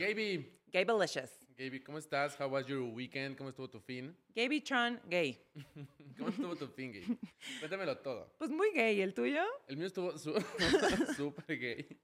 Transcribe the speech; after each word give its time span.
Gaby, 0.00 0.46
Gabylicious. 0.72 1.30
Gaby, 1.58 1.80
¿cómo 1.80 1.98
estás? 1.98 2.34
How 2.40 2.48
was 2.48 2.66
your 2.66 2.80
weekend? 2.80 3.36
¿Cómo 3.36 3.50
estuvo 3.50 3.68
tu 3.68 3.78
fin? 3.80 4.16
Gabytron 4.34 4.98
gay. 5.10 5.38
¿Cómo 6.16 6.30
estuvo 6.30 6.56
tu 6.56 6.68
fin, 6.68 6.90
Gaby? 6.90 7.18
Cuéntamelo 7.58 7.98
todo. 7.98 8.34
Pues 8.38 8.50
muy 8.50 8.70
gay, 8.72 9.02
¿el 9.02 9.12
tuyo? 9.12 9.42
El 9.68 9.76
mío 9.76 9.88
estuvo 9.88 10.16
súper 10.16 10.42
gay. 11.60 12.00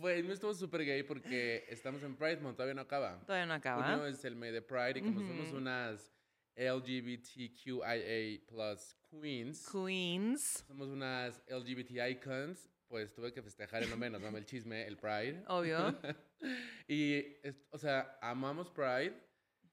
Fue, 0.00 0.16
el 0.16 0.24
mío 0.24 0.32
estuvo 0.32 0.54
súper 0.54 0.86
gay 0.86 1.02
porque 1.02 1.66
estamos 1.68 2.02
en 2.02 2.16
Pride 2.16 2.38
Month, 2.38 2.56
todavía 2.56 2.72
no 2.74 2.80
acaba. 2.80 3.20
Todavía 3.26 3.44
no 3.44 3.52
acaba. 3.52 3.82
Junio 3.90 4.06
es 4.06 4.24
el 4.24 4.34
mes 4.34 4.54
de 4.54 4.62
Pride 4.62 4.98
y 4.98 5.02
como 5.02 5.20
somos 5.20 5.52
unas 5.52 6.10
LGBTQIA 6.56 8.40
plus 8.48 8.96
queens, 9.10 9.68
Queens. 9.70 10.64
somos 10.66 10.88
unas 10.88 11.42
LGBT 11.46 11.90
icons, 12.10 12.70
pues 12.88 13.12
tuve 13.12 13.34
que 13.34 13.42
festejar 13.42 13.82
en 13.82 13.90
lo 13.90 13.98
menos, 13.98 14.22
mame 14.22 14.38
el 14.38 14.46
chisme, 14.46 14.86
el 14.86 14.96
Pride. 14.96 15.44
Obvio. 15.48 15.94
Y, 16.88 17.36
es- 17.42 17.64
o 17.70 17.78
sea, 17.78 18.18
amamos 18.22 18.70
Pride, 18.70 19.14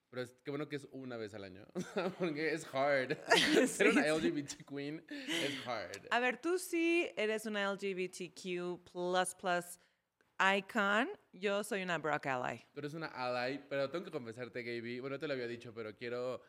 pero 0.09 0.21
es 0.23 0.31
qué 0.43 0.51
bueno 0.51 0.67
que 0.67 0.75
es 0.77 0.87
una 0.91 1.17
vez 1.17 1.33
al 1.33 1.43
año, 1.43 1.65
porque 2.19 2.53
es 2.53 2.65
hard. 2.73 3.17
Ser 3.67 3.89
una 3.89 4.03
Sí, 4.03 4.09
sí. 4.09 4.27
LGBT 4.29 4.65
queen 4.67 5.05
es 5.09 5.67
hard. 5.67 6.07
A 6.11 6.19
ver, 6.19 6.37
tú 6.41 6.57
sí 6.57 7.09
eres 7.15 7.45
una 7.45 7.63
LGBTQ 7.71 8.79
icon. 10.57 11.09
Yo 11.31 11.63
soy 11.63 11.83
una 11.83 11.97
Brock 11.97 12.25
ally. 12.27 12.63
Tú 12.73 12.79
eres 12.79 12.93
una 12.93 13.07
ally, 13.07 13.59
pero 13.69 13.89
tengo 13.89 14.05
que 14.05 14.11
confesarte, 14.11 14.63
Gaby, 14.63 14.99
bueno, 14.99 15.19
te 15.19 15.27
lo 15.27 15.33
había 15.33 15.47
dicho, 15.47 15.73
pero 15.73 15.95
quiero, 15.95 16.41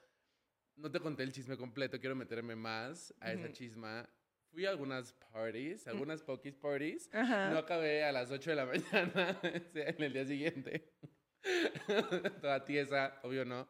no 0.77 0.91
te 0.91 1.01
conté 1.01 1.23
el 1.23 1.33
chisme 1.33 1.57
completo, 1.57 1.99
quiero 2.01 2.15
meterme 2.17 2.57
más 2.57 3.15
a 3.21 3.33
esa 3.33 3.53
chisma. 3.53 4.09
Fui 4.55 4.67
a 4.67 4.71
algunas 4.71 5.13
parties, 5.33 5.85
algunas 5.89 6.23
pokis 6.23 6.55
parties. 6.55 7.11
Ajá. 7.13 7.51
No 7.51 7.59
acabé 7.59 8.05
a 8.05 8.13
las 8.13 8.31
8 8.31 8.51
de 8.51 8.57
la 8.57 8.67
mañana 8.73 9.41
en 9.43 10.03
el 10.03 10.13
día 10.13 10.25
siguiente. 10.25 10.93
Toda 12.41 12.65
tiesa, 12.65 13.19
obvio 13.25 13.45
no. 13.45 13.67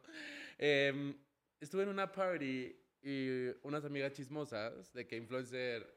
Em, 0.58 1.16
estuve 1.58 1.84
en 1.84 1.88
una 1.88 2.12
party 2.12 2.76
y 3.02 3.48
unas 3.62 3.86
amigas 3.86 4.12
chismosas 4.12 4.92
de 4.92 5.06
que 5.06 5.16
influencer... 5.16 5.90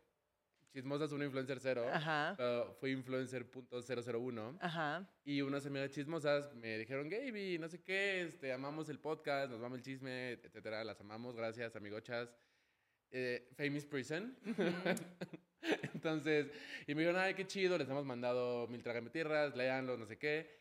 Chismosas, 0.73 1.11
una 1.11 1.25
influencer 1.25 1.59
cero. 1.59 1.85
Ajá. 1.91 2.37
fui 2.79 2.91
influencer.001. 2.91 4.57
Ajá. 4.61 5.09
Y 5.25 5.41
unas 5.41 5.65
amigas 5.65 5.89
chismosas 5.89 6.53
me 6.53 6.77
dijeron, 6.77 7.09
Gaby, 7.09 7.57
no 7.57 7.67
sé 7.67 7.81
qué, 7.81 8.21
este, 8.21 8.53
amamos 8.53 8.87
el 8.87 8.99
podcast, 8.99 9.49
nos 9.49 9.59
vamos 9.59 9.79
el 9.79 9.83
chisme, 9.83 10.31
etcétera. 10.31 10.83
Las 10.83 11.01
amamos, 11.01 11.35
gracias, 11.35 11.75
amigochas. 11.75 12.33
Eh, 13.11 13.49
Famous 13.55 13.85
Prison. 13.85 14.35
Entonces, 15.93 16.47
y 16.85 16.95
me 16.95 17.01
dijeron, 17.01 17.21
ay, 17.21 17.33
qué 17.33 17.45
chido, 17.45 17.77
les 17.77 17.89
hemos 17.89 18.05
mandado 18.05 18.67
mil 18.67 18.83
tierras, 19.11 19.55
léanlo, 19.55 19.97
no 19.97 20.05
sé 20.05 20.17
qué. 20.17 20.57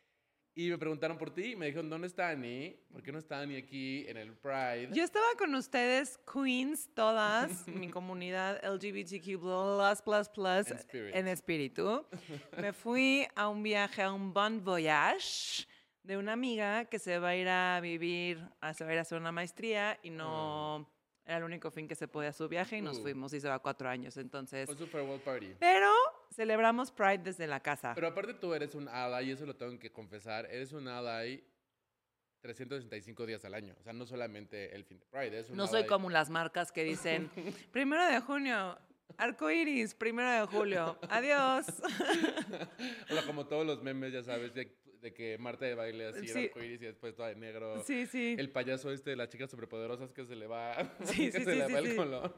Y 0.58 0.70
me 0.70 0.78
preguntaron 0.78 1.19
por 1.19 1.34
ti, 1.34 1.52
y 1.52 1.56
me 1.56 1.67
dijeron, 1.67 1.91
¿dónde 1.91 2.06
está 2.06 2.30
Annie? 2.30 2.83
¿Por 2.91 3.02
qué 3.02 3.12
no 3.12 3.19
está 3.19 3.41
Annie 3.41 3.58
aquí 3.58 4.06
en 4.08 4.17
el 4.17 4.33
Pride? 4.33 4.89
Yo 4.91 5.05
estaba 5.05 5.27
con 5.36 5.55
ustedes, 5.55 6.19
queens, 6.33 6.89
todas, 6.94 7.69
mi 7.69 7.91
comunidad 7.91 8.64
LGBTQ 8.64 9.39
plus 9.39 10.00
plus 10.02 10.28
plus 10.30 10.86
En 11.12 11.28
espíritu. 11.28 12.06
Me 12.56 12.72
fui 12.72 13.27
a 13.34 13.48
un 13.48 13.62
viaje, 13.62 14.00
a 14.00 14.11
un 14.11 14.33
bon 14.33 14.64
voyage 14.64 15.67
de 16.02 16.17
una 16.17 16.33
amiga 16.33 16.86
que 16.86 16.98
se 16.98 17.19
va 17.19 17.30
a 17.30 17.36
ir 17.36 17.48
a 17.48 17.78
vivir, 17.83 18.39
se 18.74 18.84
va 18.84 18.91
a 18.91 18.92
ir 18.94 18.98
a 18.98 19.02
hacer 19.02 19.19
una 19.19 19.33
maestría 19.33 19.98
y 20.02 20.08
no 20.08 20.89
era 21.27 21.38
el 21.38 21.44
único 21.44 21.70
fin 21.70 21.88
que 21.88 21.94
se 21.96 22.06
podía 22.08 22.32
su 22.32 22.48
viaje 22.48 22.78
y 22.78 22.80
nos 22.82 22.98
Uh. 22.98 23.02
fuimos 23.02 23.32
y 23.34 23.41
se 23.41 23.48
va 23.48 23.58
cuatro 23.58 23.88
años. 23.88 24.16
Entonces, 24.16 24.66
Fue 24.66 24.77
su 24.77 24.86
farewell 24.86 25.20
party. 25.20 25.55
pero 25.58 25.91
celebramos 26.33 26.91
Pride 26.92 27.18
desde 27.18 27.46
la 27.46 27.60
casa. 27.60 27.92
Pero 27.94 28.06
aparte 28.08 28.34
tú 28.34 28.55
eres 28.55 28.74
un 28.74 28.88
ally, 28.88 29.28
y 29.28 29.33
eso 29.33 29.44
lo 29.44 29.56
tengo 29.56 29.78
que 29.78 29.91
confesar, 29.92 30.46
eres 30.46 30.72
un 30.72 30.86
ally 30.88 31.42
365 32.42 33.27
días 33.27 33.44
al 33.44 33.55
año. 33.55 33.74
O 33.80 33.83
sea, 33.83 33.92
no 33.92 34.06
solamente 34.06 34.74
el 34.74 34.84
fin 34.84 34.98
de 35.00 35.06
Pride, 35.06 35.41
es 35.41 35.50
un 35.50 35.56
No 35.56 35.66
soy 35.66 35.80
ally- 35.83 35.88
como 35.88 36.10
las 36.10 36.30
marcas 36.30 36.70
que 36.70 36.84
dicen, 36.84 37.28
primero 37.72 38.06
de 38.06 38.20
junio, 38.20 38.78
arco 39.18 39.51
iris, 39.51 39.95
primero 39.95 40.30
de 40.30 40.46
julio, 40.46 40.96
adiós. 41.11 41.67
O 43.11 43.14
sea, 43.14 43.24
como 43.27 43.46
todos 43.46 43.67
los 43.67 43.83
memes, 43.83 44.12
ya 44.12 44.22
sabes, 44.22 44.55
de, 44.55 44.77
de 45.06 45.14
que 45.14 45.39
Marta 45.39 45.64
de 45.67 45.74
baile 45.74 46.06
así, 46.06 46.27
Sí. 46.28 46.50
era 46.55 46.64
y 46.67 46.77
después 46.77 47.14
toda 47.14 47.28
de 47.28 47.36
negro. 47.36 47.83
Sí, 47.84 48.06
sí. 48.06 48.34
El 48.39 48.50
payaso 48.50 48.90
este 48.92 49.11
de 49.11 49.17
las 49.17 49.28
chicas 49.28 49.50
superpoderosas 49.50 50.12
que 50.12 50.24
se 50.27 50.34
le 50.36 50.46
va, 50.46 50.74
Sí, 51.05 51.30
que 51.30 51.39
sí, 51.39 51.44
se 51.44 51.52
sí, 51.52 51.58
le 51.58 51.67
sí, 51.67 51.72
va 51.72 51.78
el 51.78 51.86
sí. 51.90 51.96
color. 51.96 52.34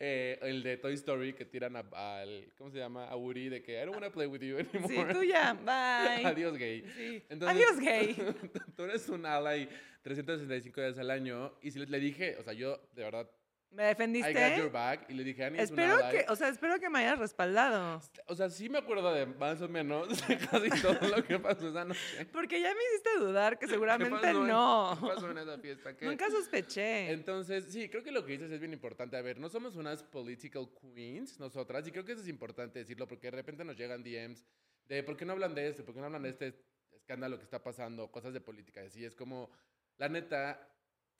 Eh, 0.00 0.38
el 0.42 0.62
de 0.62 0.78
Toy 0.78 0.94
Story 0.94 1.34
que 1.34 1.44
tiran 1.44 1.76
a- 1.76 2.20
al, 2.20 2.50
¿cómo 2.56 2.70
se 2.70 2.78
llama? 2.78 3.04
A 3.08 3.16
Woody 3.16 3.50
de 3.50 3.62
que 3.62 3.74
I 3.74 3.84
don't 3.84 3.90
want 3.94 4.04
to 4.06 4.10
play 4.10 4.26
with 4.26 4.40
you 4.40 4.56
Sí, 4.58 4.76
anymore. 4.78 5.12
tú 5.14 5.22
ya, 5.22 5.52
bye. 5.64 6.24
Adiós, 6.26 6.56
gay. 6.56 6.82
Sí. 6.96 7.22
Entonces- 7.28 7.56
Adiós, 7.56 7.78
gay. 7.78 8.16
Tú 8.76 8.84
eres 8.84 9.06
un 9.10 9.26
ally 9.26 9.68
365 10.02 10.80
días 10.80 10.98
al 10.98 11.10
año. 11.10 11.52
Y 11.62 11.70
si 11.70 11.84
le 11.84 12.00
dije, 12.00 12.36
o 12.38 12.42
sea, 12.42 12.54
yo 12.54 12.80
de 12.94 13.02
verdad, 13.04 13.28
¿Me 13.72 13.90
I 13.90 13.94
got 13.94 13.98
your 13.98 14.08
defendiste? 14.20 14.68
back. 14.68 15.06
Y 15.08 15.14
le 15.14 15.24
dije, 15.24 15.46
es 15.46 15.70
Espero 15.70 15.96
una 15.96 16.10
que, 16.10 16.26
o 16.28 16.36
sea, 16.36 16.48
espero 16.48 16.78
que 16.78 16.90
me 16.90 16.98
hayas 17.00 17.18
respaldado. 17.18 18.02
O 18.26 18.34
sea, 18.34 18.50
sí 18.50 18.68
me 18.68 18.78
acuerdo 18.78 19.12
de 19.12 19.24
más 19.26 19.60
o 19.62 19.68
menos 19.68 20.08
casi 20.50 20.68
todo 20.82 21.08
lo 21.08 21.24
que 21.24 21.38
pasó 21.38 21.68
esa 21.68 21.84
noche. 21.84 22.26
Porque 22.32 22.60
ya 22.60 22.68
me 22.74 22.80
hiciste 22.90 23.18
dudar 23.18 23.58
que 23.58 23.66
¿Qué 23.66 23.72
seguramente 23.72 24.28
en- 24.28 24.46
no. 24.46 24.98
¿Qué 25.00 25.06
pasó 25.06 25.30
en 25.30 25.38
esa 25.38 25.58
fiesta? 25.58 25.96
¿Qué? 25.96 26.04
Nunca 26.04 26.30
sospeché. 26.30 27.10
Entonces, 27.12 27.66
sí, 27.70 27.88
creo 27.88 28.02
que 28.02 28.12
lo 28.12 28.24
que 28.26 28.32
dices 28.32 28.50
es 28.52 28.60
bien 28.60 28.72
importante. 28.74 29.16
A 29.16 29.22
ver, 29.22 29.38
no 29.38 29.48
somos 29.48 29.74
unas 29.76 30.02
political 30.02 30.68
queens 30.94 31.40
nosotras, 31.40 31.86
y 31.88 31.92
creo 31.92 32.04
que 32.04 32.12
eso 32.12 32.20
es 32.22 32.28
importante 32.28 32.78
decirlo 32.78 33.08
porque 33.08 33.28
de 33.30 33.36
repente 33.36 33.64
nos 33.64 33.76
llegan 33.76 34.02
DMs 34.02 34.44
de 34.86 35.02
¿por 35.02 35.16
qué 35.16 35.24
no 35.24 35.32
hablan 35.32 35.54
de 35.54 35.68
esto? 35.68 35.84
¿Por 35.84 35.94
qué 35.94 36.00
no 36.00 36.06
hablan 36.06 36.22
de 36.24 36.28
este 36.30 36.54
escándalo 36.94 37.38
que 37.38 37.44
está 37.44 37.62
pasando? 37.62 38.10
Cosas 38.10 38.34
de 38.34 38.40
política. 38.40 38.82
y 38.82 38.86
Así 38.88 39.04
es 39.04 39.14
como, 39.14 39.50
la 39.96 40.08
neta, 40.08 40.68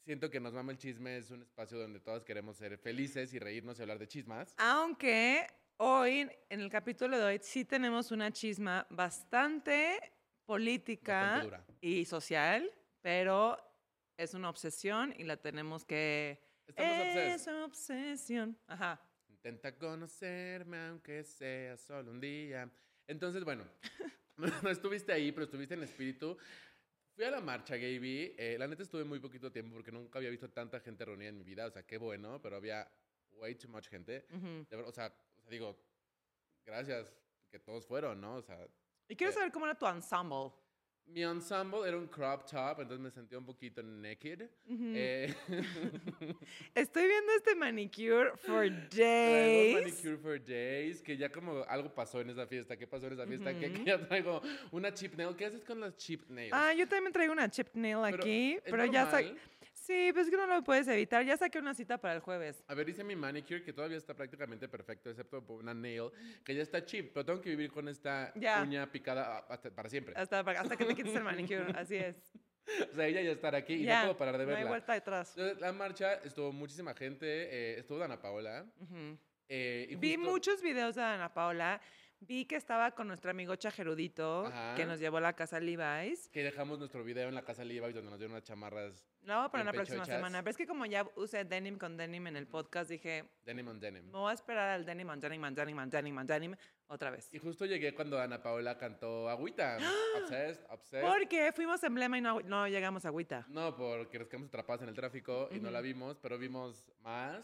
siento 0.05 0.31
que 0.31 0.41
Nos 0.41 0.53
Mama 0.53 0.73
el 0.73 0.79
Chisme 0.79 1.17
es 1.17 1.31
un 1.31 1.43
espacio 1.43 1.79
donde 1.79 2.01
todas 2.01 2.25
queremos 2.25 2.57
ser 2.57 2.77
felices 2.79 3.33
y 3.35 3.39
reírnos 3.39 3.79
y 3.79 3.83
hablar 3.83 3.99
de 3.99 4.09
chismas. 4.09 4.55
Aunque 4.59 5.47
hoy, 5.79 6.29
en 6.49 6.61
el 6.61 6.71
capítulo 6.71 7.19
de 7.19 7.25
hoy, 7.25 7.39
sí 7.43 7.65
tenemos 7.65 8.11
una 8.11 8.31
chisma 8.31 8.87
bastante 8.91 9.99
política 10.45 11.45
Bastante 11.45 11.75
y 11.81 12.05
social, 12.05 12.71
pero 13.01 13.57
es 14.17 14.35
una 14.35 14.51
obsesión 14.51 15.15
y 15.17 15.25
la 15.25 15.37
tenemos 15.37 15.85
que... 15.85 16.41
Estamos 16.67 17.17
es 17.17 17.49
obses. 17.49 17.65
obsesión. 17.65 18.59
Ajá. 18.67 19.01
Intenta 19.29 19.77
conocerme 19.77 20.79
aunque 20.87 21.25
sea 21.25 21.77
solo 21.77 22.11
un 22.11 22.21
día. 22.21 22.71
Entonces, 23.07 23.45
bueno, 23.45 23.65
no 24.62 24.71
estuviste 24.71 25.12
ahí, 25.12 25.33
pero 25.33 25.45
estuviste 25.45 25.75
en 25.75 25.83
espíritu. 25.83 26.37
Fui 27.15 27.25
a 27.25 27.31
la 27.31 27.41
marcha, 27.41 27.77
Gaby. 27.77 28.34
Eh, 28.39 28.56
la 28.59 28.67
neta 28.67 28.83
estuve 28.83 29.05
muy 29.05 29.19
poquito 29.21 29.53
tiempo 29.53 29.75
porque 29.75 29.93
nunca 29.93 30.19
había 30.19 30.31
visto 30.31 30.49
tanta 30.50 30.81
gente 30.81 31.05
reunida 31.05 31.28
en 31.28 31.37
mi 31.39 31.45
vida. 31.45 31.67
O 31.67 31.71
sea, 31.71 31.83
qué 31.84 31.99
bueno, 31.99 32.41
pero 32.41 32.56
había 32.56 32.91
way 33.33 33.55
too 33.55 33.69
much 33.69 33.89
gente. 33.89 34.27
Ujú. 34.31 34.67
De 34.69 34.77
ver- 34.77 34.87
o, 34.87 34.93
sea, 34.93 35.06
o 35.37 35.41
sea, 35.43 35.50
digo, 35.50 35.77
gracias 36.65 37.12
que 37.50 37.59
todos 37.59 37.84
fueron, 37.87 38.21
¿no? 38.21 38.37
O 38.37 38.43
sea, 38.43 38.67
Y 39.09 39.17
quiero 39.17 39.31
Eh, 39.31 39.34
saber 39.34 39.53
cómo 39.53 39.67
era 39.67 39.75
tu 39.77 39.87
ensemble. 39.87 40.53
Mi 41.07 41.23
ensemble 41.23 41.87
era 41.87 41.97
un 41.97 42.07
crop 42.07 42.47
top, 42.51 42.81
entonces 42.81 42.99
me 43.01 43.11
sentía 43.11 43.39
un 43.39 43.45
poquito 43.45 43.83
naked. 43.83 44.49
Ujú. 44.67 44.93
Eh, 44.95 45.35
Estoy 46.75 47.07
viendo 47.07 47.33
este 47.37 47.55
manicure 47.55 48.33
for 48.39 48.69
days. 48.91 49.75
Manicure 49.75 50.17
for 50.17 50.43
Days, 50.43 51.03
que 51.03 51.17
ya 51.17 51.31
como 51.31 51.62
algo 51.69 51.93
pasó 51.95 52.21
en 52.21 52.31
esa 52.31 52.47
fiesta. 52.47 52.77
¿Qué 52.77 52.87
pasó 52.87 53.07
en 53.09 53.15
esa 53.15 53.27
fiesta? 53.27 53.53
que, 53.53 53.71
que 53.73 53.79
Ujú. 53.79 53.85
ya 53.85 54.09
traigo 54.09 54.41
una 54.71 54.93
chip 54.95 55.15
nail. 55.15 55.37
¿Qué 55.37 55.47
haces 55.47 55.62
con 55.65 55.81
las 55.81 55.97
chip 55.97 56.29
nails? 56.31 56.53
Ah, 56.55 56.73
yo 56.73 56.89
también 56.89 57.12
traigo 57.12 57.33
una 57.33 57.51
chip 57.51 57.69
nail 57.75 57.99
Pero, 58.03 58.17
aquí, 58.23 58.53
¿es 58.55 58.62
pero 58.65 58.85
ya 58.87 59.05
normal? 59.05 59.37
Sí, 59.82 60.10
pues 60.12 60.26
es 60.26 60.31
que 60.31 60.37
no 60.37 60.47
lo 60.47 60.62
puedes 60.62 60.87
evitar. 60.87 61.25
Ya 61.25 61.37
saqué 61.37 61.59
una 61.59 61.75
cita 61.75 61.98
para 61.98 62.15
el 62.15 62.20
jueves. 62.20 62.62
A 62.69 62.75
ver, 62.75 62.87
dice 62.87 63.03
mi 63.03 63.16
manicure 63.16 63.65
que 63.65 63.72
todavía 63.72 63.97
está 63.98 64.15
prácticamente 64.15 64.69
perfecto, 64.69 65.10
excepto 65.10 65.44
por 65.44 65.60
una 65.60 65.75
nail, 65.75 66.10
que 66.44 66.54
ya 66.54 66.62
está 66.62 66.84
chip, 66.84 67.10
pero 67.12 67.26
tengo 67.26 67.41
que 67.41 67.50
vivir 67.50 67.72
con 67.72 67.88
esta 67.88 68.32
Ya. 68.37 68.62
uña 68.62 68.87
picada 68.93 69.38
hasta- 69.48 69.70
para 69.75 69.88
siempre. 69.88 70.15
Hasta, 70.16 70.38
hasta 70.38 70.76
que 70.76 70.84
te 70.84 70.94
quites 70.94 71.16
el 71.16 71.25
manicure. 71.25 71.65
Así 71.76 71.97
es. 71.97 72.14
O 72.93 72.94
sea, 72.94 73.08
ella 73.08 73.23
ya 73.23 73.32
estará 73.32 73.58
aquí 73.58 73.75
y 73.75 73.82
ya. 73.82 74.02
no 74.02 74.05
puedo 74.05 74.19
parar 74.19 74.38
de 74.38 74.44
No 74.44 74.50
hay 74.50 74.56
verla. 74.58 74.70
vuelta 74.70 74.93
atrás. 74.93 75.34
La 75.58 75.73
marcha 75.73 76.14
estuvo 76.23 76.52
muchísima 76.52 76.94
gente, 76.94 77.26
eh, 77.26 77.78
estuvo 77.81 77.99
Dana 77.99 78.23
Paola. 78.23 78.64
Ujú. 78.78 79.19
eh, 79.49 79.88
y 79.90 79.96
Vi 79.96 80.14
justo- 80.14 80.31
muchos 80.31 80.62
videos 80.62 80.94
de 80.94 81.02
Ana 81.02 81.35
Paola. 81.35 81.81
Vi 82.25 82.45
que 82.45 82.55
estaba 82.55 82.93
con 82.93 83.09
nuestro 83.09 83.33
amigo 83.33 83.57
Chajerudito, 83.57 84.47
Ajá. 84.47 84.77
que 84.77 84.87
nos 84.87 85.01
llevó 85.01 85.17
a 85.17 85.21
la 85.23 85.33
casa 85.33 85.59
Levi's. 85.59 86.29
Que 86.29 86.45
dejamos 86.45 86.79
nuestro 86.79 87.03
video 87.03 87.29
en 87.29 87.35
la 87.35 87.43
casa 87.43 87.65
Levi's 87.65 87.95
donde 87.95 88.11
nos 88.11 88.19
dieron 88.21 88.35
unas 88.35 88.45
chamarras 88.45 89.05
Lo 89.25 89.35
voy 89.35 89.47
a 89.47 89.49
poner 89.49 89.65
Bien 89.65 89.67
la 89.67 89.73
próxima 89.73 90.05
semana. 90.05 90.39
Pero 90.41 90.51
es 90.53 90.57
que 90.57 90.67
como 90.67 90.87
ya 90.87 91.05
usé 91.17 91.45
denim 91.45 91.79
con 91.79 91.97
denim 91.97 92.29
en 92.29 92.37
el 92.37 92.47
podcast, 92.47 92.89
dije, 92.91 93.25
denim 93.45 93.67
on 93.67 93.81
denim. 93.81 94.05
me 94.05 94.13
voy 94.13 94.31
a 94.31 94.35
esperar 94.35 94.69
al 94.71 94.85
denim 94.85 95.09
on 95.09 95.19
denim 95.21 95.43
on 95.43 95.53
denim 95.53 95.79
on 95.79 95.91
denim 95.91 96.17
on 96.17 96.27
denim 96.29 96.57
otra 96.87 97.11
vez. 97.11 97.29
Y 97.35 97.39
justo 97.39 97.67
llegué 97.67 97.93
cuando 97.93 98.21
Ana 98.21 98.41
Paola 98.41 98.79
cantó 98.79 99.29
Agüita. 99.29 99.79
Obsessed, 100.23 100.65
obsessed. 100.71 101.09
Porque 101.09 101.51
fuimos 101.53 101.83
emblema 101.83 102.19
y 102.19 102.21
no, 102.21 102.41
no 102.43 102.69
llegamos 102.69 103.05
a 103.05 103.09
agüita. 103.09 103.47
No, 103.49 103.75
porque 103.75 104.21
nos 104.21 104.29
quedamos 104.29 104.49
atrapados 104.49 104.83
en 104.83 104.91
el 104.91 104.95
tráfico 104.95 105.49
y 105.51 105.59
no 105.59 105.73
la 105.73 105.81
vimos, 105.81 106.19
pero 106.19 106.39
vimos 106.39 106.87
más. 107.01 107.43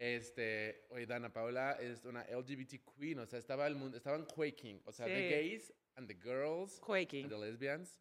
Este, 0.00 0.86
oye, 0.88 1.04
Dana 1.04 1.30
Paola 1.30 1.72
es 1.78 2.06
una 2.06 2.22
LGBT 2.24 2.80
queen, 2.98 3.18
o 3.18 3.26
sea, 3.26 3.38
estaba 3.38 3.66
el 3.66 3.74
mundo, 3.76 3.98
estaban 3.98 4.24
quaking, 4.24 4.80
o 4.86 4.92
sea, 4.92 5.04
the 5.04 5.14
Sí. 5.14 5.28
gays 5.28 5.74
and 5.96 6.08
the 6.08 6.14
girls 6.14 6.80
Quaking. 6.80 7.24
and 7.26 7.32
the 7.32 7.38
lesbians 7.38 8.00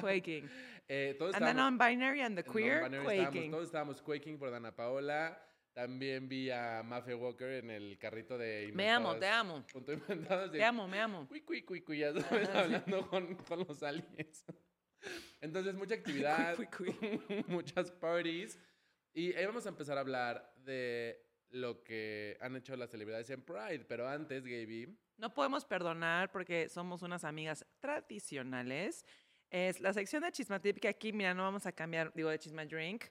Quaking. 0.00 0.48
Eh, 0.88 1.14
todos 1.18 1.34
And 1.36 1.44
the 1.46 1.54
non-binary 1.54 2.22
and 2.22 2.36
the 2.36 2.42
queer, 2.42 2.80
non-binary 2.80 3.18
estábamos- 3.18 3.32
quaking. 3.32 3.50
todos 3.52 3.66
estábamos 3.66 4.02
quaking 4.02 4.38
por 4.38 4.50
Dana 4.50 4.74
Paola. 4.74 5.38
También 5.74 6.28
vi 6.28 6.50
a 6.50 6.82
Mafe 6.82 7.14
Walker 7.14 7.50
en 7.52 7.70
el 7.70 7.98
carrito 7.98 8.36
de 8.36 8.72
Me 8.74 8.90
amo, 8.90 9.14
te 9.16 9.28
amo. 9.28 9.64
Punto 9.72 9.92
inventadas 9.92 10.50
de 10.50 10.58
Te 10.58 10.64
amo, 10.64 10.88
me 10.88 10.98
amo. 10.98 11.28
Cui, 11.28 11.42
cui, 11.42 11.62
cui, 11.62 11.82
cui, 11.82 11.98
ya 11.98 12.12
sabes, 12.20 12.48
hablando 12.48 13.06
con, 13.08 13.36
con 13.36 13.60
los 13.60 13.80
aliens. 13.84 14.44
Entonces, 15.40 15.74
mucha 15.76 15.94
actividad, 15.94 16.56
muchas 17.46 17.92
parties. 17.92 18.58
Y 19.14 19.34
ahí 19.34 19.46
vamos 19.46 19.66
a 19.66 19.68
empezar 19.68 19.98
a 19.98 20.00
hablar 20.00 20.52
de 20.56 21.27
lo 21.50 21.82
que 21.82 22.36
han 22.40 22.56
hecho 22.56 22.76
las 22.76 22.90
celebridades 22.90 23.30
en 23.30 23.42
Pride. 23.42 23.84
Pero 23.86 24.08
antes, 24.08 24.44
Gaby, 24.44 24.96
No 25.16 25.32
podemos 25.32 25.64
perdonar 25.64 26.30
porque 26.30 26.68
somos 26.68 27.02
unas 27.02 27.24
amigas 27.24 27.64
tradicionales. 27.80 29.04
Es 29.50 29.80
la 29.80 29.92
sección 29.92 30.22
de 30.22 30.32
Chismatip 30.32 30.78
que 30.78 30.88
aquí, 30.88 31.12
mira, 31.12 31.32
no 31.34 31.42
vamos 31.42 31.64
a 31.66 31.72
cambiar, 31.72 32.12
digo, 32.14 32.28
de 32.28 32.38
Chisma 32.38 32.64
Drink. 32.66 33.04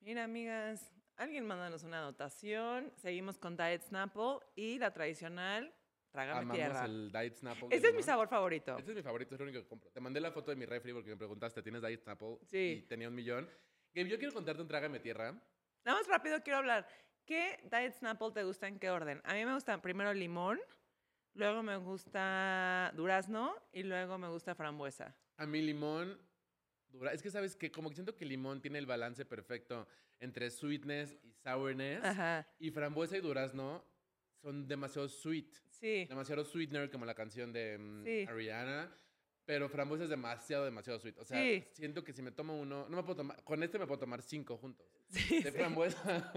Mira, 0.00 0.24
amigas, 0.24 0.92
alguien 1.16 1.46
mándanos 1.46 1.82
una 1.82 2.00
dotación. 2.00 2.92
Seguimos 2.96 3.38
con 3.38 3.56
Diet 3.56 3.82
Snapple 3.82 4.38
y 4.54 4.78
la 4.78 4.92
tradicional, 4.92 5.74
trágame 6.10 6.40
amamos 6.40 6.56
tierra. 6.56 6.84
el 6.86 7.12
Diet 7.12 7.36
Snapple. 7.36 7.68
Ese 7.70 7.88
es 7.88 7.94
mi 7.94 8.02
sabor 8.02 8.28
favorito. 8.28 8.76
Este 8.78 8.90
es 8.92 8.96
mi 8.96 9.02
favorito, 9.02 9.34
es 9.34 9.40
lo 9.40 9.44
único 9.46 9.62
que 9.62 9.68
compro. 9.68 9.90
Te 9.90 10.00
mandé 10.00 10.20
la 10.20 10.32
foto 10.32 10.50
de 10.50 10.56
mi 10.56 10.64
refri 10.64 10.92
porque 10.92 11.10
me 11.10 11.16
preguntaste, 11.16 11.62
¿tienes 11.62 11.82
Diet 11.82 12.02
Snapple? 12.02 12.38
Sí. 12.46 12.82
Y 12.84 12.88
tenía 12.88 13.08
un 13.08 13.14
millón. 13.14 13.48
Gaby, 13.94 14.08
yo 14.10 14.18
quiero 14.18 14.32
contarte 14.32 14.62
un 14.62 14.68
trágame 14.68 14.98
tierra. 14.98 15.32
Nada 15.84 15.98
más 15.98 16.08
rápido 16.08 16.42
quiero 16.42 16.58
hablar. 16.58 16.88
¿Qué 17.26 17.58
Diet 17.70 17.94
Snapple 17.94 18.32
te 18.32 18.44
gusta 18.44 18.68
en 18.68 18.78
qué 18.78 18.90
orden? 18.90 19.20
A 19.24 19.34
mí 19.34 19.44
me 19.44 19.54
gusta 19.54 19.80
primero 19.80 20.12
limón, 20.12 20.60
luego 21.34 21.62
me 21.62 21.76
gusta 21.76 22.92
durazno 22.94 23.54
y 23.72 23.82
luego 23.82 24.18
me 24.18 24.28
gusta 24.28 24.54
frambuesa. 24.54 25.16
A 25.38 25.46
mí 25.46 25.62
limón, 25.62 26.18
dura. 26.88 27.12
Es 27.12 27.22
que 27.22 27.30
sabes 27.30 27.56
que 27.56 27.72
como 27.72 27.88
que 27.88 27.94
siento 27.96 28.14
que 28.14 28.26
limón 28.26 28.60
tiene 28.60 28.78
el 28.78 28.86
balance 28.86 29.24
perfecto 29.24 29.88
entre 30.20 30.50
sweetness 30.50 31.16
y 31.22 31.32
sourness. 31.32 32.04
Ajá, 32.04 32.46
Y 32.58 32.70
frambuesa 32.70 33.16
y 33.16 33.20
durazno 33.20 33.84
son 34.42 34.68
demasiado 34.68 35.08
sweet. 35.08 35.54
sí. 35.70 36.04
Demasiado 36.06 36.44
sweetener, 36.44 36.90
como 36.90 37.06
la 37.06 37.14
canción 37.14 37.52
de 37.52 37.78
mm, 37.78 38.04
Sí. 38.04 38.26
Ariana. 38.28 38.94
Pero 39.46 39.68
frambuesa 39.68 40.04
es 40.04 40.10
demasiado, 40.10 40.64
demasiado 40.64 40.98
sweet. 40.98 41.18
O 41.18 41.24
sea, 41.24 41.38
Sí. 41.42 41.64
siento 41.72 42.02
que 42.04 42.12
si 42.12 42.22
me 42.22 42.30
tomo 42.32 42.58
uno, 42.58 42.86
no 42.88 42.96
me 42.96 43.02
puedo 43.02 43.16
tomar, 43.16 43.42
con 43.44 43.62
este 43.62 43.78
me 43.78 43.86
puedo 43.86 43.98
tomar 43.98 44.22
cinco 44.22 44.56
juntos. 44.56 44.86
Sí, 45.14 45.42
De 45.42 45.50
sí. 45.52 45.56
frambuesa, 45.58 46.32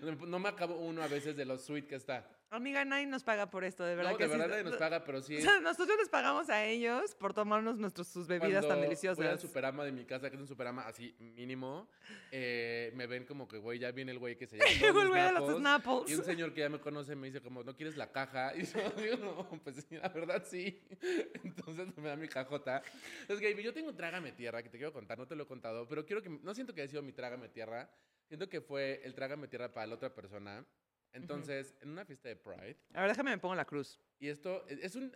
no 0.26 0.38
me 0.38 0.48
acabo 0.48 0.76
uno 0.76 1.02
a 1.02 1.08
veces 1.08 1.36
de 1.36 1.44
lo 1.44 1.58
sweet 1.58 1.86
que 1.86 1.96
está. 1.96 2.28
Amiga, 2.52 2.84
nadie 2.84 3.06
nos 3.06 3.22
paga 3.22 3.48
por 3.48 3.62
esto, 3.62 3.84
de 3.84 3.94
verdad 3.94 4.10
no, 4.10 4.16
que 4.16 4.24
de 4.24 4.30
sí. 4.30 4.36
verdad 4.36 4.48
nadie 4.56 4.64
nos 4.64 4.76
paga, 4.76 5.04
pero 5.04 5.22
sí. 5.22 5.36
O 5.38 5.40
sea, 5.40 5.60
nosotros 5.60 5.96
les 5.98 6.08
pagamos 6.08 6.50
a 6.50 6.64
ellos 6.64 7.14
por 7.14 7.32
tomarnos 7.32 7.78
nuestros, 7.78 8.08
sus 8.08 8.26
bebidas 8.26 8.66
tan 8.66 8.70
Cuando 8.70 8.74
Voy 8.74 8.82
al 8.82 8.88
deliciosas. 8.88 9.40
superama 9.40 9.84
de 9.84 9.92
mi 9.92 10.04
casa, 10.04 10.28
que 10.28 10.34
es 10.34 10.42
un 10.42 10.48
superama 10.48 10.82
así 10.82 11.14
mínimo, 11.20 11.88
eh, 12.32 12.90
me 12.96 13.06
ven 13.06 13.24
como 13.24 13.46
que, 13.46 13.58
güey, 13.58 13.78
ya 13.78 13.92
viene 13.92 14.10
el 14.10 14.18
güey 14.18 14.36
que 14.36 14.48
se 14.48 14.58
llama. 14.58 14.68
Llegó 14.80 15.00
el 15.00 15.08
güey 15.08 15.22
de 15.22 15.32
los 15.32 15.58
Snapples. 15.58 16.10
Y 16.10 16.14
un 16.16 16.24
señor 16.24 16.52
que 16.52 16.60
ya 16.60 16.68
me 16.68 16.80
conoce 16.80 17.14
me 17.14 17.28
dice 17.28 17.40
como, 17.40 17.62
¿no 17.62 17.76
quieres 17.76 17.96
la 17.96 18.10
caja? 18.10 18.52
Y 18.60 18.64
yo 18.64 18.90
digo, 18.96 19.16
no, 19.18 19.48
pues 19.62 19.86
la 19.88 20.08
verdad 20.08 20.44
sí. 20.44 20.82
Entonces 21.44 21.96
me 21.96 22.08
da 22.08 22.16
mi 22.16 22.26
cajota. 22.26 22.82
Entonces, 23.22 23.48
Gaby, 23.48 23.62
yo 23.62 23.72
tengo 23.72 23.90
un 23.90 23.96
trágame 23.96 24.32
tierra 24.32 24.60
que 24.60 24.68
te 24.68 24.76
quiero 24.76 24.92
contar, 24.92 25.16
no 25.16 25.26
te 25.28 25.36
lo 25.36 25.44
he 25.44 25.46
contado, 25.46 25.86
pero 25.86 26.04
quiero 26.04 26.20
que, 26.20 26.28
no 26.28 26.52
siento 26.52 26.74
que 26.74 26.82
haya 26.82 26.90
sido 26.90 27.02
mi 27.02 27.12
trágame 27.12 27.48
tierra, 27.48 27.88
siento 28.26 28.48
que 28.48 28.60
fue 28.60 29.00
el 29.04 29.14
trágame 29.14 29.46
tierra 29.46 29.72
para 29.72 29.86
la 29.86 29.94
otra 29.94 30.12
persona. 30.12 30.66
Entonces, 31.12 31.74
en 31.80 31.90
una 31.90 32.04
fiesta 32.04 32.28
de 32.28 32.36
Pride, 32.36 32.76
A 32.94 33.00
ver, 33.02 33.10
déjame 33.10 33.30
me 33.32 33.38
pongo 33.38 33.54
la 33.54 33.64
cruz. 33.64 34.00
y 34.18 34.28
esto 34.28 34.64
es 34.68 34.78
es 34.84 34.94
un... 34.96 35.12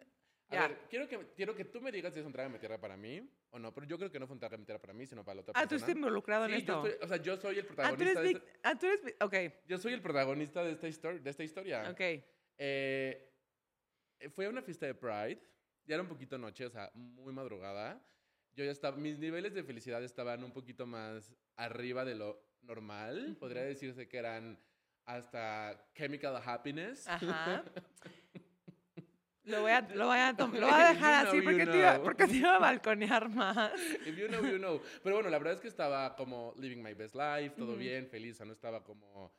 A 0.51 0.55
Ya. 0.57 0.69
ver, 0.69 0.79
quiero 0.91 1.09
que, 1.09 1.19
quiero 1.35 1.55
que 1.55 1.65
tú 1.65 1.81
me 1.81 1.91
digas 1.91 2.13
si 2.13 2.21
es 2.21 2.27
un 2.27 2.33
trágame 2.33 2.59
tierra 2.59 2.79
para 2.79 2.97
mí 2.99 3.31
o 3.51 3.59
no, 3.59 3.73
pero 3.73 3.87
yo 3.87 3.97
creo 3.97 4.11
que 4.11 4.21
no 4.21 4.27
fue 4.27 4.35
un 4.35 4.41
trágame 4.41 4.65
tierra 4.67 4.79
para 4.81 4.93
mí, 4.93 5.07
sino 5.07 5.25
para 5.25 5.37
la 5.37 5.41
otra 5.41 5.53
Ah, 5.57 5.63
tú 5.63 5.71
persona. 5.71 5.87
estás 5.87 5.97
involucrado 5.97 6.45
en 6.45 6.51
Sí, 6.53 6.57
esto. 6.59 6.83
yo 6.85 6.89
estoy- 6.91 7.05
o 7.05 7.09
sea, 7.09 7.17
yo 7.17 7.37
soy 7.39 7.55
el 7.59 7.61
ah, 7.61 7.69
tú 7.69 7.75
protagonista. 7.75 8.21
eres 8.21 8.23
de 8.23 8.31
esta- 8.39 8.59
Ah, 8.63 8.79
tú 8.79 8.87
eres... 8.87 9.15
Ok, 9.21 9.35
yo 9.67 9.79
soy 9.79 9.93
el 9.95 10.03
protagonista 10.03 10.63
de 10.63 10.73
esta, 10.73 10.87
histor- 10.89 11.21
de 11.21 11.31
esta 11.31 11.43
historia. 11.45 11.91
ok. 11.91 12.01
Eh, 12.01 12.23
eh, 12.59 14.29
fue 14.31 14.47
a 14.47 14.51
una 14.51 14.63
fiesta 14.63 14.87
de 14.87 14.95
Pride. 14.95 15.41
Ya 15.87 15.95
era 15.97 16.03
un 16.03 16.09
poquito 16.09 16.37
noche, 16.39 16.67
o 16.67 16.71
sea, 16.71 16.91
muy 16.95 17.33
madrugada. 17.33 18.03
Yo 18.55 18.65
ya 18.65 18.71
estaba, 18.71 18.97
mis 18.97 19.19
niveles 19.19 19.55
de 19.55 19.65
felicidad 19.65 20.03
estaban 20.05 20.45
un 20.45 20.53
poquito 20.53 20.87
más 20.87 21.35
arriba 21.57 22.05
de 22.05 22.15
lo 22.15 22.43
normal. 22.63 23.37
Podría 23.41 23.63
decirse 23.63 24.09
que 24.09 24.17
eran 24.19 24.59
hasta 25.07 25.89
chemical 25.95 26.41
happiness. 26.45 27.07
Ajá. 27.09 27.65
Lo 29.47 29.61
voy 29.61 29.73
a, 29.73 29.83
lo 29.83 30.07
voy 30.07 30.17
a, 30.17 30.33
lo 30.33 30.47
voy 30.49 30.71
a 30.73 30.89
dejar 30.95 31.27
así 31.27 31.43
porque 31.43 31.67
te, 31.67 31.77
iba, 31.77 32.03
porque 32.03 32.27
te 32.27 32.37
iba 32.37 32.57
a 32.57 32.59
balconear 32.59 33.29
más. 33.29 33.73
If 34.07 34.17
you 34.17 34.27
know, 34.29 34.41
you 34.43 34.57
know. 34.57 34.81
Pero 35.03 35.17
bueno, 35.17 35.29
la 35.29 35.37
verdad 35.37 35.53
es 35.53 35.61
que 35.61 35.69
estaba 35.69 36.17
como 36.17 36.55
living 36.57 36.83
my 36.83 36.95
best 36.95 37.15
life, 37.15 37.51
todo 37.55 37.77
bien, 37.77 38.09
feliz. 38.09 38.37
O 38.37 38.39
sea, 38.39 38.47
no 38.47 38.55
estaba 38.55 38.83
como 38.83 39.35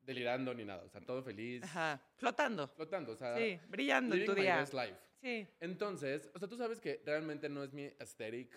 delirando 0.00 0.54
ni 0.54 0.64
nada. 0.64 0.82
O 0.84 0.88
sea, 0.88 1.02
todo 1.02 1.22
feliz. 1.22 1.62
Ajá. 1.64 2.00
Flotando. 2.16 2.66
Flotando, 2.68 3.12
o 3.12 3.16
sea, 3.16 3.36
Sí, 3.36 3.60
brillando 3.68 4.14
en 4.14 4.20
living 4.22 4.32
tu 4.32 4.38
my 4.38 4.42
día. 4.42 4.56
best 4.56 4.72
life. 4.72 4.96
Sí. 5.20 5.46
Entonces, 5.60 6.30
o 6.34 6.38
sea, 6.38 6.48
tú 6.48 6.56
sabes 6.56 6.80
que 6.80 7.02
realmente 7.04 7.50
no 7.50 7.62
es 7.62 7.74
mi 7.74 7.84
aesthetic 8.00 8.50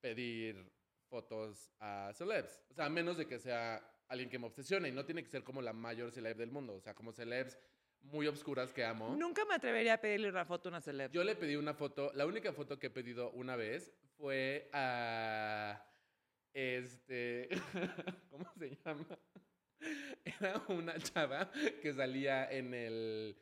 pedir 0.00 0.72
fotos 1.10 1.70
a 1.80 2.12
celebs. 2.14 2.62
O 2.70 2.74
sea, 2.74 2.86
a 2.86 2.88
menos 2.88 3.18
de 3.18 3.26
que 3.26 3.38
sea 3.38 3.86
alguien 4.08 4.28
que 4.28 4.38
me 4.38 4.46
obsesione. 4.46 4.88
Y 4.88 4.92
no 4.92 5.04
tiene 5.04 5.22
que 5.22 5.30
ser 5.30 5.44
como 5.44 5.62
la 5.62 5.72
mayor 5.72 6.10
celeb 6.10 6.36
del 6.36 6.50
mundo. 6.50 6.74
O 6.74 6.80
sea, 6.80 6.94
como 6.94 7.12
celebs 7.12 7.58
muy 8.04 8.26
obscuras 8.26 8.72
que 8.72 8.84
amo. 8.84 9.14
Nunca 9.16 9.44
me 9.44 9.54
atrevería 9.54 9.94
a 9.94 10.00
pedirle 10.00 10.28
una 10.28 10.44
foto 10.44 10.68
a 10.68 10.70
una 10.70 10.80
celeb. 10.80 11.10
Yo 11.10 11.24
le 11.24 11.36
pedí 11.36 11.56
una 11.56 11.74
foto, 11.74 12.12
la 12.14 12.26
única 12.26 12.52
foto 12.52 12.78
que 12.78 12.88
he 12.88 12.90
pedido 12.90 13.30
una 13.32 13.56
vez 13.56 13.92
fue 14.16 14.68
a 14.72 15.84
este, 16.52 17.48
¿cómo 18.30 18.50
se 18.58 18.76
llama? 18.84 19.06
Era 20.24 20.62
una 20.68 20.98
chava 20.98 21.50
que 21.82 21.92
salía 21.92 22.50
en 22.50 22.72
el 22.74 23.36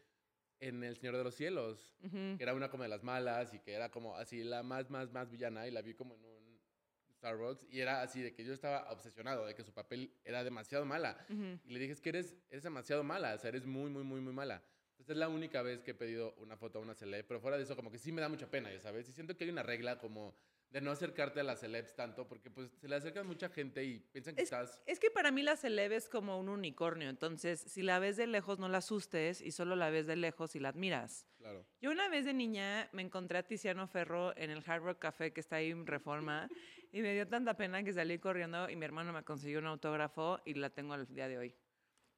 en 0.60 0.84
El 0.84 0.96
Señor 0.96 1.16
de 1.16 1.24
los 1.24 1.34
Cielos, 1.34 1.92
que 2.00 2.36
era 2.38 2.54
una 2.54 2.70
como 2.70 2.84
de 2.84 2.88
las 2.88 3.02
malas 3.02 3.52
y 3.52 3.58
que 3.58 3.72
era 3.72 3.90
como 3.90 4.16
así 4.16 4.44
la 4.44 4.62
más 4.62 4.90
más 4.90 5.12
más 5.12 5.28
villana 5.28 5.66
y 5.66 5.72
la 5.72 5.82
vi 5.82 5.94
como 5.94 6.14
en 6.14 6.24
un 6.24 6.41
Starbucks 7.22 7.68
y 7.70 7.80
era 7.80 8.02
así 8.02 8.20
de 8.20 8.34
que 8.34 8.44
yo 8.44 8.52
estaba 8.52 8.90
obsesionado 8.90 9.46
de 9.46 9.54
que 9.54 9.62
su 9.62 9.72
papel 9.72 10.12
era 10.24 10.42
demasiado 10.42 10.84
mala. 10.84 11.24
Ujú. 11.30 11.60
Y 11.64 11.72
le 11.72 11.78
dije, 11.78 11.92
es 11.92 12.00
que 12.00 12.08
eres, 12.08 12.34
eres 12.50 12.64
demasiado 12.64 13.04
mala, 13.04 13.34
o 13.34 13.38
sea, 13.38 13.48
eres 13.48 13.64
muy, 13.64 13.90
muy, 13.90 14.02
muy, 14.02 14.20
muy 14.20 14.32
mala. 14.32 14.64
Entonces 14.90 15.10
es 15.10 15.16
la 15.16 15.28
única 15.28 15.62
vez 15.62 15.82
que 15.82 15.92
he 15.92 15.94
pedido 15.94 16.34
una 16.38 16.56
foto 16.56 16.80
a 16.80 16.82
una 16.82 16.94
celeb, 16.94 17.24
pero 17.26 17.40
fuera 17.40 17.56
de 17.56 17.62
eso 17.62 17.76
como 17.76 17.92
que 17.92 17.98
sí 17.98 18.10
me 18.10 18.20
da 18.20 18.28
mucha 18.28 18.50
pena, 18.50 18.72
ya 18.72 18.80
sabes. 18.80 19.08
Y 19.08 19.12
siento 19.12 19.36
que 19.36 19.44
hay 19.44 19.50
una 19.50 19.62
regla 19.62 19.98
como 19.98 20.36
de 20.72 20.80
no 20.80 20.90
acercarte 20.90 21.40
a 21.40 21.42
las 21.42 21.60
celebs 21.60 21.94
tanto, 21.94 22.26
porque 22.26 22.50
pues 22.50 22.70
se 22.80 22.88
le 22.88 22.96
acerca 22.96 23.22
mucha 23.22 23.50
gente 23.50 23.84
y 23.84 23.98
piensan 23.98 24.34
que 24.34 24.40
Es, 24.42 24.46
estás... 24.46 24.80
es 24.86 24.98
que 24.98 25.10
para 25.10 25.30
mí 25.30 25.42
la 25.42 25.56
celeb 25.56 25.92
es 25.92 26.08
como 26.08 26.38
un 26.40 26.48
unicornio, 26.48 27.10
entonces 27.10 27.60
si 27.60 27.82
la 27.82 27.98
ves 27.98 28.16
de 28.16 28.26
lejos 28.26 28.58
no 28.58 28.68
la 28.68 28.78
asustes 28.78 29.42
y 29.42 29.52
solo 29.52 29.76
la 29.76 29.90
ves 29.90 30.06
de 30.06 30.16
lejos 30.16 30.56
y 30.56 30.60
la 30.60 30.70
admiras. 30.70 31.26
Claro. 31.36 31.66
Yo 31.82 31.90
una 31.90 32.08
vez 32.08 32.24
de 32.24 32.32
niña 32.32 32.88
me 32.92 33.02
encontré 33.02 33.36
a 33.38 33.42
Tiziano 33.42 33.86
Ferro 33.86 34.34
en 34.36 34.50
el 34.50 34.62
Hard 34.66 34.82
Rock 34.82 34.98
Café 34.98 35.32
que 35.32 35.40
está 35.40 35.56
ahí 35.56 35.70
en 35.70 35.86
Reforma 35.86 36.48
y 36.90 37.02
me 37.02 37.12
dio 37.12 37.28
tanta 37.28 37.54
pena 37.54 37.82
que 37.82 37.92
salí 37.92 38.18
corriendo 38.18 38.70
y 38.70 38.76
mi 38.76 38.84
hermano 38.86 39.12
me 39.12 39.22
consiguió 39.24 39.58
un 39.58 39.66
autógrafo 39.66 40.40
y 40.46 40.54
la 40.54 40.70
tengo 40.70 40.94
al 40.94 41.06
día 41.12 41.28
de 41.28 41.36
hoy. 41.36 41.54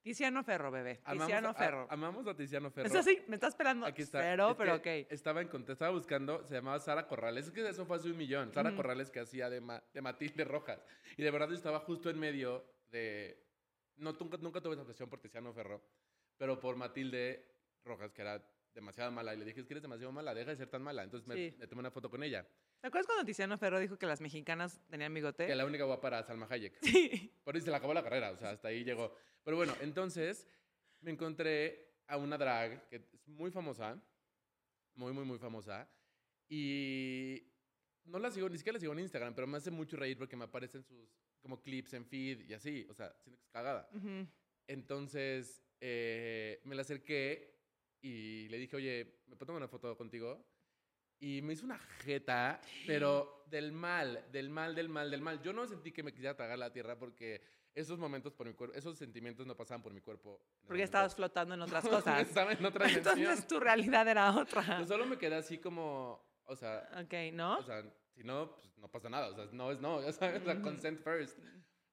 Tiziano 0.05 0.45
Ferro, 0.45 0.71
bebé. 0.71 1.01
Tiziano 1.11 1.49
a, 1.49 1.51
a- 1.53 1.55
Ferro. 1.55 1.87
amamos 1.91 2.27
a 2.27 2.37
Tiziano 2.37 2.71
Ferro. 2.71 2.87
Eso 2.89 3.03
sí, 3.03 3.23
me 3.27 3.37
está 3.37 3.49
esperando 3.49 3.87
Aquí 3.87 4.03
está. 4.03 4.21
cero, 4.21 4.51
Es 4.51 4.57
pero 4.57 4.75
ok. 4.75 4.87
Estaba, 5.09 5.41
en, 5.41 5.49
cont- 5.49 5.71
estaba 5.71 5.91
buscando, 5.93 6.45
se 6.45 6.55
llamaba 6.57 6.79
Sara 6.79 7.07
Corrales. 7.09 7.47
Es 7.47 7.53
que 7.53 7.67
eso 7.67 7.87
fue 7.87 7.97
hace 7.97 8.11
un 8.11 8.17
millón. 8.19 8.53
Sara 8.53 8.69
Ujú. 8.69 8.77
Corrales 8.77 9.11
que 9.11 9.21
hacía 9.21 9.49
de, 9.49 9.63
Ma- 9.63 9.83
de 9.95 10.03
Matilde 10.03 10.45
Rojas. 10.45 10.85
Y 11.17 11.23
de 11.23 11.31
verdad 11.31 11.49
yo 11.49 11.55
estaba 11.55 11.81
justo 11.81 12.11
en 12.11 12.19
medio 12.19 12.65
de... 12.91 13.43
No, 13.97 14.13
nunca, 14.13 14.37
nunca 14.37 14.61
tuve 14.61 14.75
esa 14.75 14.83
obsesión 14.83 15.09
por 15.09 15.21
Tiziano 15.21 15.53
Ferro, 15.55 15.83
pero 16.37 16.61
por 16.61 16.77
Matilde 16.77 17.49
Rojas, 17.83 18.13
que 18.13 18.21
era 18.21 18.47
demasiado 18.75 19.11
mala. 19.11 19.33
Y 19.35 19.39
le 19.39 19.47
dije, 19.47 19.61
es 19.61 19.67
que 19.67 19.73
eres 19.73 19.83
demasiado 19.83 20.13
mala, 20.13 20.35
deja 20.35 20.51
de 20.51 20.57
ser 20.59 20.69
tan 20.69 20.83
mala. 20.83 21.03
Entonces 21.03 21.27
me, 21.27 21.35
Sí. 21.35 21.57
me 21.59 21.67
tomé 21.67 21.81
una 21.81 21.91
foto 21.91 22.11
con 22.11 22.23
ella. 22.23 22.47
¿Te 22.83 22.89
acuerdas 22.89 23.07
cuando 23.07 23.25
Tiziano 23.25 23.57
Ferro 23.57 23.79
dijo 23.79 23.97
que 23.97 24.05
las 24.07 24.21
mexicanas 24.21 24.79
tenían 24.91 25.15
bigote? 25.15 25.47
Que 25.47 25.55
la 25.55 25.65
única 25.65 25.85
guapa 25.85 26.09
era 26.09 26.23
Salma 26.25 26.47
Hayek. 26.51 26.77
Sí. 26.83 27.33
Por 27.43 27.57
eso 27.57 27.65
se 27.65 27.71
le 27.71 27.77
acabó 27.79 27.95
la 27.95 28.03
carrera, 28.03 28.33
o 28.33 28.37
sea, 28.37 28.51
hasta 28.51 28.69
ahí 28.69 28.85
llegó. 28.85 29.15
Pero 29.45 29.57
bueno, 29.57 29.75
entonces 29.81 30.47
me 31.01 31.11
encontré 31.11 32.01
a 32.07 32.17
una 32.17 32.37
drag 32.37 32.89
que 32.89 32.97
es 32.97 33.29
muy 33.29 33.51
famosa, 33.51 34.03
muy, 34.95 35.13
muy, 35.13 35.25
muy 35.25 35.39
famosa, 35.39 35.89
y 36.49 37.43
no 38.05 38.19
la 38.19 38.31
sigo, 38.31 38.49
ni 38.49 38.59
siquiera 38.59 38.77
la 38.77 38.81
sigo 38.81 38.93
en 38.93 39.01
Instagram, 39.01 39.35
pero 39.35 39.47
me 39.47 39.59
hace 39.59 39.71
mucho 39.71 39.97
reír 39.97 40.19
porque 40.19 40.37
me 40.37 40.45
aparecen 40.45 40.83
sus 40.83 41.09
como 41.41 41.61
clips 41.63 41.93
en 41.93 42.07
feed 42.07 42.49
y 42.49 42.55
así, 42.55 42.87
o 42.89 42.95
sea, 42.95 43.15
siento 43.21 43.39
que 43.39 43.45
es 43.45 43.51
cagada. 43.51 43.89
Ujú. 43.93 44.27
Entonces 44.67 45.63
eh, 45.81 46.61
me 46.65 46.75
la 46.75 46.83
acerqué 46.83 47.55
y 48.01 48.49
le 48.49 48.59
dije, 48.59 48.77
oye, 48.77 49.21
¿me 49.27 49.37
puedo 49.37 49.47
tomar 49.47 49.61
una 49.61 49.69
foto 49.69 49.95
contigo? 49.97 50.47
Y 51.21 51.43
me 51.43 51.53
hizo 51.53 51.67
una 51.67 51.79
jeta, 51.79 52.61
pero 52.87 53.45
del 53.51 53.73
mal, 53.73 54.27
del 54.33 54.49
mal, 54.49 54.75
del 54.75 54.89
mal, 54.89 55.11
del 55.11 55.21
mal. 55.21 55.43
Yo 55.43 55.53
no 55.53 55.67
sentí 55.67 55.93
que 55.93 56.03
me 56.03 56.13
quisiera 56.13 56.35
tragar 56.35 56.59
la 56.59 56.73
tierra 56.73 56.99
porque 56.99 57.43
esos 57.75 57.99
momentos 57.99 58.33
por 58.35 58.47
mi 58.47 58.55
cuerpo, 58.55 58.77
esos 58.77 58.97
sentimientos 58.97 59.47
no 59.47 59.57
pasaban 59.57 59.83
por 59.83 59.93
mi 59.93 60.01
cuerpo. 60.01 60.41
Porque 60.67 60.83
estabas 60.83 61.15
flotando 61.15 61.55
en 61.55 61.63
otras 61.63 61.85
cosas. 61.89 62.23
Estaba 62.23 62.53
en 62.53 62.65
otra. 62.65 62.89
Entonces 62.91 63.47
tu 63.47 63.59
realidad 63.61 64.07
era 64.09 64.35
otra. 64.37 64.79
Yo 64.81 64.87
solo 64.87 65.07
me 65.07 65.19
quedé 65.19 65.35
así 65.37 65.59
como, 65.59 66.25
o 66.45 66.57
sea, 66.57 66.89
Ok, 67.03 67.33
¿no? 67.33 67.59
o 67.59 67.63
sea, 67.63 67.83
si 68.15 68.23
no, 68.23 68.55
pues 68.55 68.77
no 68.79 68.89
pasa 68.91 69.09
nada. 69.11 69.29
O 69.29 69.35
sea, 69.35 69.47
no 69.53 69.71
es 69.73 69.81
no, 69.81 70.03
ya 70.03 70.13
sabes, 70.13 70.43
o 70.43 70.45
sea, 70.45 70.61
consent 70.61 71.01
first. 71.03 71.39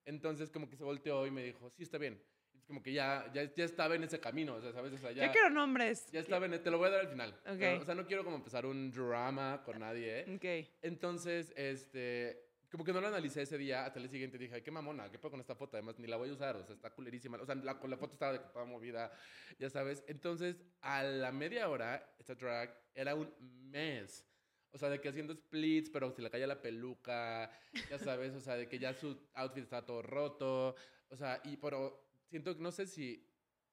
Entonces, 0.06 0.50
como 0.52 0.70
que 0.70 0.76
se 0.76 0.84
volteó 0.84 1.26
y 1.28 1.32
me 1.32 1.44
dijo, 1.44 1.70
sí, 1.72 1.84
está 1.84 1.98
bien. 1.98 2.22
Es 2.56 2.66
como 2.66 2.84
que 2.84 2.94
ya, 2.94 3.32
ya, 3.34 3.44
ya 3.56 3.64
estaba 3.64 3.96
en 3.96 4.04
ese 4.04 4.20
camino, 4.20 4.56
o 4.56 4.62
sea, 4.62 4.72
¿sabes? 4.72 4.94
O 4.94 4.98
sea, 4.98 5.12
ya, 5.12 5.26
Yo 5.26 5.32
quiero 5.32 5.50
nombres. 5.50 6.12
ya 6.12 6.20
estaba 6.20 6.46
en, 6.46 6.62
te 6.62 6.70
lo 6.70 6.78
voy 6.78 6.88
a 6.90 6.92
dar 6.92 7.00
al 7.02 7.10
final. 7.10 7.32
Ok. 7.48 7.58
Pero, 7.60 7.82
o 7.82 7.86
sea, 7.86 7.96
no 7.96 8.06
quiero 8.06 8.24
como 8.24 8.36
empezar 8.36 8.66
un 8.66 8.92
drama 8.92 9.62
con 9.64 9.80
nadie, 9.80 10.20
¿eh? 10.28 10.36
Ok. 10.36 10.70
Entonces, 10.84 11.54
este, 11.56 12.51
como 12.72 12.84
que 12.86 12.94
no 12.94 13.02
lo 13.02 13.08
analicé 13.08 13.42
ese 13.44 13.58
día, 13.58 13.86
hasta 13.86 14.00
el 14.00 14.10
siguiente 14.10 14.38
dije, 14.38 14.56
ay, 14.56 14.62
qué 14.64 14.72
mamona, 14.72 15.12
qué 15.12 15.20
pedo 15.20 15.32
con 15.32 15.40
esta 15.42 15.56
foto, 15.56 15.78
además 15.78 16.00
ni 16.00 16.08
la 16.08 16.16
voy 16.18 16.30
a 16.30 16.34
usar, 16.34 16.56
o 16.56 16.64
sea, 16.66 16.74
está 16.76 16.94
culerísima, 16.94 17.38
o 17.38 17.46
sea, 17.46 17.56
la, 17.56 17.74
la 17.74 17.98
foto 17.98 18.14
estaba 18.14 18.34
de 18.34 18.40
toda 18.40 18.66
movida, 18.66 19.12
ya 19.60 19.70
sabes. 19.70 20.04
Entonces, 20.08 20.64
a 20.82 21.04
la 21.04 21.32
media 21.32 21.70
hora, 21.70 22.16
esta 22.20 22.36
drag 22.36 22.74
era 22.96 23.16
un 23.16 23.34
mes. 23.70 24.28
O 24.74 24.78
sea, 24.78 24.90
de 24.90 25.02
que 25.02 25.10
haciendo 25.10 25.34
splits, 25.36 25.90
pero 25.90 26.12
se 26.12 26.22
le 26.22 26.30
caía 26.32 26.48
la 26.48 26.62
peluca, 26.62 27.52
ya 27.90 28.00
sabes, 28.00 28.34
o 28.36 28.40
sea, 28.40 28.56
de 28.56 28.70
que 28.70 28.80
ya 28.80 28.94
su 28.94 29.30
outfit 29.34 29.64
estaba 29.64 29.86
todo 29.86 30.02
roto, 30.02 30.76
o 31.10 31.16
sea, 31.18 31.42
y 31.44 31.58
pero 31.58 32.10
siento 32.30 32.56
que 32.56 32.62
no 32.64 32.72
sé 32.72 32.88
si, 32.88 33.28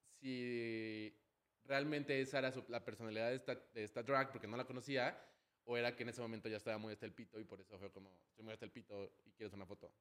si 0.09 1.17
realmente 1.63 2.19
esa 2.21 2.39
era 2.39 2.51
su- 2.51 2.65
la 2.67 2.83
personalidad 2.83 3.29
de 3.29 3.35
esta, 3.35 3.55
de 3.55 3.83
esta 3.83 4.03
drag, 4.03 4.31
porque 4.33 4.47
no 4.47 4.57
la 4.57 4.65
conocía, 4.65 5.28
o 5.69 5.77
era 5.77 5.95
que 5.95 6.01
en 6.01 6.09
ese 6.09 6.19
momento 6.19 6.49
ya 6.49 6.57
estaba 6.57 6.79
muy 6.79 6.93
hasta 6.93 7.05
el 7.05 7.13
pito 7.13 7.39
y 7.39 7.43
por 7.43 7.61
eso 7.61 7.77
fue 7.77 7.91
como, 7.91 8.09
estoy 8.27 8.43
muy 8.43 8.53
hasta 8.53 8.65
el 8.65 8.71
pito 8.71 9.11
y 9.23 9.31
quieres 9.33 9.53
una 9.53 9.67
foto. 9.67 9.91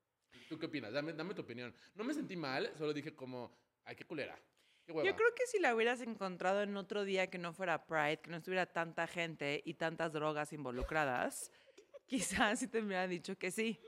¿Tú 0.48 0.58
qué 0.58 0.64
opinas? 0.64 0.94
Dame, 0.94 1.12
dame 1.12 1.34
tu 1.34 1.42
opinión. 1.42 1.74
No 1.94 2.04
me 2.04 2.14
sentí 2.14 2.36
mal, 2.36 2.72
solo 2.78 2.94
dije 2.94 3.14
como, 3.14 3.52
ay, 3.84 3.94
qué 3.94 4.06
culera. 4.06 4.40
Yo 4.86 5.14
creo 5.14 5.34
que 5.34 5.46
si 5.46 5.58
la 5.58 5.74
hubieras 5.74 6.00
encontrado 6.00 6.62
en 6.62 6.74
otro 6.78 7.04
día 7.04 7.28
que 7.28 7.36
no 7.36 7.52
fuera 7.52 7.84
Pride, 7.84 8.20
que 8.22 8.30
no 8.30 8.38
estuviera 8.38 8.64
tanta 8.64 9.06
gente 9.06 9.60
y 9.62 9.74
tantas 9.74 10.10
drogas 10.14 10.54
involucradas, 10.54 11.52
quizás 12.06 12.60
sí 12.60 12.68
te 12.68 12.80
hubiera 12.80 13.06
dicho 13.06 13.36
que 13.36 13.50
sí. 13.50 13.78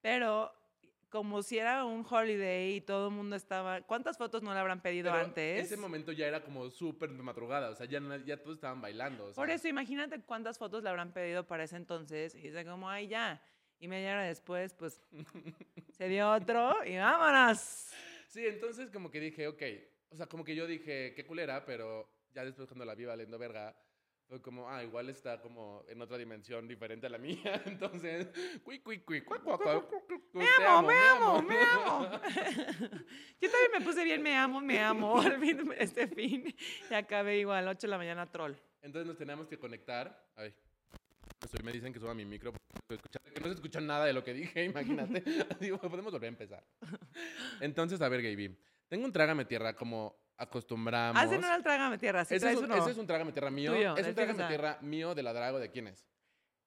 Pero 0.00 0.52
como 1.14 1.44
si 1.44 1.58
era 1.58 1.84
un 1.84 2.04
holiday 2.04 2.74
y 2.74 2.80
todo 2.80 3.06
el 3.06 3.14
mundo 3.14 3.36
estaba... 3.36 3.82
¿Cuántas 3.82 4.18
fotos 4.18 4.42
no 4.42 4.52
le 4.52 4.58
habrán 4.58 4.82
pedido 4.82 5.12
Pero 5.12 5.24
antes? 5.24 5.64
Ese 5.64 5.76
momento 5.76 6.10
ya 6.10 6.26
era 6.26 6.42
como 6.42 6.68
súper 6.70 7.08
de 7.08 7.22
madrugada, 7.22 7.70
o 7.70 7.74
sea, 7.76 7.86
ya, 7.86 8.00
ya 8.26 8.36
todos 8.42 8.56
estaban 8.56 8.80
bailando. 8.80 9.26
o 9.26 9.28
sea. 9.28 9.40
Por 9.40 9.48
eso, 9.48 9.68
imagínate 9.68 10.20
cuántas 10.22 10.58
fotos 10.58 10.82
le 10.82 10.88
habrán 10.88 11.12
pedido 11.12 11.46
para 11.46 11.62
ese 11.62 11.76
entonces. 11.76 12.34
Y 12.34 12.40
dice 12.40 12.64
como, 12.64 12.90
ay, 12.90 13.06
ya. 13.06 13.40
Y 13.78 13.86
media 13.86 14.10
hora 14.10 14.24
después, 14.24 14.74
pues, 14.74 15.00
se 15.92 16.08
dio 16.08 16.32
otro 16.32 16.84
y 16.84 16.96
vámonos. 16.96 17.92
Sí, 18.26 18.44
entonces 18.48 18.90
como 18.90 19.08
que 19.08 19.20
dije, 19.20 19.46
ok, 19.46 19.62
o 20.10 20.16
sea, 20.16 20.26
como 20.26 20.42
que 20.42 20.56
yo 20.56 20.66
dije, 20.66 21.14
qué 21.14 21.24
culera, 21.24 21.64
pero 21.64 22.10
ya 22.34 22.44
después 22.44 22.66
cuando 22.66 22.84
la 22.84 22.96
vi 22.96 23.04
valiendo 23.04 23.38
verga, 23.38 23.72
fue 24.34 24.42
como, 24.42 24.68
ah, 24.68 24.82
igual 24.82 25.08
está 25.10 25.40
como 25.40 25.84
en 25.86 26.02
otra 26.02 26.18
dimensión 26.18 26.66
diferente 26.66 27.06
a 27.06 27.10
la 27.10 27.18
mía, 27.18 27.62
entonces, 27.66 28.26
cui, 28.64 28.80
cui, 28.80 28.98
cui, 28.98 29.22
Me 30.32 30.48
amo, 30.66 30.88
me 30.88 30.98
amo, 30.98 31.42
me 31.42 31.56
amo. 31.62 32.10
Yo 33.40 33.48
también 33.48 33.70
me 33.78 33.80
puse 33.84 34.02
bien, 34.04 34.20
me 34.20 34.34
amo, 34.36 34.60
me 34.60 34.80
amo. 34.80 35.20
Al 35.20 35.38
fin, 35.38 35.72
este 35.78 36.08
fin. 36.08 36.52
Y 36.90 36.94
acabé 36.94 37.38
igual, 37.38 37.68
8 37.68 37.78
de 37.86 37.88
la 37.92 37.96
mañana, 37.98 38.26
troll. 38.26 38.54
Entonces 38.82 39.06
nos 39.06 39.16
teníamos 39.16 39.46
que 39.46 39.56
conectar. 39.56 40.28
Ay, 40.34 40.52
estoy- 41.40 41.62
me 41.62 41.70
dicen 41.70 41.92
que 41.92 42.00
suba 42.00 42.12
mi 42.12 42.24
micro, 42.24 42.52
que 42.88 43.40
no 43.40 43.46
se 43.46 43.52
escuchó 43.54 43.80
nada 43.80 44.04
de 44.04 44.12
lo 44.14 44.24
que 44.24 44.34
dije, 44.34 44.64
imagínate. 44.64 45.22
Digo, 45.60 45.78
podemos 45.78 46.12
volver 46.12 46.24
a 46.26 46.28
empezar. 46.28 46.64
Entonces, 47.60 48.00
a 48.00 48.08
ver, 48.08 48.20
Gaby, 48.20 48.58
tengo 48.88 49.04
un 49.04 49.12
trágame 49.12 49.44
tierra 49.44 49.76
como 49.76 50.23
acostumbramos. 50.36 51.22
Hace 51.22 51.38
no 51.38 51.46
era 51.46 51.56
el 51.56 51.62
trágame 51.62 51.98
tierra, 51.98 52.24
si 52.24 52.34
ese, 52.34 52.40
traes 52.44 52.56
es 52.56 52.62
un, 52.62 52.70
uno. 52.72 52.82
ese 52.82 52.90
es 52.92 52.98
un 52.98 53.06
trágame 53.06 53.32
tierra 53.32 53.50
mío. 53.50 53.72
Tuyo, 53.72 53.96
es 53.96 54.06
un 54.06 54.14
trágame 54.14 54.44
tierra 54.44 54.78
mío 54.80 55.14
de 55.14 55.22
la 55.22 55.32
Drago. 55.32 55.58
¿De 55.58 55.70
quién 55.70 55.88
es? 55.88 56.06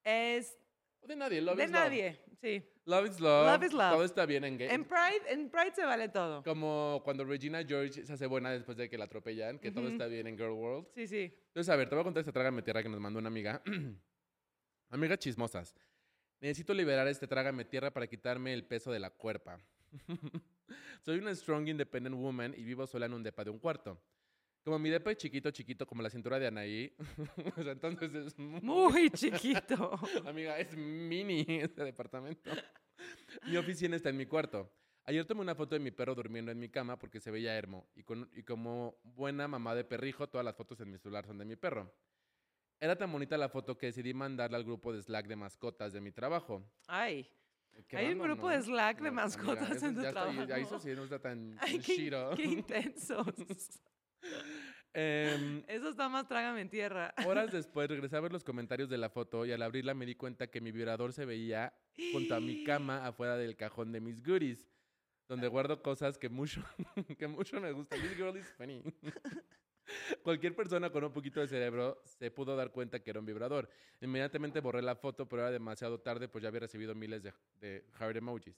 Es 0.03 0.57
de 1.07 1.15
nadie. 1.15 1.41
Love 1.41 1.57
de 1.57 1.63
is 1.63 1.71
love. 1.71 1.79
nadie, 1.79 2.19
sí. 2.41 2.63
Love 2.85 3.07
is 3.07 3.19
love. 3.19 3.45
Love 3.45 3.63
is 3.63 3.73
love. 3.73 3.91
Todo 3.91 4.03
está 4.03 4.25
bien 4.25 4.43
en 4.43 4.57
gay. 4.57 4.69
En 4.69 4.85
Pride, 4.85 5.21
en 5.29 5.49
Pride 5.49 5.73
se 5.75 5.85
vale 5.85 6.09
todo. 6.09 6.43
Como 6.43 7.01
cuando 7.03 7.25
Regina 7.25 7.63
George 7.65 8.05
se 8.05 8.13
hace 8.13 8.25
buena 8.27 8.51
después 8.51 8.77
de 8.77 8.89
que 8.89 8.97
la 8.97 9.05
atropellan, 9.05 9.59
que 9.59 9.71
todo 9.71 9.85
Ujú. 9.85 9.93
está 9.93 10.07
bien 10.07 10.27
en 10.27 10.37
Girl 10.37 10.51
World. 10.51 10.87
Sí, 10.95 11.07
sí. 11.07 11.33
Entonces, 11.47 11.69
a 11.69 11.75
ver, 11.75 11.89
te 11.89 11.95
voy 11.95 12.01
a 12.01 12.03
contar 12.05 12.21
esta 12.21 12.31
trágame 12.31 12.61
tierra 12.61 12.83
que 12.83 12.89
nos 12.89 12.99
mandó 12.99 13.19
una 13.19 13.27
amiga. 13.27 13.61
amiga 14.89 15.17
chismosas. 15.17 15.75
Necesito 16.39 16.73
liberar 16.73 17.07
este 17.07 17.27
trágame 17.27 17.65
tierra 17.65 17.91
para 17.91 18.07
quitarme 18.07 18.53
el 18.53 18.65
peso 18.65 18.91
de 18.91 18.99
la 18.99 19.09
cuerpa. 19.09 19.59
Soy 21.01 21.19
una 21.19 21.33
strong 21.35 21.67
independent 21.67 22.15
woman 22.15 22.53
y 22.57 22.63
vivo 22.63 22.85
sola 22.87 23.05
en 23.05 23.13
un 23.13 23.23
depa 23.23 23.43
de 23.43 23.49
un 23.49 23.59
cuarto. 23.59 24.01
Como 24.63 24.77
mi 24.79 24.89
depa 24.89 25.11
es 25.11 25.17
chiquito, 25.17 25.49
chiquito, 25.51 25.85
como 25.87 26.01
la 26.01 26.09
cintura 26.09 26.37
de 26.39 26.47
Anaí. 26.47 26.93
o 27.57 27.63
sea, 27.63 27.71
entonces 27.71 28.13
es 28.13 28.37
muy 28.37 28.59
Muy 28.61 29.09
chiquito. 29.11 29.97
Amiga, 30.25 30.59
es 30.59 30.75
mini 30.75 31.45
este 31.47 31.83
departamento. 31.83 32.51
Mi 33.45 33.55
oficina 33.57 33.95
está 33.95 34.09
en 34.09 34.17
mi 34.17 34.25
cuarto. 34.25 34.69
Ayer 35.05 35.23
tomé 35.25 35.39
una 35.39 35.55
foto 35.55 35.73
de 35.75 35.79
mi 35.79 35.91
perro 35.91 36.13
durmiendo 36.15 36.51
en 36.51 36.59
mi 36.59 36.67
cama 36.67 36.99
porque 36.99 37.21
se 37.21 37.31
veía 37.31 37.55
hermo. 37.55 37.87
Y, 37.95 38.03
con- 38.03 38.29
y 38.33 38.43
como 38.43 38.99
buena 39.03 39.47
mamá 39.47 39.73
de 39.73 39.85
perrijo, 39.85 40.27
todas 40.27 40.43
las 40.43 40.55
fotos 40.57 40.81
en 40.81 40.91
mi 40.91 40.97
celular 40.97 41.25
son 41.25 41.37
de 41.37 41.45
mi 41.45 41.55
perro. 41.55 41.93
Era 42.79 42.97
tan 42.97 43.09
bonita 43.11 43.37
la 43.37 43.47
foto 43.47 43.77
que 43.77 43.85
decidí 43.87 44.13
mandarla 44.13 44.57
al 44.57 44.65
grupo 44.65 44.91
de 44.91 45.01
Slack 45.01 45.27
de 45.27 45.37
mascotas 45.37 45.93
de 45.93 46.01
mi 46.01 46.11
trabajo. 46.11 46.69
Ay, 46.87 47.25
Hay 47.93 48.13
un 48.13 48.19
grupo 48.19 48.43
¿no? 48.49 48.55
de 48.55 48.61
Slack 48.61 49.01
de 49.01 49.11
mascotas 49.11 49.71
eso 49.71 49.85
en 49.87 49.95
tu 49.95 50.01
ya 50.01 50.09
está 50.09 50.23
ahí- 50.25 50.35
trabajo. 50.35 50.55
eso 50.61 50.79
sí 50.79 50.89
no 50.95 51.03
está 51.03 51.19
tan, 51.19 51.55
ay 51.61 51.79
qué, 51.79 52.09
qué 52.35 52.43
intensos. 52.43 53.25
Em, 54.93 55.63
Eso 55.67 55.89
está 55.89 56.09
más 56.09 56.27
trágame 56.27 56.61
en 56.61 56.69
tierra. 56.69 57.13
Horas 57.27 57.51
después 57.51 57.87
regresé 57.87 58.17
a 58.17 58.19
ver 58.19 58.31
los 58.31 58.43
comentarios 58.43 58.89
de 58.89 58.97
la 58.97 59.09
foto 59.11 59.45
y 59.45 59.51
al 59.51 59.61
abrirla 59.61 59.93
me 59.93 60.07
di 60.07 60.15
cuenta 60.15 60.47
que 60.47 60.59
mi 60.59 60.71
vibrador 60.71 61.13
se 61.13 61.25
veía 61.25 61.71
junto 62.13 62.33
a 62.33 62.39
mi 62.39 62.63
cama 62.65 63.05
afuera 63.05 63.37
del 63.37 63.55
cajón 63.55 63.91
de 63.91 64.01
mis 64.01 64.23
goodies, 64.23 64.67
donde 65.27 65.47
guardo 65.49 65.83
cosas 65.83 66.17
que 66.17 66.29
mucho, 66.29 66.63
que 67.19 67.27
mucho 67.27 67.61
me 67.61 67.71
gustan. 67.73 68.01
This 68.01 68.15
girl 68.17 68.35
is 68.37 68.47
funny. 68.57 68.81
Cualquier 70.23 70.55
persona 70.55 70.89
con 70.89 71.03
un 71.03 71.13
poquito 71.13 71.39
de 71.39 71.47
cerebro 71.47 72.01
se 72.05 72.31
pudo 72.31 72.55
dar 72.55 72.71
cuenta 72.71 73.01
que 73.01 73.09
era 73.09 73.19
un 73.19 73.25
vibrador. 73.25 73.69
Inmediatamente 74.01 74.59
borré 74.59 74.81
la 74.81 74.95
foto, 74.95 75.27
pero 75.27 75.43
era 75.43 75.51
demasiado 75.51 75.99
tarde, 75.99 76.27
pues 76.27 76.41
ya 76.41 76.49
había 76.49 76.61
recibido 76.61 76.95
miles 76.95 77.23
de, 77.23 77.33
de 77.59 77.85
heart 77.99 78.17
emojis. 78.17 78.55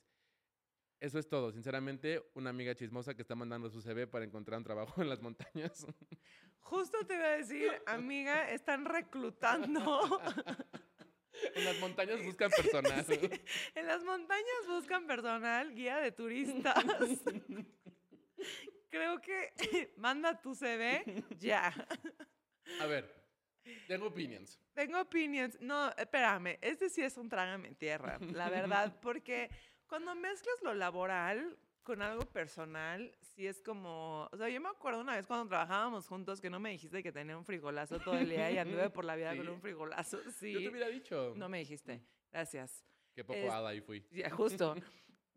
Eso 0.99 1.17
es 1.17 1.29
todo. 1.29 1.51
Sinceramente, 1.51 2.29
una 2.33 2.49
amiga 2.49 2.75
chismosa 2.75 3.13
que 3.13 3.21
está 3.21 3.33
mandando 3.35 3.69
su 3.69 3.81
CV 3.81 4.07
para 4.07 4.25
encontrar 4.25 4.57
un 4.57 4.65
trabajo 4.65 5.01
en 5.01 5.09
las 5.09 5.21
montañas. 5.21 5.85
Justo 6.59 7.05
te 7.07 7.15
iba 7.15 7.25
a 7.25 7.37
decir, 7.37 7.71
amiga, 7.85 8.51
están 8.51 8.85
reclutando. 8.85 10.21
en 11.55 11.65
las 11.65 11.79
montañas 11.79 12.23
buscan 12.23 12.51
personas. 12.51 13.05
Sí, 13.07 13.19
en 13.75 13.87
las 13.87 14.03
montañas 14.03 14.67
buscan 14.67 15.07
personal, 15.07 15.73
guía 15.73 15.97
de 15.97 16.11
turistas. 16.11 16.83
Creo 18.89 19.19
que 19.21 19.53
manda 19.97 20.39
tu 20.41 20.53
CV 20.55 21.03
ya. 21.39 21.73
A 22.81 22.85
ver, 22.85 23.13
tengo 23.87 24.07
opinions. 24.07 24.59
Tengo 24.73 25.01
opinions. 25.01 25.59
No, 25.61 25.89
espérame, 25.97 26.57
este 26.61 26.89
sí 26.89 27.01
es 27.03 27.17
un 27.17 27.29
trágame 27.29 27.67
en 27.69 27.75
tierra, 27.75 28.17
la 28.19 28.49
verdad, 28.49 28.95
porque 29.01 29.49
cuando 29.87 30.15
mezclas 30.15 30.55
lo 30.63 30.73
laboral 30.73 31.57
con 31.83 32.01
algo 32.01 32.25
personal, 32.25 33.15
sí 33.21 33.47
es 33.47 33.61
como, 33.63 34.29
o 34.31 34.37
sea, 34.37 34.47
yo 34.49 34.61
me 34.61 34.69
acuerdo 34.69 35.01
una 35.01 35.15
vez 35.15 35.25
cuando 35.25 35.47
trabajábamos 35.47 36.07
juntos 36.07 36.39
que 36.39 36.49
no 36.49 36.59
me 36.59 36.69
dijiste 36.71 37.01
que 37.01 37.11
tenía 37.11 37.35
un 37.37 37.45
frijolazo 37.45 37.99
todo 37.99 38.15
el 38.15 38.29
día 38.29 38.51
y 38.51 38.57
anduve 38.59 38.89
por 38.91 39.05
la 39.05 39.15
vida 39.15 39.35
con 39.35 39.47
un 39.49 39.59
frijolazo. 39.61 40.19
Sí. 40.31 40.53
Yo 40.53 40.59
te 40.59 40.69
hubiera 40.69 40.87
dicho. 40.87 41.33
No 41.35 41.49
me 41.49 41.59
dijiste. 41.59 42.01
Gracias. 42.31 42.83
Qué 43.15 43.23
poco 43.23 43.39
es- 43.39 43.49
hada 43.51 43.69
ahí 43.69 43.81
fui. 43.81 44.05
Ya, 44.11 44.29
justo. 44.29 44.75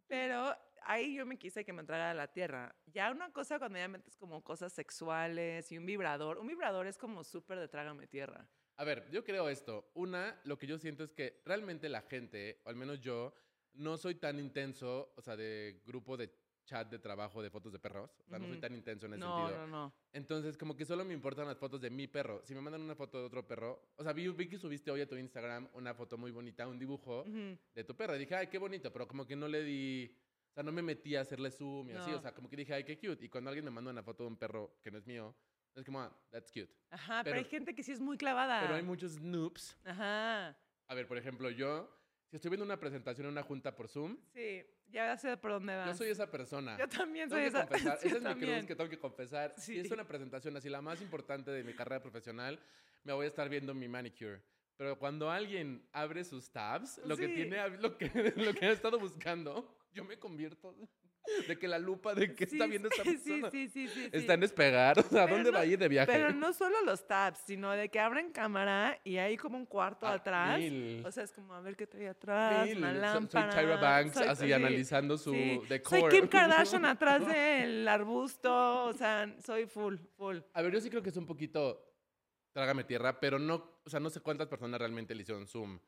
Pero 0.07 0.55
ahí 0.87 1.15
yo 1.15 1.27
me 1.27 1.39
quise 1.39 1.65
que 1.65 1.73
me 1.73 1.81
entrara 1.81 2.11
a 2.11 2.15
la 2.15 2.29
tierra. 2.33 2.75
Ya 2.87 3.11
una 3.11 3.33
cosa 3.33 3.59
cuando 3.59 3.79
ya 3.79 3.89
metes 3.89 4.17
como 4.17 4.43
cosas 4.43 4.73
sexuales 4.73 5.71
y 5.73 5.79
un 5.79 5.87
vibrador. 5.87 6.39
Un 6.39 6.47
vibrador 6.47 6.87
es 6.87 6.99
como 6.99 7.25
súper 7.25 7.59
de 7.59 7.69
trágame 7.69 8.07
tierra. 8.07 8.49
A 8.77 8.85
ver, 8.85 9.09
yo 9.11 9.23
creo 9.25 9.49
esto. 9.49 9.91
Una, 9.95 10.41
lo 10.45 10.59
que 10.59 10.67
yo 10.67 10.79
siento 10.79 11.05
es 11.05 11.13
que 11.13 11.43
realmente 11.45 11.89
la 11.89 12.03
gente, 12.03 12.61
o 12.65 12.71
al 12.71 12.77
menos 12.77 13.01
yo, 13.01 13.35
no 13.75 13.97
soy 13.97 14.17
tan 14.17 14.39
intenso, 14.39 15.13
o 15.17 15.23
sea, 15.23 15.37
de 15.37 15.83
grupo 15.87 16.17
de 16.17 16.31
chat 16.65 16.89
de 16.89 16.99
trabajo 17.01 17.43
de 17.43 17.51
fotos 17.51 17.73
de 17.73 17.79
perros. 17.81 18.11
O 18.25 18.29
sea, 18.29 18.39
no 18.39 18.47
soy 18.47 18.59
tan 18.61 18.73
intenso 18.75 19.07
en 19.07 19.15
ese 19.15 19.21
No, 19.21 19.37
sentido. 19.37 19.59
no, 19.59 19.67
no. 19.67 19.95
Entonces, 20.13 20.57
como 20.57 20.77
que 20.77 20.85
solo 20.85 21.05
me 21.05 21.13
importan 21.13 21.47
las 21.47 21.59
fotos 21.59 21.81
de 21.81 21.91
mi 21.91 22.07
perro. 22.07 22.41
Si 22.45 22.55
me 22.55 22.61
mandan 22.61 22.83
una 22.83 22.95
foto 22.95 23.19
de 23.19 23.27
otro 23.27 23.47
perro, 23.47 23.91
o 23.97 24.03
sea, 24.05 24.13
vi, 24.13 24.29
vi 24.29 24.49
que 24.49 24.59
subiste 24.59 24.91
hoy 24.91 25.01
a 25.01 25.09
tu 25.09 25.17
Instagram 25.17 25.69
una 25.75 25.93
foto 25.95 26.17
muy 26.17 26.31
bonita, 26.31 26.67
un 26.69 26.79
dibujo 26.79 27.23
Ujú. 27.23 27.59
de 27.75 27.85
tu 27.85 27.97
perro. 27.97 28.15
Y 28.15 28.21
dije, 28.21 28.37
ay, 28.37 28.47
qué 28.47 28.59
bonito, 28.59 28.93
pero 28.93 29.09
como 29.09 29.27
que 29.27 29.35
no 29.35 29.49
le 29.49 29.65
di, 29.65 30.17
o 30.53 30.55
sea, 30.55 30.63
no 30.63 30.71
me 30.73 30.83
metí 30.83 31.17
a 31.17 31.23
hacerle 31.23 31.51
zoom 31.51 31.89
y 31.91 31.93
así, 31.95 32.11
No. 32.11 32.19
o 32.19 32.21
sea, 32.21 32.33
como 32.35 32.49
que 32.49 32.57
dije, 32.57 32.75
ay, 32.75 32.85
qué 32.85 32.99
cute. 32.99 33.25
Y 33.25 33.29
cuando 33.31 33.49
alguien 33.49 33.65
me 33.65 33.71
manda 33.71 33.91
una 33.91 34.03
foto 34.03 34.25
de 34.25 34.29
un 34.29 34.37
perro 34.37 34.77
que 34.83 34.91
no 34.91 34.99
es 34.99 35.07
mío, 35.07 35.35
es 35.75 35.85
como, 35.85 36.01
ah, 36.01 36.15
that's 36.31 36.51
cute. 36.53 36.69
Ajá, 36.91 37.23
pero, 37.25 37.35
Pero- 37.37 37.39
hay 37.39 37.51
gente 37.51 37.75
que 37.75 37.83
sí 37.83 37.93
es 37.93 38.01
muy 38.01 38.19
clavada. 38.19 38.61
Pero 38.61 38.75
hay 38.75 38.83
muchos 38.83 39.19
noobs. 39.21 39.79
Ajá. 39.85 40.49
A 40.89 40.95
ver, 40.95 41.07
por 41.09 41.17
ejemplo, 41.17 41.49
yo, 41.49 41.89
si 42.29 42.37
estoy 42.37 42.51
viendo 42.51 42.67
una 42.67 42.79
presentación 42.79 43.27
en 43.27 43.33
una 43.33 43.43
junta 43.43 43.75
por 43.75 43.89
Zoom, 43.89 44.19
Sí, 44.35 44.63
ya 44.89 45.17
sé 45.17 45.39
por 45.39 45.53
dónde 45.53 45.75
vas. 45.75 45.87
yo 45.89 45.95
soy 45.95 46.11
esa 46.11 46.31
persona. 46.31 46.77
Yo 46.79 46.87
también 46.87 47.31
Tengo 47.31 47.41
soy 47.41 47.51
que 47.51 47.57
esa. 47.59 47.67
confesar, 47.67 47.99
Sí, 48.03 48.07
esa 48.09 48.17
es 48.17 48.23
mi 48.23 48.29
también. 48.29 48.53
cruz 48.57 48.67
que 48.67 48.77
tengo 48.77 48.91
que 48.91 48.99
confesar. 48.99 49.55
Si 49.57 49.73
Sí. 49.73 49.81
es 49.81 49.91
una 49.91 50.07
presentación 50.07 50.55
así, 50.57 50.69
la 50.69 50.83
más 50.83 51.01
importante 51.01 51.51
de 51.51 51.65
mi 51.65 51.73
carrera 51.73 52.03
profesional, 52.03 52.61
me 53.05 53.15
voy 53.15 53.25
a 53.25 53.29
estar 53.29 53.49
viendo 53.49 53.73
mi 53.73 53.89
manicure. 53.89 54.43
Pero 54.77 54.99
cuando 54.99 55.31
alguien 55.31 55.89
abre 55.93 56.25
sus 56.25 56.51
tabs, 56.51 56.99
lo 57.07 57.17
que 57.17 57.29
Sí. 57.29 57.35
tiene, 57.35 57.69
lo 57.79 57.97
que, 57.97 58.11
lo 58.37 58.53
que 58.55 58.67
ha 58.67 58.71
estado 58.73 58.99
buscando, 58.99 59.75
yo 59.93 60.05
me 60.05 60.19
convierto 60.19 60.75
de 61.49 61.57
que 61.59 61.69
la 61.69 61.79
lupa 61.79 62.15
de 62.15 62.35
que 62.35 62.45
está 62.45 62.67
viendo 62.67 62.89
esta 62.89 63.03
persona 63.05 63.51
Sí, 63.51 63.69
sí, 63.69 63.87
sí, 63.87 63.95
sí. 63.95 64.09
está 64.13 64.35
en 64.35 64.41
despegar. 64.41 64.99
O 64.99 65.03
sea, 65.03 65.25
Pero 65.25 65.37
¿dónde 65.37 65.51
no- 65.53 65.57
va 65.57 65.63
a 65.63 65.67
ir 65.67 65.79
de 65.79 65.89
viaje? 65.89 66.11
Pero 66.11 66.33
no 66.33 66.53
solo 66.53 66.81
los 66.85 67.07
tabs, 67.07 67.39
sino 67.47 67.71
de 67.71 67.89
que 67.89 68.01
abren 68.01 68.33
cámara 68.33 69.01
y 69.05 69.19
hay 69.19 69.37
como 69.37 69.57
un 69.57 69.67
cuarto 69.67 70.07
Ah, 70.07 70.15
atrás. 70.15 70.59
mil. 70.59 71.05
O 71.07 71.13
sea, 71.13 71.23
es 71.25 71.33
como 71.33 71.55
a 71.55 71.61
ver 71.61 71.77
qué 71.77 71.87
trae 71.87 72.09
atrás, 72.09 72.67
Mil. 72.67 72.79
una 72.79 72.93
lámpara. 72.93 73.53
Soy 73.53 73.61
Tyra 73.63 73.77
Banks, 73.77 74.15
soy- 74.15 74.27
así 74.27 74.47
sí, 74.47 74.53
analizando 74.53 75.17
su 75.17 75.33
decor. 75.69 76.01
Soy 76.01 76.11
Kim 76.11 76.27
Kardashian 76.29 76.85
atrás 76.87 77.27
del 77.27 77.87
arbusto, 77.87 78.85
o 78.87 78.93
sea, 78.93 79.33
soy 79.45 79.67
full, 79.67 79.97
full. 80.17 80.39
A 80.55 80.63
ver, 80.63 80.73
yo 80.73 80.81
sí 80.81 80.91
creo 80.91 81.03
que 81.03 81.11
es 81.11 81.17
un 81.17 81.27
poquito 81.27 81.89
trágame 82.53 82.85
tierra, 82.85 83.19
pero 83.21 83.39
no, 83.39 83.81
o 83.85 83.89
sea, 83.89 83.99
no 84.01 84.11
sé 84.11 84.21
cuántas 84.21 84.47
personas 84.49 84.79
realmente 84.79 85.15
le 85.15 85.23
hicieron 85.23 85.47
zoom 85.47 85.79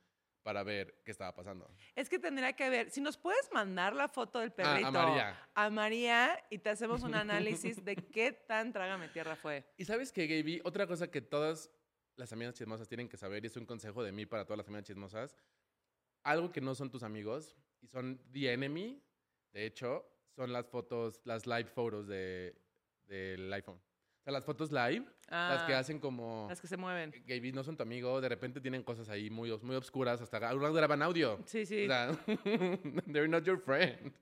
para 0.45 0.63
ver 0.63 1.01
qué 1.05 1.11
estaba 1.11 1.35
pasando. 1.35 1.69
Es 1.97 2.09
que 2.09 2.19
tendría 2.21 2.53
que 2.53 2.69
ver, 2.69 2.91
si 2.91 3.01
nos 3.01 3.17
puedes 3.17 3.51
mandar 3.53 3.97
la 3.97 4.09
foto 4.09 4.39
del 4.39 4.51
Ah, 4.51 4.55
perrito 4.55 4.87
a 4.89 4.91
María. 4.93 5.49
a 5.55 5.71
María 5.71 6.45
y 6.51 6.59
te 6.59 6.69
hacemos 6.69 7.03
un 7.03 7.15
análisis 7.17 7.83
de 7.85 7.97
qué 7.97 8.31
tan 8.33 8.73
trágame 8.73 9.09
tierra 9.09 9.35
fue. 9.35 9.65
Y 9.79 9.85
sabes 9.87 10.13
qué, 10.13 10.27
Gaby, 10.29 10.61
otra 10.65 10.87
cosa 10.87 11.11
que 11.11 11.21
todas 11.23 11.71
las 12.17 12.33
amigas 12.33 12.55
chismosas 12.55 12.87
tienen 12.87 13.09
que 13.09 13.17
saber, 13.17 13.43
y 13.43 13.49
es 13.49 13.57
un 13.57 13.67
consejo 13.67 14.05
de 14.05 14.13
mí 14.13 14.27
para 14.27 14.45
todas 14.45 14.59
las 14.59 14.69
amigas 14.69 14.85
chismosas, 14.85 15.35
algo 16.23 16.53
que 16.53 16.61
no 16.61 16.75
son 16.75 16.91
tus 16.91 17.03
amigos 17.03 17.57
y 17.81 17.89
son 17.89 18.21
the 18.33 18.53
enemy, 18.53 19.03
de 19.53 19.67
hecho, 19.67 20.07
son 20.37 20.53
las 20.53 20.67
fotos, 20.67 21.21
las 21.25 21.47
live 21.47 21.67
photos 21.71 22.07
de, 22.07 22.55
del 23.07 23.51
iPhone. 23.53 23.81
Sea, 24.25 24.33
las 24.33 24.45
fotos 24.45 24.73
live, 24.73 25.05
las 25.29 25.65
que 25.65 25.75
Ah, 25.75 25.79
hacen 25.79 25.99
como... 26.01 26.47
Las 26.49 26.59
que 26.61 26.67
se 26.67 26.79
mueven. 26.79 27.13
Gaby, 27.27 27.53
no 27.53 27.63
son 27.63 27.77
tu 27.77 27.83
amigo, 27.83 28.21
de 28.23 28.29
repente 28.31 28.59
tienen 28.61 28.83
cosas 28.83 29.11
ahí 29.11 29.29
muy, 29.29 29.55
muy 29.61 29.77
obscuras, 29.77 30.21
hasta 30.23 30.39
graban 30.39 31.03
audio. 31.03 31.39
Sí, 31.45 31.67
sí. 31.67 31.85
O 31.85 31.89
sea, 31.89 32.11
they're 33.13 33.29
not 33.29 33.45
your 33.45 33.61
friend. 33.61 34.15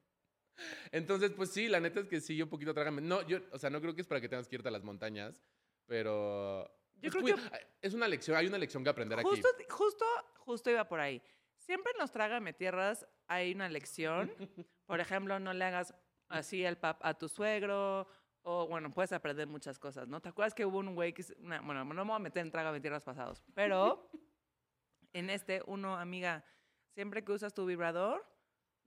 Entonces, 0.90 1.30
pues 1.32 1.50
sí, 1.50 1.68
la 1.68 1.78
neta 1.80 2.00
es 2.00 2.09
que 2.09 2.21
sí, 2.21 2.42
un 2.42 2.49
poquito 2.49 2.75
trágame. 2.75 3.00
No, 3.00 3.23
yo, 3.23 3.38
o 3.52 3.59
sea, 3.59 3.71
no 3.71 3.80
creo 3.80 3.94
que 3.94 4.00
es 4.02 4.06
para 4.09 4.21
que 4.21 4.28
tengas 4.28 4.49
que 4.49 4.56
irte 4.56 4.68
a 4.68 4.73
las 4.73 4.82
montañas, 4.82 5.40
pero... 5.87 6.64
Yo 7.00 7.11
pues, 7.11 7.23
creo 7.25 7.37
cuida- 7.37 7.61
Es 7.80 7.94
una 7.94 8.09
lección, 8.09 8.37
hay 8.37 8.47
una 8.49 8.59
lección 8.59 8.82
que 8.82 8.90
aprender 8.90 9.21
Justo, 9.23 9.49
aquí. 9.54 9.64
justo, 9.68 10.04
justo 10.38 10.71
iba 10.71 10.88
por 10.88 10.99
ahí. 11.00 11.23
Siempre 11.59 11.92
en 11.92 12.00
los 12.00 12.11
trágame 12.11 12.52
tierras 12.52 13.06
hay 13.28 13.52
una 13.54 13.68
lección. 13.68 14.32
Por 14.87 15.00
ejemplo, 15.00 15.38
no 15.38 15.52
le 15.52 15.64
hagas 15.64 15.94
así 16.28 16.66
al 16.66 16.76
pap 16.76 16.99
a 17.04 17.14
tu 17.14 17.28
suegro. 17.28 18.06
O 18.45 18.67
bueno, 18.67 18.91
puedes 18.91 19.13
aprender 19.13 19.47
muchas 19.47 19.79
cosas, 19.79 20.09
¿no? 20.09 20.21
¿Te 20.21 20.29
acuerdas 20.29 20.53
que 20.55 20.65
hubo 20.67 20.79
un 20.79 20.95
güey 20.95 21.13
que... 21.13 21.25
una- 21.39 21.61
bueno, 21.61 21.85
no 21.85 21.95
me 22.05 22.11
voy 22.11 22.17
a 22.17 22.19
meter 22.19 22.43
en 22.45 22.51
trágame 22.51 22.81
tierras 22.81 23.05
pasados. 23.05 23.43
Pero 23.55 24.11
en 25.13 25.31
este, 25.31 25.63
uno, 25.67 25.97
amiga, 25.97 26.45
siempre 26.95 27.25
que 27.25 27.33
usas 27.33 27.55
tu 27.55 27.65
vibrador, 27.67 28.25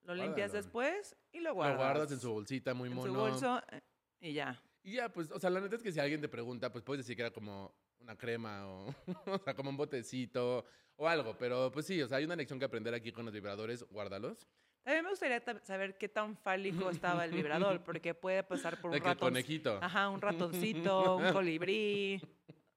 lo 0.03 0.13
limpias 0.13 0.51
Guárdalo. 0.51 0.53
después 0.63 1.15
y 1.31 1.39
lo 1.39 1.49
Lo 1.49 1.55
guardas. 1.55 1.77
guardas 1.77 2.11
en 2.11 2.19
su 2.19 2.31
bolsita 2.31 2.73
muy 2.73 2.89
en 2.89 2.95
mono. 2.95 3.13
su 3.13 3.19
bolso 3.19 3.61
eh, 3.71 3.81
y 4.19 4.33
ya. 4.33 4.61
Y 4.83 4.93
ya, 4.93 5.09
pues, 5.09 5.31
o 5.31 5.39
sea, 5.39 5.49
la 5.49 5.59
neta 5.61 5.75
es 5.77 5.81
que 5.83 5.91
si 5.91 5.99
alguien 5.99 6.21
te 6.21 6.29
pregunta, 6.29 6.71
pues 6.71 6.83
puedes 6.83 7.03
decir 7.05 7.15
que 7.15 7.23
era 7.23 7.31
como 7.31 7.73
una 7.99 8.15
crema 8.17 8.67
o, 8.67 8.87
o 9.25 9.37
sea, 9.43 9.55
como 9.55 9.69
un 9.69 9.77
botecito 9.77 10.65
o 10.97 11.07
algo. 11.07 11.35
Pero 11.37 11.71
pues 11.71 11.85
sí, 11.87 12.01
o 12.01 12.07
sea, 12.07 12.17
hay 12.17 12.25
una 12.25 12.35
lección 12.35 12.59
que 12.59 12.65
aprender 12.65 12.93
aquí 12.93 13.11
con 13.11 13.25
los 13.25 13.33
vibradores, 13.33 13.83
guárdalos. 13.89 14.47
También 14.85 15.03
me 15.03 15.09
gustaría 15.09 15.43
ta- 15.43 15.59
saber 15.65 15.97
qué 15.97 16.07
tan 16.07 16.37
fálico 16.37 16.89
estaba 16.91 17.25
el 17.25 17.31
vibrador, 17.31 17.81
porque 17.83 18.13
puede 18.13 18.43
pasar 18.43 18.79
por 18.79 18.91
un 18.91 18.97
ratón. 18.99 19.17
conejito. 19.29 19.79
Ajá, 19.81 20.09
un 20.09 20.21
ratoncito, 20.21 21.15
un 21.17 21.33
colibrí. 21.33 22.21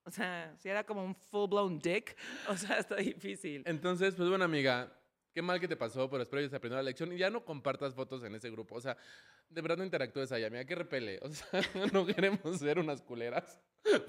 O 0.04 0.10
sea, 0.10 0.54
si 0.58 0.70
era 0.70 0.84
como 0.84 1.04
un 1.04 1.14
full 1.14 1.50
blown 1.50 1.78
dick, 1.78 2.16
o 2.48 2.56
sea, 2.56 2.78
está 2.78 2.96
difícil. 2.96 3.62
Entonces, 3.66 4.14
pues 4.14 4.26
bueno, 4.30 4.42
amiga, 4.46 4.90
qué 5.34 5.42
mal 5.42 5.60
que 5.60 5.68
te 5.68 5.76
pasó, 5.76 6.08
pero 6.08 6.22
espero 6.22 6.40
que 6.42 6.48
se 6.48 6.56
aprendió 6.56 6.78
la 6.78 6.82
lección 6.82 7.12
y 7.12 7.18
ya 7.18 7.28
no 7.28 7.44
compartas 7.44 7.94
fotos 7.94 8.24
en 8.24 8.34
ese 8.34 8.50
grupo. 8.50 8.76
O 8.76 8.80
sea, 8.80 8.96
de 9.50 9.60
verdad 9.60 9.76
no 9.76 9.84
interactúes 9.84 10.32
ahí, 10.32 10.44
amiga, 10.44 10.64
que 10.64 10.74
repele. 10.74 11.18
O 11.22 11.28
sea, 11.28 11.46
no 11.92 12.06
queremos 12.06 12.58
ser 12.58 12.78
unas 12.78 13.02
culeras, 13.02 13.60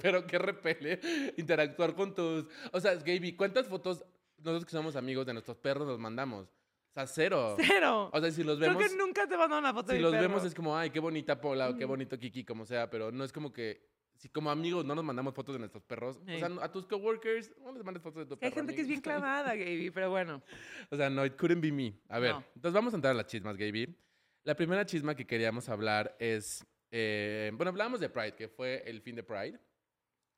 pero 0.01 0.25
que 0.25 0.38
repele 0.39 1.01
interactuar 1.35 1.93
con 1.95 2.15
tus. 2.15 2.45
O 2.71 2.79
sea, 2.79 2.95
Gaby, 2.95 3.35
¿cuántas 3.35 3.67
fotos 3.67 4.05
nosotros 4.38 4.63
que 4.63 4.71
somos 4.71 4.95
amigos 4.95 5.25
de 5.25 5.33
nuestros 5.33 5.57
perros 5.57 5.85
nos 5.85 5.99
mandamos? 5.99 6.47
O 6.89 6.93
sea, 6.93 7.08
cero. 7.08 7.56
Cero. 7.60 8.10
O 8.12 8.19
sea, 8.19 8.32
si 8.32 8.43
los 8.43 8.58
Creo 8.58 8.75
vemos. 8.75 8.91
que 8.91 8.97
nunca 8.97 9.28
te 9.28 9.38
mandó 9.38 9.58
una 9.60 9.73
foto 9.73 9.88
de 9.91 9.93
Si 9.93 9.97
mi 9.97 10.04
los 10.04 10.12
perro. 10.12 10.21
vemos 10.28 10.43
es 10.45 10.54
como, 10.56 10.75
ay, 10.75 10.89
qué 10.89 10.99
bonita 10.99 11.39
Pola 11.39 11.69
o 11.69 11.75
qué 11.78 11.86
bonito 11.86 12.17
Kiki, 12.17 12.43
como 12.43 12.65
sea, 12.65 12.89
pero 12.89 13.12
no 13.12 13.23
es 13.23 13.32
como 13.32 13.54
que. 13.54 13.88
Si 14.15 14.28
como 14.28 14.52
amigos 14.52 14.84
no 14.84 14.95
nos 14.95 15.04
mandamos 15.06 15.34
fotos 15.34 15.56
de 15.56 15.60
nuestros 15.60 15.82
perros, 15.84 16.17
o 16.17 16.25
Sí. 16.25 16.39
sea, 16.39 16.49
a 16.62 16.69
tus 16.69 16.86
coworkers 16.86 17.54
no 17.63 17.71
les 17.71 17.86
mandes 17.86 18.04
fotos 18.04 18.19
de 18.19 18.25
tu 18.25 18.38
Que 18.38 18.47
Hay 18.47 18.52
perro. 18.52 18.62
gente 18.63 18.75
que 18.75 18.82
es 18.82 18.88
bien 18.88 18.97
amiguis. 19.06 19.13
clavada, 19.21 19.56
Gaby, 19.56 19.91
pero 19.91 20.10
bueno. 20.10 20.41
O 20.89 20.97
sea, 20.97 21.10
no, 21.10 21.25
it 21.25 21.38
couldn't 21.38 21.62
be 21.62 21.71
me. 21.71 21.93
A 22.10 22.19
ver, 22.19 22.32
No. 22.34 22.43
entonces 22.54 22.73
vamos 22.73 22.93
a 22.93 22.97
entrar 22.97 23.12
a 23.12 23.13
las 23.17 23.28
chismas, 23.28 23.56
Gaby. 23.56 23.95
La 24.43 24.56
primera 24.56 24.86
chisma 24.86 25.15
que 25.15 25.25
queríamos 25.25 25.69
hablar 25.69 26.17
es, 26.19 26.65
eh, 26.91 27.49
bueno, 27.54 27.69
hablábamos 27.69 28.02
de 28.02 28.10
Pride, 28.10 28.36
que 28.36 28.49
fue 28.49 28.84
el 28.86 29.02
fin 29.02 29.15
de 29.15 29.23
Pride. 29.23 29.58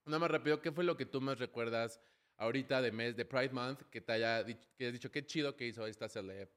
Nada 0.06 0.20
más 0.20 0.30
rápido, 0.30 0.62
¿qué 0.62 0.72
fue 0.72 0.84
lo 0.84 0.96
que 0.96 1.08
tú 1.08 1.20
más 1.20 1.40
recuerdas 1.40 2.00
ahorita 2.45 2.82
de 2.82 2.91
mes 2.91 3.15
de 3.15 3.23
Pride 3.25 3.49
Month 3.51 3.84
que 3.91 4.01
te 4.01 4.12
haya 4.13 4.43
dicho, 4.43 4.67
que 4.77 4.88
has 4.88 4.93
dicho 4.93 5.12
qué 5.12 5.25
chido 5.25 5.56
que 5.56 5.67
hizo 5.67 5.86
esta 5.86 6.10
celeb 6.10 6.49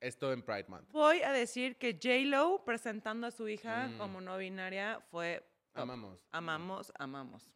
esto 0.00 0.32
en 0.32 0.42
Pride 0.42 0.66
Month? 0.68 0.90
Voy 0.90 1.22
a 1.22 1.30
decir 1.32 1.76
que 1.76 1.92
J-Lo 1.94 2.64
presentando 2.64 3.26
a 3.28 3.30
su 3.30 3.48
hija 3.48 3.86
Mm. 3.88 3.98
como 3.98 4.20
no 4.20 4.36
binaria 4.36 5.00
fue 5.10 5.44
top. 5.72 5.82
Amamos. 5.82 6.26
Amamos, 6.32 6.92
amamos. 6.98 7.52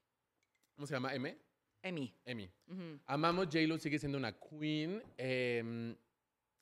¿Cómo 0.76 0.86
se 0.86 0.94
llama? 0.94 1.12
¿M? 1.14 1.36
Emi. 1.82 2.14
Emi. 2.24 2.50
Amamos, 3.06 3.46
J-Lo 3.46 3.78
sigue 3.78 3.98
siendo 3.98 4.16
una 4.18 4.32
queen. 4.32 5.02
eh, 5.18 5.96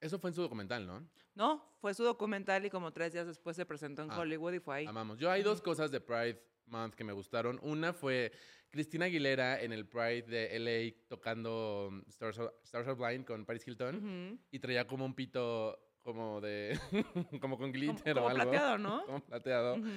eso 0.00 0.18
fue 0.18 0.30
en 0.30 0.34
su 0.34 0.42
documental, 0.42 0.86
¿no? 0.86 1.06
No, 1.34 1.64
fue 1.80 1.94
su 1.94 2.04
documental 2.04 2.64
y 2.64 2.70
como 2.70 2.92
tres 2.92 3.12
días 3.12 3.26
después 3.26 3.56
se 3.56 3.64
presentó 3.66 4.02
en 4.02 4.10
Ah, 4.10 4.18
Hollywood 4.20 4.52
y 4.54 4.58
fue 4.60 4.76
ahí. 4.76 4.86
Amamos. 4.86 5.18
Yo 5.18 5.30
hay 5.30 5.42
dos 5.42 5.60
cosas 5.62 5.90
de 5.90 6.00
Pride 6.00 6.40
Month 6.66 6.94
que 6.94 7.04
me 7.04 7.12
gustaron. 7.12 7.58
Una 7.62 7.92
fue 7.92 8.32
Cristina 8.70 9.06
Aguilera 9.06 9.60
en 9.62 9.72
el 9.72 9.86
Pride 9.86 10.22
de 10.22 10.58
LA 10.58 11.06
tocando 11.08 11.88
um, 11.88 12.02
Stars 12.08 12.38
Are, 12.38 12.50
Stars 12.64 12.88
Are 12.88 12.96
Blind 12.96 13.24
con 13.24 13.44
Paris 13.44 13.66
Hilton 13.66 14.40
y 14.50 14.58
traía 14.58 14.86
como 14.86 15.04
un 15.04 15.14
pito 15.14 15.78
como 16.02 16.40
de 16.40 16.78
como 17.40 17.56
con 17.56 17.72
glitter 17.72 18.14
como 18.14 18.26
o 18.26 18.28
algo. 18.28 18.42
plateado, 18.50 18.78
¿no? 18.78 19.04
Como 19.06 19.20
plateado. 19.24 19.76
Ujú. 19.76 19.88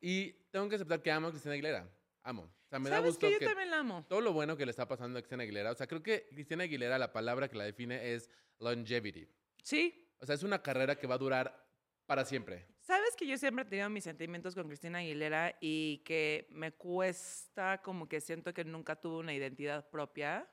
Y 0.00 0.32
tengo 0.50 0.68
que 0.68 0.76
aceptar 0.76 1.02
que 1.02 1.10
amo 1.10 1.28
a 1.28 1.30
Cristina 1.30 1.54
Aguilera. 1.54 1.88
Amo. 2.22 2.42
O 2.42 2.68
sea, 2.68 2.78
me 2.78 2.90
da 2.90 2.96
¿Sabes 2.96 3.12
gusto 3.12 3.26
que 3.26 3.32
yo 3.32 3.38
que 3.38 3.46
también 3.46 3.70
la 3.70 3.78
amo? 3.78 4.04
todo 4.08 4.20
lo 4.20 4.32
bueno 4.32 4.56
que 4.56 4.66
le 4.66 4.70
está 4.70 4.86
pasando 4.86 5.18
a 5.18 5.22
Cristina 5.22 5.42
Aguilera, 5.42 5.72
o 5.72 5.74
sea, 5.74 5.86
creo 5.86 6.02
que 6.02 6.28
Cristina 6.30 6.64
Aguilera 6.64 6.98
la 6.98 7.12
palabra 7.12 7.48
que 7.48 7.56
la 7.56 7.64
define 7.64 8.12
es 8.14 8.30
longevity. 8.60 9.26
Sí. 9.62 10.04
O 10.20 10.26
sea, 10.26 10.34
es 10.34 10.42
una 10.42 10.60
carrera 10.62 10.96
que 10.96 11.06
va 11.06 11.14
a 11.14 11.18
durar 11.18 11.67
para 12.08 12.24
siempre. 12.24 12.66
Sabes 12.80 13.14
que 13.16 13.26
yo 13.26 13.36
siempre 13.36 13.64
he 13.64 13.68
tenido 13.68 13.90
mis 13.90 14.02
sentimientos 14.04 14.54
con 14.54 14.66
Cristina 14.66 15.00
Aguilera 15.00 15.54
y 15.60 15.98
que 16.06 16.46
me 16.50 16.72
cuesta 16.72 17.82
como 17.82 18.08
que 18.08 18.18
siento 18.22 18.54
que 18.54 18.64
nunca 18.64 18.96
tuvo 18.96 19.18
una 19.18 19.34
identidad 19.34 19.90
propia 19.90 20.50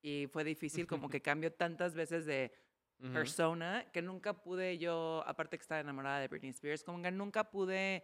y 0.00 0.28
fue 0.32 0.44
difícil 0.44 0.86
como 0.86 1.10
que 1.10 1.20
cambió 1.20 1.52
tantas 1.52 1.94
veces 1.94 2.24
de 2.24 2.52
persona 3.12 3.86
que 3.92 4.00
nunca 4.00 4.32
pude 4.42 4.78
yo, 4.78 5.22
aparte 5.26 5.58
que 5.58 5.62
estaba 5.62 5.80
enamorada 5.82 6.20
de 6.20 6.28
Britney 6.28 6.50
Spears, 6.50 6.82
como 6.82 7.02
que 7.02 7.10
nunca 7.12 7.50
pude 7.50 8.02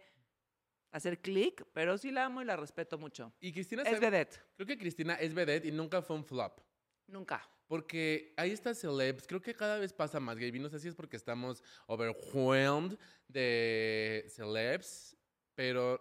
hacer 0.91 1.19
clic, 1.19 1.65
pero 1.73 1.97
sí 1.97 2.11
la 2.11 2.25
amo 2.25 2.43
y 2.43 2.45
la 2.45 2.55
respeto 2.55 2.99
mucho. 2.99 3.33
Y 3.41 3.51
Cristina 3.51 3.81
Es 3.81 3.89
sabe- 3.89 3.99
vedette. 4.11 4.39
Creo 4.55 4.67
que 4.67 4.77
Cristina 4.77 5.15
es 5.15 5.33
vedette 5.33 5.65
y 5.65 5.71
nunca 5.71 6.03
fue 6.03 6.15
un 6.15 6.23
flop. 6.23 6.59
Nunca. 7.07 7.49
Porque 7.67 8.33
hay 8.37 8.51
estas 8.51 8.77
celebs, 8.79 9.25
creo 9.27 9.41
que 9.41 9.53
cada 9.53 9.79
vez 9.79 9.91
pasa 9.93 10.19
más, 10.19 10.37
Gaby. 10.37 10.59
No 10.59 10.69
sé 10.69 10.79
si 10.79 10.87
es 10.87 10.95
porque 10.95 11.17
estamos 11.17 11.63
overwhelmed 11.87 12.97
de 13.27 14.25
celebs, 14.29 15.17
pero 15.55 15.99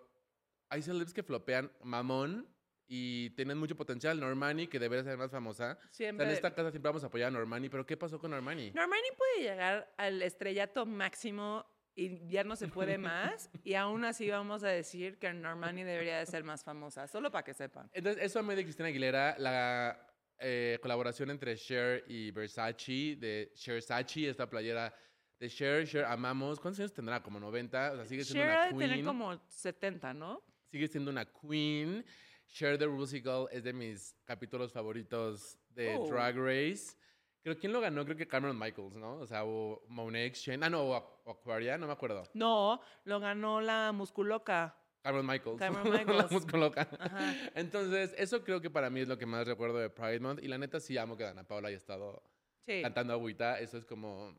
hay 0.68 0.82
celebs 0.82 1.14
que 1.14 1.22
flopean 1.22 1.70
mamón 1.82 2.48
y 2.86 3.30
tienen 3.30 3.58
mucho 3.58 3.76
potencial. 3.76 4.20
Normani, 4.20 4.66
que 4.66 4.78
debería 4.78 5.04
ser 5.04 5.16
más 5.16 5.30
famosa. 5.30 5.72
O 5.72 5.76
sea, 5.76 5.90
Siempre. 5.90 6.26
en 6.26 6.32
esta 6.32 6.54
casa 6.54 6.70
siempre 6.70 6.90
vamos 6.90 7.04
a 7.04 7.06
apoyar 7.06 7.28
a 7.28 7.30
Normani, 7.30 7.68
pero 7.68 7.86
¿qué 7.86 7.96
pasó 7.96 8.18
con 8.18 8.30
Normani? 8.30 8.70
Normani 8.72 9.08
puede 9.16 9.48
llegar 9.48 9.92
al 9.96 10.20
estrellato 10.22 10.84
máximo 10.84 11.64
y 11.94 12.26
ya 12.28 12.44
no 12.44 12.56
se 12.56 12.68
puede 12.68 12.98
más, 12.98 13.50
y 13.62 13.74
aún 13.74 14.04
así 14.04 14.28
vamos 14.28 14.64
a 14.64 14.68
decir 14.68 15.18
que 15.18 15.32
Normani 15.32 15.84
debería 15.84 16.18
de 16.18 16.26
ser 16.26 16.42
más 16.44 16.64
famosa, 16.64 17.06
solo 17.06 17.30
para 17.30 17.44
que 17.44 17.54
sepan. 17.54 17.88
Entonces, 17.92 18.22
eso 18.22 18.40
amé 18.40 18.56
de 18.56 18.64
Cristina 18.64 18.88
Aguilera, 18.88 19.36
la 19.38 20.13
eh, 20.38 20.78
colaboración 20.82 21.30
entre 21.30 21.56
Cher 21.56 22.04
y 22.08 22.30
Versace, 22.30 23.16
de 23.16 23.52
Cher 23.54 23.80
Sachi, 23.82 24.26
esta 24.26 24.48
playera 24.48 24.94
de 25.38 25.48
Cher. 25.48 25.86
Cher, 25.86 26.04
amamos. 26.04 26.60
¿Cuántos 26.60 26.80
años 26.80 26.92
tendrá? 26.92 27.22
Como 27.22 27.38
90. 27.40 27.92
O 27.92 27.96
sea, 27.96 28.04
sigue 28.06 28.24
siendo 28.24 28.44
Cher 28.44 28.50
una 28.56 28.68
queen. 28.68 28.78
tener 28.90 29.04
como 29.04 29.40
70, 29.48 30.14
¿no? 30.14 30.42
Sigue 30.70 30.88
siendo 30.88 31.10
una 31.10 31.24
queen. 31.26 32.04
Cher 32.46 32.78
the 32.78 32.86
Rusical 32.86 33.46
es 33.50 33.64
de 33.64 33.72
mis 33.72 34.14
capítulos 34.24 34.72
favoritos 34.72 35.58
de 35.70 35.96
Oh. 35.96 36.06
Drag 36.08 36.36
Race. 36.36 36.96
Creo 37.42 37.58
quién 37.58 37.72
lo 37.72 37.80
ganó, 37.80 38.04
creo 38.04 38.16
que 38.16 38.26
Cameron 38.26 38.58
Michaels, 38.58 38.94
¿no? 38.96 39.16
O 39.18 39.26
sea, 39.26 39.44
o 39.44 39.84
Monet 39.88 40.26
Exchange. 40.28 40.62
Ah, 40.62 40.70
no, 40.70 40.82
o 40.82 41.30
Aquaria, 41.30 41.76
no 41.76 41.86
me 41.86 41.92
acuerdo. 41.92 42.22
No, 42.32 42.80
lo 43.04 43.20
ganó 43.20 43.60
la 43.60 43.92
musculoca. 43.92 44.78
Cameron 45.04 45.26
Michaels. 45.26 45.58
Cameron 45.58 45.92
la 45.92 45.98
Michaels. 45.98 46.88
Ajá. 46.98 47.34
Entonces, 47.54 48.14
eso 48.16 48.42
creo 48.42 48.62
que 48.62 48.70
para 48.70 48.88
mí 48.88 49.00
es 49.00 49.08
lo 49.08 49.18
que 49.18 49.26
más 49.26 49.46
recuerdo 49.46 49.78
de 49.78 49.90
Pride 49.90 50.18
Month. 50.20 50.42
Y 50.42 50.48
la 50.48 50.56
neta 50.56 50.80
sí 50.80 50.96
amo 50.96 51.14
que 51.14 51.24
Dana 51.24 51.44
Paula 51.44 51.68
haya 51.68 51.76
estado 51.76 52.22
Sí, 52.66 52.80
cantando 52.80 53.12
agüita. 53.12 53.60
Eso 53.60 53.76
es 53.76 53.84
como... 53.84 54.34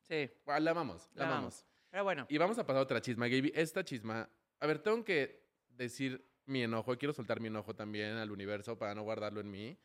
sí. 0.00 0.28
La 0.44 0.70
amamos, 0.72 1.08
la, 1.14 1.22
La 1.22 1.28
amamos. 1.28 1.62
amamos. 1.62 1.66
Pero 1.88 2.02
bueno, 2.04 2.26
Y 2.28 2.36
vamos 2.36 2.58
a 2.58 2.66
pasar 2.66 2.80
a 2.80 2.82
otra 2.82 3.00
chisma, 3.00 3.28
Gaby. 3.28 3.52
Esta 3.54 3.84
chisma... 3.84 4.28
A 4.58 4.66
ver, 4.66 4.80
tengo 4.80 5.04
que 5.04 5.46
decir 5.68 6.28
mi 6.46 6.64
enojo. 6.64 6.98
Quiero 6.98 7.12
soltar 7.12 7.38
mi 7.38 7.46
enojo 7.46 7.76
también 7.76 8.16
al 8.16 8.32
universo 8.32 8.76
para 8.76 8.96
no 8.96 9.04
guardarlo 9.04 9.40
en 9.40 9.50
mí. 9.52 9.78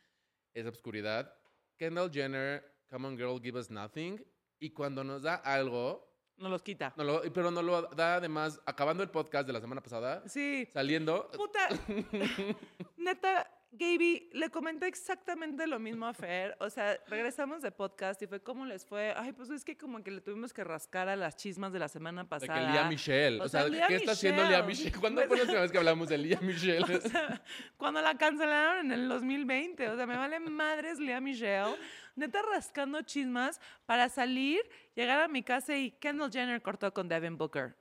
Esa 0.56 0.70
obscuridad. 0.70 1.32
Kendall 1.78 2.12
Jenner, 2.12 2.64
Come 2.90 3.08
on 3.10 3.18
Girl, 3.18 3.40
Give 3.40 3.60
Us 3.60 3.70
Nothing. 3.70 4.26
Y 4.60 4.72
cuando 4.72 5.04
nos 5.04 5.22
da 5.22 5.36
algo... 5.36 6.07
nos 6.40 6.52
los 6.52 6.62
quita. 6.62 6.94
no 6.98 7.04
lo- 7.04 7.22
pero 7.34 7.52
no 7.52 7.62
lo 7.62 7.84
da 7.84 8.16
además, 8.16 8.60
acabando 8.66 9.04
el 9.04 9.10
podcast 9.10 9.48
de 9.48 9.54
la 9.54 9.62
semana 9.62 9.82
pasada, 9.82 10.24
Sí. 10.28 10.68
saliendo... 10.74 11.30
Puta. 11.32 11.68
Neta, 12.98 13.50
Gaby, 13.72 14.30
le 14.34 14.50
comenté 14.50 14.88
exactamente 14.88 15.68
lo 15.68 15.78
mismo 15.78 16.08
a 16.08 16.14
Fer. 16.14 16.56
O 16.60 16.70
sea, 16.70 16.98
regresamos 17.08 17.62
de 17.62 17.72
podcast 17.72 18.22
y 18.22 18.28
fue 18.28 18.42
como 18.42 18.66
les 18.66 18.86
fue. 18.86 19.14
Ay, 19.16 19.34
pues 19.34 19.50
es 19.50 19.66
que 19.66 19.78
como 19.78 20.02
que 20.04 20.10
le 20.10 20.22
tuvimos 20.22 20.54
que 20.54 20.64
rascar 20.64 21.10
a 21.10 21.16
las 21.18 21.36
chismas 21.36 21.74
de 21.74 21.80
la 21.80 21.88
semana 21.90 22.24
De 22.24 22.30
pasada. 22.30 22.54
que 22.66 22.72
Lía 22.72 22.86
Michelle. 22.86 23.42
O 23.42 23.44
O, 23.44 23.50
sea, 23.50 23.66
¿qué 23.88 23.96
está 23.98 24.14
haciendo 24.14 24.44
Lía. 24.48 24.64
Michelle? 24.64 24.98
¿Cuándo 24.98 25.20
Pues- 25.22 25.28
fue 25.28 25.38
la 25.38 25.44
última 25.44 25.62
vez 25.62 25.72
que 25.72 25.78
hablamos 25.78 26.08
de 26.10 26.18
Lía 26.18 26.40
Michelle? 26.42 26.78
O 26.98 27.02
sea, 27.10 27.44
cuando 27.76 28.02
la 28.02 28.18
cancelaron 28.18 28.86
en 28.86 28.92
el 28.94 29.10
2020. 29.10 29.90
O 29.90 29.96
sea, 29.98 30.06
me 30.08 30.16
vale 30.18 30.40
madres 30.40 30.98
Lea 31.00 31.20
Michelle. 31.20 31.76
Neta 32.16 32.42
rascando 32.42 33.02
chismas 33.04 33.60
para 33.86 34.10
salir, 34.10 34.62
llegar 34.96 35.20
a 35.22 35.28
mi 35.28 35.44
casa 35.44 35.78
y 35.78 35.92
Kendall 35.92 36.32
Jenner 36.32 36.62
cortó 36.62 36.92
con 36.94 37.08
Devin 37.08 37.38
Booker. 37.38 37.76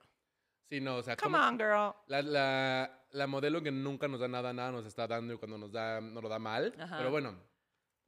Sí, 0.69 0.79
no, 0.81 0.97
o 0.97 1.03
sea, 1.03 1.15
Come 1.15 1.37
como 1.37 1.47
on, 1.47 1.57
girl. 1.57 1.93
la, 2.07 2.21
la, 2.21 3.03
la 3.11 3.27
modelo 3.27 3.61
que 3.61 3.71
nunca 3.71 4.07
nos 4.07 4.19
da 4.19 4.27
nada, 4.27 4.53
nada 4.53 4.71
nos 4.71 4.85
está 4.85 5.07
dando 5.07 5.33
y 5.33 5.37
cuando 5.37 5.57
nos 5.57 5.71
da, 5.71 6.01
nos 6.01 6.21
lo 6.23 6.29
da 6.29 6.39
mal. 6.39 6.73
Ajá. 6.79 6.97
Pero 6.97 7.11
bueno, 7.11 7.35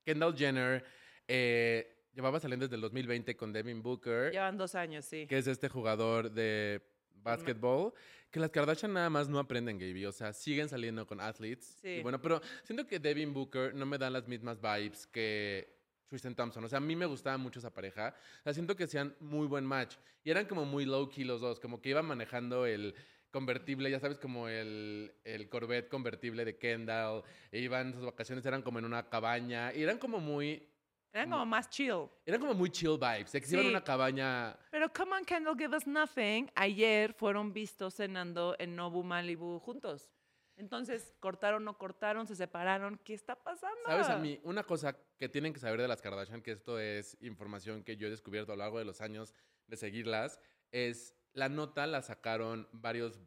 Kendall 0.05 0.35
Jenner 0.37 0.85
eh, 1.27 2.05
llevaba 2.13 2.39
saliendo 2.39 2.65
desde 2.65 2.75
el 2.75 2.81
2020 2.81 3.35
con 3.37 3.53
Devin 3.53 3.81
Booker, 3.81 4.31
Llevan 4.31 4.57
dos 4.57 4.75
años, 4.75 5.05
sí. 5.05 5.27
que 5.27 5.37
es 5.37 5.47
este 5.47 5.69
jugador 5.69 6.31
de 6.31 6.81
básquetbol, 7.21 7.93
que 8.31 8.39
las 8.39 8.49
Kardashian 8.51 8.93
nada 8.93 9.09
más 9.09 9.27
no 9.27 9.39
aprenden, 9.39 9.77
Gaby. 9.77 10.05
O 10.05 10.11
sea, 10.11 10.33
siguen 10.33 10.69
saliendo 10.69 11.05
con 11.05 11.19
athletes. 11.19 11.77
Sí. 11.81 11.87
Y 11.89 12.01
bueno, 12.01 12.21
pero 12.21 12.41
siento 12.63 12.87
que 12.87 12.99
Devin 12.99 13.33
Booker 13.33 13.73
no 13.75 13.85
me 13.85 13.97
da 13.97 14.09
las 14.09 14.27
mismas 14.27 14.59
vibes 14.61 15.07
que 15.07 15.78
Tristan 16.09 16.35
Thompson. 16.35 16.63
O 16.63 16.67
sea, 16.67 16.77
a 16.77 16.81
mí 16.81 16.95
me 16.95 17.05
gustaba 17.05 17.37
mucho 17.37 17.59
esa 17.59 17.73
pareja. 17.73 18.13
O 18.39 18.43
sea, 18.43 18.53
siento 18.53 18.75
que 18.75 18.83
hacían 18.85 19.15
muy 19.19 19.47
buen 19.47 19.65
match. 19.65 19.95
Y 20.23 20.31
eran 20.31 20.45
como 20.45 20.65
muy 20.65 20.85
low-key 20.85 21.23
los 21.23 21.39
dos. 21.39 21.59
Como 21.59 21.81
que 21.81 21.89
iban 21.89 22.05
manejando 22.05 22.65
el 22.65 22.95
convertible, 23.31 23.91
ya 23.91 23.99
sabes, 23.99 24.17
como 24.17 24.47
el, 24.47 25.13
el 25.23 25.47
Corvette 25.49 25.87
convertible 25.87 26.43
de 26.43 26.57
Kendall. 26.57 27.23
E 27.51 27.59
iban, 27.59 27.93
sus 27.93 28.03
vacaciones 28.03 28.45
eran 28.45 28.61
como 28.61 28.79
en 28.79 28.85
una 28.85 29.07
cabaña. 29.07 29.73
Y 29.73 29.83
eran 29.83 29.97
como 29.99 30.19
muy... 30.19 30.67
Eran 31.11 31.29
como 31.31 31.45
más 31.45 31.69
chill. 31.69 32.07
Eran 32.25 32.39
como 32.39 32.53
muy 32.53 32.69
chill 32.69 32.97
vibes. 32.99 33.31
Se 33.31 33.53
iban 33.53 33.67
a 33.67 33.69
una 33.69 33.83
cabaña... 33.83 34.57
Pero 34.71 34.91
Come 34.91 35.15
on, 35.15 35.25
Kendall, 35.25 35.57
give 35.57 35.75
us 35.75 35.87
nothing. 35.87 36.49
Ayer 36.55 37.13
fueron 37.13 37.53
vistos 37.53 37.95
cenando 37.95 38.55
en 38.59 38.75
Nobu 38.75 39.03
Malibu 39.03 39.59
juntos. 39.59 40.11
Entonces, 40.59 41.13
cortaron, 41.19 41.63
no 41.63 41.77
cortaron, 41.77 42.27
se 42.27 42.35
separaron. 42.35 42.99
¿Qué 43.05 43.13
está 43.13 43.35
pasando? 43.41 43.77
¿Sabes 43.85 44.09
a 44.09 44.17
mí? 44.17 44.39
Una 44.43 44.63
cosa 44.63 44.95
que 45.17 45.29
tienen 45.29 45.53
que 45.53 45.59
saber 45.59 45.79
de 45.81 45.87
las 45.87 46.01
Kardashian, 46.01 46.41
que 46.41 46.51
esto 46.51 46.77
es 46.79 47.17
información 47.21 47.83
que 47.83 47.95
yo 47.95 48.07
he 48.07 48.09
descubierto 48.09 48.51
a 48.51 48.55
lo 48.55 48.63
largo 48.63 48.77
de 48.77 48.85
los 48.85 48.99
años 49.01 49.33
de 49.67 49.77
seguirlas, 49.77 50.39
es 50.71 51.15
la 51.33 51.47
nota 51.47 51.87
la 51.87 52.01
sacaron 52.01 52.67
varios 52.73 53.19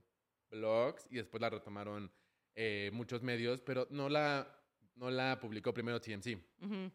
blogs 0.50 1.06
y 1.10 1.16
después 1.16 1.40
la 1.40 1.48
retomaron 1.50 2.12
eh, 2.54 2.90
muchos 2.92 3.22
medios, 3.22 3.62
pero 3.62 3.86
no 3.90 4.08
la, 4.10 4.46
no 4.96 5.10
la 5.10 5.38
publicó 5.40 5.72
primero 5.72 6.00
TMC. 6.00 6.38
Ujú. 6.60 6.92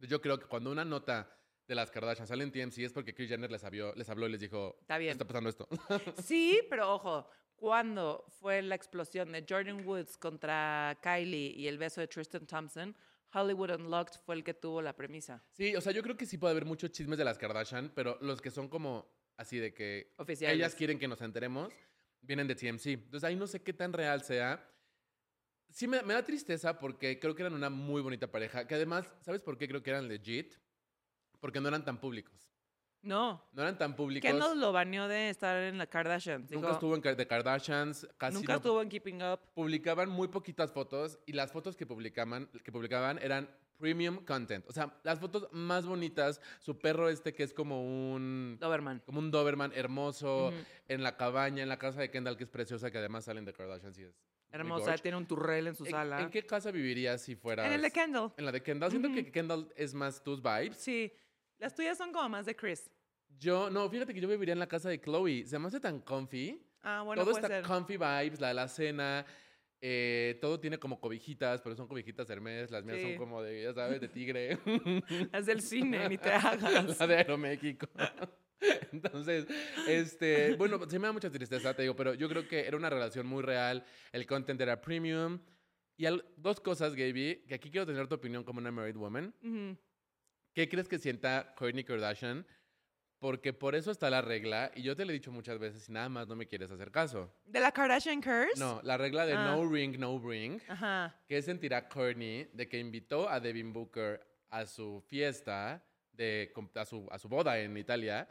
Yo 0.00 0.20
creo 0.20 0.38
que 0.38 0.46
cuando 0.46 0.70
una 0.70 0.84
nota 0.84 1.34
de 1.66 1.74
las 1.74 1.90
Kardashian 1.90 2.26
sale 2.26 2.44
en 2.44 2.52
TMC 2.52 2.78
es 2.78 2.92
porque 2.92 3.14
Kris 3.14 3.30
Jenner 3.30 3.50
les, 3.50 3.64
habló- 3.64 3.94
les 3.94 4.08
habló 4.10 4.26
y 4.28 4.32
les 4.32 4.40
dijo, 4.40 4.76
Está 4.82 4.98
bien. 4.98 5.12
está 5.12 5.26
pasando 5.26 5.48
esto. 5.50 5.66
Sí, 6.22 6.60
pero 6.68 6.92
ojo, 6.94 7.28
cuando 7.58 8.24
fue 8.40 8.62
la 8.62 8.74
explosión 8.74 9.32
de 9.32 9.44
Jordan 9.48 9.86
Woods 9.86 10.16
contra 10.16 10.98
Kylie 11.02 11.52
y 11.56 11.66
el 11.66 11.76
beso 11.76 12.00
de 12.00 12.08
Tristan 12.08 12.46
Thompson, 12.46 12.96
Hollywood 13.34 13.72
Unlocked 13.72 14.20
fue 14.24 14.36
el 14.36 14.44
que 14.44 14.54
tuvo 14.54 14.80
la 14.80 14.94
premisa 14.94 15.42
sí, 15.52 15.76
o 15.76 15.80
sea, 15.80 15.92
yo 15.92 16.02
creo 16.02 16.16
que 16.16 16.24
sí 16.24 16.38
puede 16.38 16.52
haber 16.52 16.64
muchos 16.64 16.92
chismes 16.92 17.18
de 17.18 17.24
las 17.24 17.36
Kardashian, 17.36 17.92
pero 17.94 18.16
los 18.22 18.40
que 18.40 18.50
son 18.50 18.68
como 18.68 19.06
así 19.36 19.58
de 19.58 19.74
que 19.74 20.14
ellas 20.40 20.74
quieren 20.74 20.98
que 20.98 21.08
nos 21.08 21.20
enteremos, 21.20 21.72
vienen 22.20 22.48
de 22.48 22.54
TMC. 22.54 22.86
Entonces 22.86 23.24
ahí 23.24 23.36
no 23.36 23.46
sé 23.46 23.62
qué 23.62 23.72
tan 23.72 23.92
real 23.92 24.22
sea. 24.22 24.66
Sí 25.70 25.86
me, 25.86 26.02
me 26.02 26.14
da 26.14 26.24
tristeza 26.24 26.78
porque 26.78 27.18
creo 27.20 27.34
que 27.34 27.42
eran 27.42 27.54
una 27.54 27.70
muy 27.70 28.02
bonita 28.02 28.30
pareja, 28.30 28.66
que 28.66 28.74
además, 28.74 29.06
¿sabes 29.20 29.42
por 29.42 29.58
qué 29.58 29.68
creo 29.68 29.82
que 29.82 29.90
eran 29.90 30.08
legit? 30.08 30.54
Porque 31.40 31.60
no 31.60 31.68
eran 31.68 31.84
tan 31.84 32.00
públicos. 32.00 32.50
No. 33.08 33.42
No 33.52 33.62
eran 33.62 33.78
tan 33.78 33.96
públicos. 33.96 34.30
Kendall 34.30 34.60
lo 34.60 34.70
baneó 34.70 35.08
de 35.08 35.30
estar 35.30 35.56
en 35.62 35.78
la 35.78 35.86
Kardashian. 35.86 36.46
nunca 36.50 36.72
estuvo 36.72 36.94
en 36.94 37.00
The 37.02 37.26
Kardashians, 37.26 38.06
casi 38.18 38.34
nunca 38.34 38.52
no 38.52 38.56
estuvo 38.58 38.82
en 38.82 38.88
Keeping 38.90 39.22
Up. 39.22 39.40
publicaban 39.54 40.10
muy 40.10 40.28
poquitas 40.28 40.70
fotos 40.72 41.18
y 41.26 41.32
las 41.32 41.50
fotos 41.50 41.74
que 41.74 41.86
publicaban, 41.86 42.48
que 42.62 42.70
publicaban 42.70 43.18
eran 43.22 43.48
premium 43.78 44.24
content. 44.26 44.64
O 44.68 44.72
sea, 44.72 44.92
las 45.04 45.20
fotos 45.20 45.48
más 45.52 45.86
bonitas, 45.86 46.40
su 46.60 46.78
perro 46.78 47.08
este 47.08 47.32
que 47.32 47.44
es 47.44 47.54
como 47.54 47.82
un 48.12 48.58
Doberman. 48.60 49.00
como 49.06 49.20
un 49.20 49.30
Doberman 49.30 49.72
hermoso 49.74 50.48
Ujú. 50.48 50.56
en 50.88 51.02
la 51.02 51.16
cabaña, 51.16 51.62
en 51.62 51.68
la 51.68 51.78
casa 51.78 52.00
de 52.00 52.10
Kendall 52.10 52.36
que 52.36 52.44
es 52.44 52.50
preciosa, 52.50 52.90
que 52.90 52.98
además 52.98 53.24
salen 53.24 53.44
de 53.44 53.52
Kardashian 53.54 53.92
y 53.96 54.02
es 54.02 54.14
Hermosa, 54.50 54.96
tiene 54.96 55.16
un 55.18 55.26
turrel 55.26 55.66
en 55.68 55.76
su 55.76 55.84
¿En, 55.84 55.90
sala. 55.90 56.20
en 56.22 56.30
qué 56.30 56.44
casa 56.44 56.70
vivirías 56.70 57.20
si 57.22 57.36
fueras 57.36 57.66
En 57.66 57.72
el 57.74 57.82
de 57.82 57.90
Kendall. 57.90 58.32
en 58.36 58.44
la 58.46 58.52
de 58.52 58.62
Kendall? 58.62 58.90
Siento 58.90 59.12
que 59.12 59.30
Kendall 59.30 59.70
es 59.76 59.92
más 59.94 60.22
tus 60.22 60.42
vibes. 60.42 60.76
Sí. 60.76 61.12
Las 61.58 61.74
tuyas 61.74 61.98
son 61.98 62.12
como 62.12 62.28
más 62.28 62.46
de 62.46 62.54
Chris. 62.56 62.88
Yo, 63.38 63.70
no, 63.70 63.88
fíjate 63.90 64.14
que 64.14 64.20
yo 64.20 64.28
viviría 64.28 64.52
en 64.52 64.58
la 64.58 64.66
casa 64.68 64.88
de 64.88 65.00
Chloe. 65.00 65.44
Se 65.46 65.58
me 65.58 65.66
hace 65.68 65.80
tan 65.80 66.00
comfy. 66.00 66.60
Ah, 66.82 67.02
bueno, 67.04 67.22
todo 67.22 67.32
puede 67.32 67.44
está 67.46 67.56
ser. 67.56 67.64
comfy 67.66 67.96
vibes, 67.96 68.40
la 68.40 68.48
de 68.48 68.54
la 68.54 68.68
cena. 68.68 69.26
eh, 69.80 70.36
todo 70.40 70.58
tiene 70.58 70.76
como 70.78 70.98
cobijitas, 71.00 71.60
pero 71.62 71.76
son 71.76 71.86
cobijitas 71.86 72.28
Hermes. 72.30 72.70
Las 72.72 72.84
mías 72.84 72.98
Sí. 72.98 73.04
son 73.04 73.16
como 73.16 73.42
de, 73.42 73.62
ya 73.62 73.72
sabes, 73.74 74.00
de 74.00 74.08
tigre. 74.08 74.58
Las 75.32 75.46
del 75.46 75.62
cine, 75.62 76.08
ni 76.08 76.18
te 76.18 76.30
hagas. 76.32 76.98
la 76.98 77.06
de 77.06 77.16
Aeroméxico. 77.16 77.86
Entonces, 78.92 79.46
este, 79.86 80.54
bueno, 80.56 80.80
sí 80.88 80.98
me 80.98 81.06
da 81.06 81.12
mucha 81.12 81.30
tristeza, 81.30 81.74
te 81.74 81.82
digo, 81.82 81.94
pero 81.94 82.14
yo 82.14 82.28
creo 82.28 82.48
que 82.48 82.66
era 82.66 82.76
una 82.76 82.90
relación 82.90 83.24
muy 83.26 83.42
real. 83.42 83.84
El 84.10 84.26
content 84.26 84.60
era 84.60 84.80
premium. 84.80 85.38
Y 85.96 86.06
al- 86.06 86.24
dos 86.36 86.60
cosas, 86.60 86.94
Gaby, 86.94 87.44
que 87.46 87.54
aquí 87.54 87.70
quiero 87.70 87.86
tener 87.86 88.06
tu 88.08 88.14
opinión 88.16 88.42
como 88.44 88.58
una 88.58 88.70
married 88.72 88.96
woman. 88.96 89.32
Ujú. 89.42 89.76
¿Qué 90.54 90.68
crees 90.68 90.88
que 90.88 90.98
sienta 90.98 91.54
Kourtney 91.56 91.84
Kardashian? 91.84 92.44
Porque 93.18 93.52
por 93.52 93.74
eso 93.74 93.90
está 93.90 94.10
la 94.10 94.22
regla, 94.22 94.70
y 94.76 94.82
yo 94.82 94.94
te 94.94 95.04
lo 95.04 95.10
he 95.10 95.14
dicho 95.14 95.32
muchas 95.32 95.58
veces 95.58 95.88
y 95.88 95.92
nada 95.92 96.08
más 96.08 96.28
no 96.28 96.36
me 96.36 96.46
quieres 96.46 96.70
hacer 96.70 96.92
caso. 96.92 97.32
¿De 97.44 97.58
la 97.58 97.72
Kardashian 97.72 98.20
Curse? 98.22 98.58
No, 98.58 98.80
la 98.84 98.96
regla 98.96 99.26
de 99.26 99.32
Ah. 99.32 99.44
no 99.56 99.68
ring, 99.68 99.98
no 99.98 100.18
bring. 100.20 100.60
Ajá. 100.68 101.20
¿Qué 101.26 101.42
sentirá 101.42 101.88
Kourtney 101.88 102.48
de 102.52 102.68
que 102.68 102.78
invitó 102.78 103.28
a 103.28 103.40
Devin 103.40 103.72
Booker 103.72 104.24
a 104.50 104.64
su 104.66 105.02
fiesta, 105.08 105.84
de, 106.12 106.52
a, 106.76 106.84
su, 106.84 107.08
a 107.10 107.18
su 107.18 107.28
boda 107.28 107.58
en 107.58 107.76
Italia, 107.76 108.28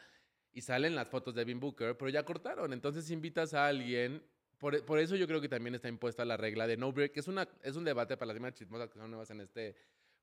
y 0.54 0.62
salen 0.62 0.96
las 0.96 1.10
fotos 1.10 1.36
de 1.36 1.42
Devin 1.42 1.60
Booker, 1.60 1.98
pero 1.98 2.10
ya 2.10 2.24
cortaron? 2.24 2.72
Entonces 2.72 3.12
invitas 3.12 3.54
a 3.54 3.68
alguien... 3.68 4.24
Por, 4.58 4.84
por 4.86 4.98
eso 4.98 5.16
yo 5.16 5.28
creo 5.28 5.40
que 5.40 5.50
también 5.50 5.76
está 5.76 5.88
impuesta 5.88 6.26
la 6.26 6.36
regla 6.36 6.66
de 6.66 6.78
no 6.78 6.92
break, 6.92 7.12
que 7.12 7.20
es, 7.20 7.28
una, 7.28 7.48
es 7.62 7.76
un 7.76 7.84
debate 7.84 8.18
para 8.18 8.28
las 8.28 8.34
demás 8.36 8.54
chismosas 8.56 8.90
que 8.90 8.98
son 8.98 9.12
nuevas 9.12 9.30
en 9.30 9.42
este 9.42 9.76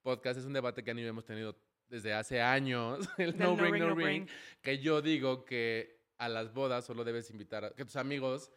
podcast, 0.02 0.40
es 0.40 0.44
un 0.44 0.52
debate 0.54 0.82
que 0.82 0.90
Ani 0.90 1.02
y 1.02 1.04
yo 1.04 1.10
hemos 1.10 1.24
tenido 1.24 1.56
desde 1.88 2.12
hace 2.14 2.40
años, 2.40 3.08
el 3.18 3.32
Del 3.36 3.40
no, 3.40 3.56
ring, 3.56 3.78
no, 3.78 3.94
ring, 3.94 4.28
que 4.62 4.78
yo 4.78 5.02
digo 5.02 5.44
que 5.44 6.00
a 6.18 6.28
las 6.28 6.52
bodas 6.52 6.84
solo 6.84 7.04
debes 7.04 7.30
invitar, 7.30 7.64
a, 7.64 7.70
que 7.74 7.84
tus 7.84 7.96
amigos 7.96 8.50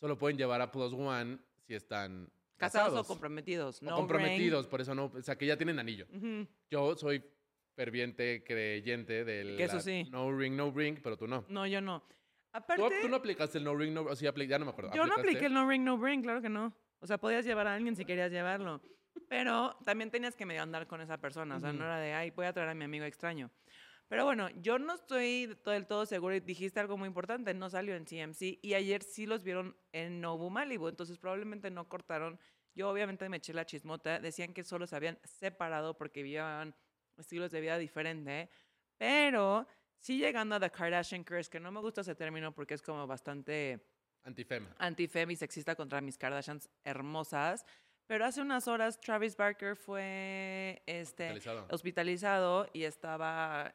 solo 0.00 0.16
pueden 0.18 0.36
llevar 0.38 0.60
a 0.60 0.70
Plus 0.70 0.92
One 0.92 1.38
si 1.66 1.74
están 1.74 2.30
Casados 2.56 2.88
casados 2.88 3.06
o 3.06 3.08
comprometidos. 3.08 3.82
o 3.82 3.84
No 3.84 3.96
comprometidos, 3.96 4.66
por 4.66 4.80
eso 4.80 4.94
no, 4.94 5.06
o 5.14 5.22
sea, 5.22 5.36
que 5.38 5.46
ya 5.46 5.56
tienen 5.56 5.78
anillo. 5.78 6.06
ring. 6.10 6.42
Ujú. 6.42 6.48
Yo 6.70 6.96
soy 6.96 7.22
ferviente 7.76 8.42
creyente 8.44 9.24
del 9.24 9.56
Que 9.56 9.64
eso 9.64 9.78
sí. 9.80 10.04
no 10.10 10.36
ring, 10.36 10.54
no 10.56 10.70
ring, 10.72 10.98
pero 11.02 11.16
tú 11.16 11.26
no. 11.28 11.44
No, 11.48 11.66
yo 11.66 11.80
no. 11.80 12.00
¿Tú, 12.00 12.06
Aparte, 12.52 12.98
tú 13.02 13.08
no 13.08 13.16
aplicaste 13.16 13.58
el 13.58 13.64
no 13.64 13.76
ring, 13.76 13.92
no 13.92 14.02
o 14.02 14.16
sí, 14.16 14.24
apli- 14.26 14.48
ya 14.48 14.58
no 14.58 14.64
me 14.64 14.70
acuerdo. 14.72 14.90
yo 14.90 14.96
no 15.06 15.12
¿aplicaste? 15.12 15.28
apliqué 15.30 15.46
el 15.46 15.54
no 15.54 15.68
ring, 15.68 15.84
no 15.84 15.96
bring, 15.98 16.22
claro 16.22 16.42
que 16.42 16.48
no. 16.48 16.74
O 16.98 17.06
sea, 17.06 17.18
podías 17.18 17.44
llevar 17.44 17.68
a 17.68 17.74
alguien 17.74 17.94
si 17.94 18.04
querías 18.04 18.32
llevarlo. 18.32 18.80
Pero 19.28 19.76
también 19.84 20.10
tenías 20.10 20.36
que 20.36 20.46
medio 20.46 20.62
andar 20.62 20.86
con 20.86 21.00
esa 21.00 21.18
persona. 21.18 21.56
O 21.56 21.60
sea, 21.60 21.72
no 21.72 21.78
Ujú. 21.78 21.84
era 21.84 21.98
de, 21.98 22.14
ay, 22.14 22.30
voy 22.30 22.46
a 22.46 22.52
traer 22.52 22.68
a 22.68 22.74
mi 22.74 22.84
amigo 22.84 23.04
extraño. 23.04 23.50
Pero 24.08 24.24
bueno, 24.24 24.48
yo 24.62 24.78
no 24.78 24.94
estoy 24.94 25.54
del 25.66 25.86
todo 25.86 26.06
seguro 26.06 26.34
y 26.34 26.40
dijiste 26.40 26.80
algo 26.80 26.96
muy 26.96 27.08
importante, 27.08 27.52
no 27.52 27.68
salió 27.68 27.94
en 27.94 28.06
TMC 28.06 28.58
y 28.62 28.72
ayer 28.72 29.02
sí 29.02 29.26
los 29.26 29.44
vieron 29.44 29.76
en 29.92 30.22
Nobu 30.22 30.48
Malibu, 30.48 30.88
entonces 30.88 31.18
probablemente 31.18 31.70
no 31.70 31.88
cortaron. 31.90 32.40
Yo 32.74 32.88
obviamente 32.88 33.28
me 33.28 33.36
eché 33.36 33.52
la 33.52 33.66
chismota, 33.66 34.18
decían 34.18 34.54
que 34.54 34.64
solo 34.64 34.86
se 34.86 34.96
habían 34.96 35.18
separado 35.24 35.98
porque 35.98 36.22
vivían 36.22 36.74
estilos 37.18 37.50
de 37.50 37.60
vida 37.60 37.76
diferentes, 37.76 38.48
pero 38.96 39.66
sí 39.98 40.16
llegando 40.16 40.54
a 40.54 40.60
The 40.60 40.70
Kardashian 40.70 41.22
Curse, 41.24 41.50
que 41.50 41.60
no 41.60 41.70
me 41.70 41.80
gusta 41.80 42.00
ese 42.00 42.14
término 42.14 42.54
porque 42.54 42.74
es 42.74 42.82
como 42.82 43.06
bastante 43.06 43.84
Antifem. 44.24 44.66
antifem 44.78 45.30
y 45.32 45.36
sexista 45.36 45.74
contra 45.74 46.00
mis 46.00 46.16
Kardashians 46.16 46.70
hermosas. 46.82 47.64
Pero 48.08 48.24
hace 48.24 48.40
unas 48.40 48.66
horas 48.66 48.98
Travis 48.98 49.36
Barker 49.36 49.76
fue 49.76 50.82
este, 50.86 51.24
Hospitalizado. 51.30 51.66
hospitalizado 51.70 52.70
y 52.72 52.84
estaba 52.84 53.74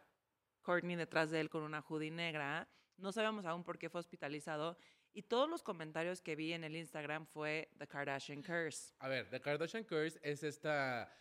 Courtney 0.64 0.96
detrás 0.96 1.30
de 1.30 1.40
él 1.40 1.52
con 1.52 1.62
una 1.62 1.82
hoodie 1.82 2.10
negra. 2.10 2.68
No 2.98 3.12
sabemos 3.12 3.46
aún 3.46 3.64
por 3.64 3.78
qué 3.78 3.92
fue 3.92 4.00
hospitalizado. 4.00 4.76
Y 5.14 5.22
todos 5.22 5.48
los 5.48 5.62
comentarios 5.62 6.20
que 6.20 6.36
vi 6.36 6.54
en 6.54 6.64
el 6.64 6.76
Instagram 6.76 7.28
fue 7.28 7.70
The 7.78 7.88
Kardashian 7.88 8.42
Curse. 8.42 8.96
A 8.98 9.08
ver, 9.08 9.30
The 9.30 9.40
Kardashian 9.40 9.84
Curse 9.84 10.20
es 10.24 10.42
esta. 10.42 11.16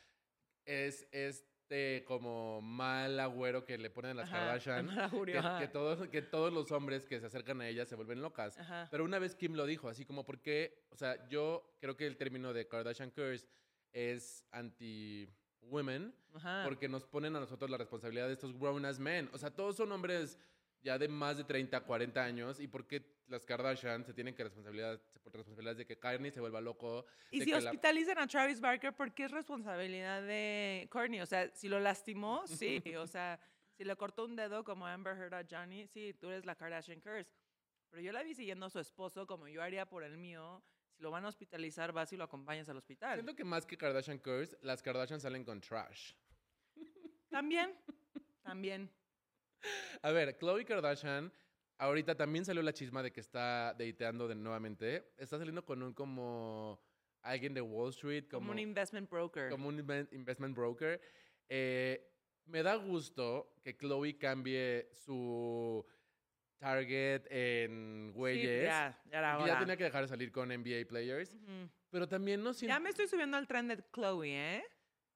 Es 0.64 1.07
este 1.73 2.05
como 2.05 2.61
mal 2.61 3.19
agüero 3.19 3.65
que 3.65 3.79
le 3.79 3.89
ponen 3.91 4.13
a 4.13 4.15
las 4.15 4.29
Ajá, 4.29 4.39
Kardashian. 4.41 4.91
augurio, 5.01 5.43
que, 5.59 5.69
todos, 5.69 6.07
que 6.09 6.21
todos 6.23 6.53
los 6.53 6.71
hombres 6.71 7.07
que 7.07 7.19
se 7.19 7.27
acercan 7.27 7.61
a 7.63 7.69
ella 7.69 7.87
se 7.87 7.95
vuelven 7.97 8.21
locas. 8.21 8.59
Ajá. 8.59 8.89
Pero 8.91 9.05
una 9.05 9.19
vez 9.19 9.35
Kim 9.35 9.55
lo 9.55 9.65
dijo, 9.67 9.89
así 9.89 10.05
como 10.05 10.25
porque, 10.25 10.85
o 10.91 10.97
sea, 10.97 11.27
yo 11.29 11.77
creo 11.81 11.97
que 11.97 12.07
el 12.07 12.17
término 12.17 12.53
de 12.53 12.69
Kardashian 12.69 13.11
Curse 13.11 13.47
es 13.93 14.45
anti-women, 14.53 16.15
Ajá. 16.35 16.63
porque 16.65 16.89
nos 16.89 17.05
ponen 17.07 17.37
a 17.37 17.41
nosotros 17.41 17.71
la 17.71 17.79
responsabilidad 17.79 18.27
de 18.27 18.35
estos 18.35 18.53
grown-ass 18.59 18.99
men. 18.99 19.31
O 19.33 19.39
sea, 19.39 19.51
todos 19.51 19.77
son 19.77 19.93
hombres 19.93 20.39
ya 20.83 20.99
de 20.99 21.09
más 21.09 21.39
de 21.39 21.45
30, 21.45 21.81
40 21.81 22.23
años, 22.23 22.61
y 22.61 22.67
por 22.69 22.87
qué 22.87 23.01
las 23.33 23.45
Kardashian 23.45 24.05
se 24.05 24.14
tienen 24.14 24.35
que 24.35 24.45
responsabilidad, 24.45 25.01
por 25.25 25.33
responsabilidad 25.35 25.77
de 25.77 25.87
que 25.87 25.99
Kanye 25.99 26.31
se 26.31 26.40
vuelva 26.40 26.61
loco. 26.61 27.07
Y 27.31 27.40
de 27.40 27.45
si 27.47 27.51
que 27.51 27.61
la- 27.61 27.71
hospitalizan 27.71 28.18
a 28.18 28.27
Travis 28.27 28.61
Barker, 28.61 28.92
¿por 28.95 29.12
qué 29.12 29.25
es 29.25 29.31
responsabilidad 29.33 30.23
de 30.23 30.87
Courtney? 30.90 31.21
O 31.21 31.27
sea, 31.27 31.51
si 31.55 31.68
lo 31.68 31.81
lastimó, 31.81 32.47
sí. 32.47 32.81
O 33.03 33.07
sea, 33.07 33.40
si 33.77 33.85
le 33.85 33.97
cortó 33.97 34.25
un 34.27 34.37
dedo 34.37 34.62
como 34.62 34.87
Amber 34.87 35.16
Heard 35.16 35.35
a 35.35 35.45
Johnny, 35.51 35.87
sí, 35.88 36.14
tú 36.14 36.29
eres 36.31 36.45
la 36.45 36.55
Kardashian 36.55 37.01
Curse. 37.01 37.33
Pero 37.90 38.03
yo 38.03 38.12
la 38.12 38.23
vi 38.23 38.35
siguiendo 38.35 38.66
a 38.66 38.71
su 38.71 38.79
esposo 38.79 39.27
como 39.27 39.49
yo 39.49 39.62
haría 39.62 39.87
por 39.87 40.05
el 40.05 40.16
mío. 40.16 40.62
Si 40.97 41.03
lo 41.03 41.11
van 41.11 41.25
a 41.25 41.29
hospitalizar, 41.29 41.92
vas 41.92 42.12
y 42.12 42.16
lo 42.16 42.25
acompañas 42.25 42.68
al 42.68 42.77
hospital. 42.77 43.14
Siento 43.14 43.35
que 43.35 43.45
más 43.45 43.64
que 43.66 43.77
Kardashian 43.77 44.18
Curse, 44.18 44.57
las 44.62 44.83
Kardashian 44.83 45.21
salen 45.21 45.45
con 45.45 45.61
trash. 45.61 46.12
También, 47.31 47.75
también. 48.42 48.90
A 50.03 50.11
ver, 50.11 50.37
Khloe 50.37 50.64
Kardashian, 50.64 51.33
ahorita 51.79 52.15
también 52.17 52.45
salió 52.45 52.63
la 52.63 52.73
chisma 52.73 53.03
de 53.03 53.13
que 53.13 53.21
está 53.21 53.75
dateando 53.75 54.29
de 54.29 54.35
nuevamente. 54.35 55.13
Está 55.17 55.39
saliendo 55.39 55.65
con 55.65 55.83
un 55.83 55.93
como 55.95 56.81
alguien 57.23 57.55
de 57.55 57.61
Wall 57.61 57.91
Street, 57.91 58.25
Como, 58.29 58.41
como, 58.41 58.53
un 58.53 58.59
investment 58.59 59.09
broker. 59.11 59.51
como 59.51 59.69
un 59.69 59.79
investment 60.13 60.57
broker. 60.57 61.01
Eh, 61.49 62.09
me 62.47 62.63
da 62.63 62.75
gusto 62.77 63.55
que 63.63 63.77
Chloe 63.77 64.19
cambie 64.19 64.89
su 64.93 65.85
target 66.59 67.27
en 67.31 68.09
Sí, 68.13 68.19
güeyes. 68.19 68.65
ya, 68.65 69.03
ya 69.11 69.19
era 69.19 69.47
ya 69.47 69.59
tenía 69.59 69.77
que 69.77 69.85
dejar 69.85 70.03
de 70.03 70.09
salir 70.09 70.33
con 70.33 70.49
NBA 70.51 70.87
players. 70.89 71.35
Ujú. 71.35 71.69
Pero 71.91 72.09
también 72.09 72.43
no 72.43 72.53
siento... 72.55 72.75
Ya 72.75 72.81
me 72.81 72.91
estoy 72.91 73.07
subiendo 73.07 73.37
al 73.37 73.47
tren 73.47 73.69
de 73.69 73.83
Chloe, 73.93 74.29
¿eh? 74.57 74.65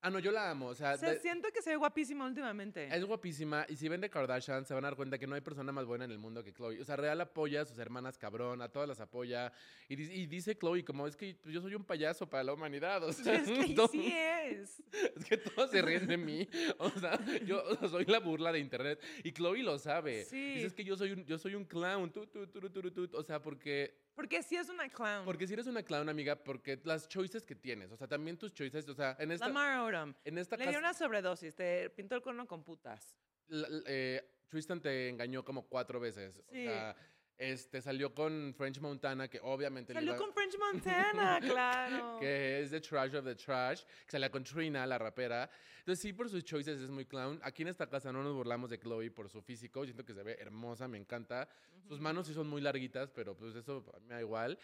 Ah, 0.02 0.11
no, 0.11 0.18
yo 0.20 0.30
la 0.30 0.50
amo. 0.50 0.66
O 0.66 0.74
sea, 0.74 0.92
O 0.94 0.98
sea, 0.98 1.14
de- 1.14 1.20
siento 1.20 1.48
que 1.50 1.61
se 1.62 1.70
ve 1.70 1.76
guapísima 1.76 2.26
últimamente. 2.26 2.87
Es 2.94 3.04
guapísima 3.04 3.66
y 3.68 3.76
si 3.76 3.88
ven 3.88 4.00
de 4.00 4.09
Kardashian 4.09 4.64
se 4.64 4.72
van 4.74 4.85
a 4.85 4.88
dar 4.88 4.96
cuenta 4.96 5.18
que 5.18 5.26
no 5.26 5.35
hay 5.35 5.40
persona 5.40 5.72
más 5.72 5.85
buena 5.85 6.04
en 6.04 6.12
el 6.12 6.18
mundo 6.18 6.44
que 6.44 6.52
Chloe. 6.52 6.80
O 6.80 6.85
sea, 6.85 6.94
Real 6.96 7.20
apoya 7.20 7.62
a 7.62 7.64
sus 7.64 7.78
hermanas 7.78 8.16
cabrón, 8.16 8.62
a 8.62 8.68
todas 8.68 8.88
las 8.88 9.00
apoya. 9.00 9.52
Y, 9.88 9.96
di- 9.96 10.12
y 10.12 10.26
dice 10.26 10.56
Chloe 10.56 10.85
como 10.85 11.06
es 11.09 11.16
que 11.16 11.35
pues, 11.42 11.52
yo 11.54 11.61
soy 11.61 11.74
un 11.74 11.85
payaso 11.85 12.28
para 12.28 12.44
la 12.44 12.52
humanidad. 12.52 13.02
O 13.02 13.12
sea, 13.12 13.35
Es 13.35 13.48
que 13.50 13.74
todo- 13.74 13.88
sí 13.88 14.12
es. 14.14 14.80
es 15.16 15.24
que 15.24 15.38
todos 15.38 15.70
se 15.70 15.82
ríen 15.82 16.06
de 16.06 16.16
mí. 16.16 16.48
O 16.78 16.90
sea, 16.90 17.18
yo 17.44 17.62
soy 17.90 18.04
la 18.04 18.20
burla 18.20 18.52
de 18.52 18.61
internet 18.61 19.02
y 19.24 19.32
Chloe 19.32 19.62
lo 19.62 19.78
sabe. 19.78 20.24
Sí. 20.24 20.54
Dice 20.54 20.66
es 20.66 20.74
que 20.74 20.85
yo 20.85 20.96
soy 20.96 21.12
un, 21.12 21.24
yo 21.26 21.38
soy 21.38 21.54
un 21.56 21.64
clown. 21.64 22.12
Tu, 22.12 22.26
tu, 22.26 22.46
tu". 22.46 23.09
O 23.16 23.22
sea, 23.24 23.42
porque 23.42 24.06
Porque 24.16 24.42
sí 24.42 24.57
es 24.57 24.68
una 24.70 24.88
clown. 24.88 25.24
porque 25.24 25.46
si 25.46 25.52
eres 25.52 25.66
una 25.66 25.83
clown, 25.83 26.09
amiga, 26.09 26.35
porque 26.42 26.81
las 26.85 27.07
choices 27.07 27.44
que 27.44 27.55
tienes, 27.55 27.92
o 27.92 27.96
sea, 27.96 28.09
también 28.09 28.37
tus 28.38 28.52
choices, 28.55 28.88
o 28.88 28.94
sea, 28.94 29.14
en 29.20 29.31
esta 29.31 29.46
Lamar 29.46 29.79
Odom. 29.81 30.14
en 30.24 30.38
esta 30.38 30.57
Le 30.57 30.66
dio 30.68 30.79
una 30.79 30.94
sobredosis, 30.94 31.55
te 31.55 31.90
pintó 31.90 32.14
el 32.16 32.22
cono 32.22 32.46
con 32.46 32.64
putas. 32.64 33.14
la- 33.48 33.68
eh, 33.87 34.33
Tristan 34.48 34.81
te 34.81 35.09
engañó 35.09 35.44
como 35.44 35.66
cuatro 35.68 36.00
veces. 36.00 36.42
Sí. 36.50 36.66
O 36.66 36.70
sea, 36.70 36.96
este, 37.38 37.83
salió 37.83 38.14
con 38.14 38.55
French 38.57 38.81
Montana, 38.81 39.29
que 39.29 39.38
obviamente 39.42 39.92
Salió 39.92 40.12
iba- 40.12 40.18
con 40.18 40.33
French 40.33 40.57
Montana, 40.72 41.38
claro. 41.40 42.18
que 42.18 42.61
es 42.62 42.70
de 42.70 42.81
Trash 42.81 43.14
of 43.14 43.25
the 43.25 43.35
Trash, 43.35 43.83
que 44.05 44.11
salía 44.12 44.31
con 44.31 44.42
Trina, 44.44 44.87
la 44.87 44.96
rapera. 44.99 45.51
Entonces, 45.81 46.01
sí, 46.03 46.12
por 46.12 46.29
sus 46.29 46.42
choices 46.44 46.81
es 46.81 46.90
muy 46.90 47.05
clown. 47.05 47.38
Aquí 47.42 47.62
en 47.62 47.68
esta 47.68 47.88
casa 47.88 48.11
no 48.12 48.22
nos 48.22 48.35
burlamos 48.35 48.70
de 48.70 48.79
Chloe 48.79 49.11
por 49.11 49.29
su 49.29 49.40
físico. 49.42 49.85
Siento 49.85 50.05
que 50.05 50.14
se 50.14 50.22
ve 50.22 50.37
hermosa, 50.40 50.88
me 50.88 50.99
encanta. 50.99 51.49
Sus 51.87 52.01
manos 52.01 52.27
sí 52.27 52.35
son 52.35 52.49
muy 52.49 52.61
larguitas, 52.61 53.11
pero 53.11 53.37
pues 53.37 53.55
eso 53.55 53.85
a 53.94 54.01
mí 54.01 54.07
me 54.07 54.14
da 54.14 54.20
igual. 54.20 54.59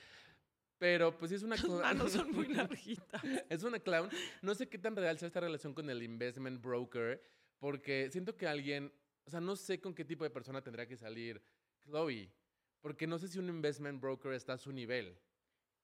Pero 0.78 1.16
pues 1.16 1.28
sí 1.28 1.36
es 1.36 1.42
una 1.44 1.54
Tus 1.54 1.66
clown. 1.66 1.80
manos 1.82 2.10
son 2.12 2.30
muy 2.32 2.48
larguitas. 2.48 3.22
Es 3.48 3.62
una 3.62 3.78
clown. 3.78 4.10
No 4.40 4.54
sé 4.54 4.68
qué 4.68 4.78
tan 4.78 4.96
real 4.96 5.16
sea 5.18 5.28
esta 5.28 5.38
relación 5.40 5.74
con 5.74 5.88
el 5.90 6.02
investment 6.02 6.60
broker, 6.60 7.22
porque 7.60 8.08
siento 8.10 8.36
que 8.36 8.48
alguien, 8.48 8.92
o 9.24 9.30
sea, 9.30 9.40
no 9.40 9.54
sé 9.54 9.80
con 9.80 9.94
qué 9.94 10.04
tipo 10.04 10.24
de 10.24 10.30
persona 10.30 10.60
tendría 10.60 10.86
que 10.88 10.96
salir 10.96 11.40
Chloe, 11.84 12.32
porque 12.82 13.06
no 13.06 13.18
sé 13.18 13.28
si 13.28 13.38
un 13.38 13.48
investment 13.48 14.00
broker 14.00 14.32
está 14.32 14.54
a 14.54 14.58
su 14.58 14.72
nivel. 14.72 15.18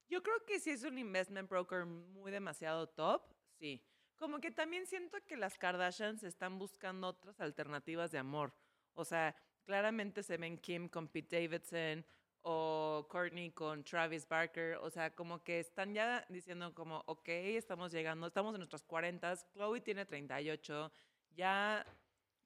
Yo 0.09 0.23
creo 0.23 0.45
que 0.45 0.61
si 0.61 0.71
es 0.71 0.83
un 0.83 0.99
investment 0.99 1.49
broker 1.49 1.87
muy 1.87 2.31
demasiado 2.31 2.89
top, 2.89 3.23
sí. 3.59 3.83
Como 4.19 4.41
que 4.41 4.51
también 4.51 4.85
siento 4.87 5.17
que 5.27 5.37
las 5.37 5.57
Kardashians 5.59 6.25
están 6.25 6.59
buscando 6.59 7.07
otras 7.07 7.41
alternativas 7.41 8.11
de 8.11 8.19
amor. 8.19 8.53
O 8.95 9.05
sea, 9.05 9.37
claramente 9.65 10.25
se 10.25 10.37
ven 10.37 10.59
Kim 10.59 10.89
con 10.89 11.07
Pete 11.07 11.41
Davidson 11.41 12.05
o 12.43 13.07
Courtney 13.09 13.53
con 13.53 13.85
Travis 13.85 14.27
Barker. 14.27 14.75
O 14.79 14.91
sea, 14.91 15.15
como 15.15 15.45
que 15.45 15.61
están 15.61 15.95
ya 15.95 16.27
diciendo 16.29 16.75
como, 16.75 17.05
ok, 17.07 17.29
estamos 17.29 17.93
llegando, 17.93 18.27
estamos 18.27 18.55
en 18.55 18.59
nuestras 18.59 18.83
40, 18.83 19.37
Chloe 19.53 19.81
tiene 19.83 20.05
38, 20.05 20.93
ya 21.37 21.87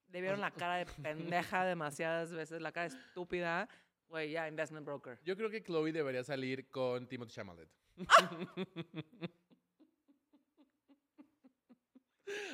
le 0.09 0.21
vieron 0.21 0.43
la 0.43 0.51
cara 0.51 0.77
de 0.77 0.87
pendeja 0.87 1.65
demasiadas 1.65 2.33
veces, 2.33 2.61
la 2.61 2.73
cara 2.73 2.89
estúpida. 2.89 3.67
Güey, 4.13 4.31
ya, 4.31 4.47
investment 4.47 4.85
broker. 4.85 5.19
Yo 5.25 5.35
creo 5.39 5.49
que 5.49 5.63
Chloe 5.63 5.91
debería 5.91 6.23
salir 6.23 6.69
con 6.69 7.09
Timothy 7.09 7.33
Chalamet. 7.33 7.67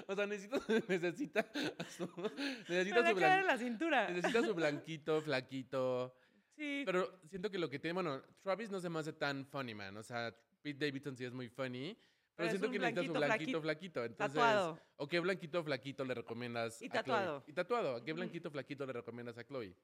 o 0.07 0.14
sea, 0.14 0.27
necesita, 0.27 0.61
necesita 0.88 1.42
su, 1.97 2.07
necesita 2.68 3.03
Me 3.03 3.11
su, 3.11 3.16
blan- 3.16 3.40
en 3.40 3.47
la 3.47 3.59
cintura. 3.59 4.09
necesita 4.09 4.42
su 4.47 4.55
blanquito, 4.55 5.21
flaquito. 5.21 6.14
Sí. 6.57 6.85
Pero 6.87 7.21
siento 7.29 7.51
que 7.51 7.59
lo 7.59 7.68
que 7.68 7.81
tiene, 7.81 7.94
bueno, 7.94 8.23
Travis 8.42 8.71
no 8.71 8.79
se 8.79 8.88
me 8.88 9.01
hace 9.01 9.12
tan 9.12 9.44
funny, 9.47 9.75
man. 9.75 9.97
O 9.97 10.03
sea, 10.05 10.33
Pete 10.62 10.87
Davidson 10.87 11.16
sí 11.16 11.25
es 11.25 11.33
muy 11.33 11.49
funny. 11.49 11.97
Pero, 12.37 12.37
Pero 12.37 12.51
siento 12.51 12.71
que 12.71 12.79
necesita 12.79 13.05
su 13.05 13.12
blanquito, 13.12 13.61
flaquito. 13.62 14.05
Entonces, 14.05 14.35
Tatuado. 14.37 14.81
¿o 14.94 15.09
qué 15.09 15.18
blanquito, 15.18 15.64
flaquito 15.64 16.05
le 16.05 16.14
recomiendas 16.14 16.81
Y 16.81 16.87
a 16.87 16.88
Chloe? 16.90 17.03
tatuado. 17.03 17.44
Y 17.49 17.53
tatuado. 17.53 17.97
¿A 17.97 18.05
qué 18.05 18.12
blanquito, 18.12 18.49
flaquito 18.49 18.87
le 18.87 18.92
recomiendas 18.92 19.38
a 19.38 19.44
Chloe? 19.44 19.75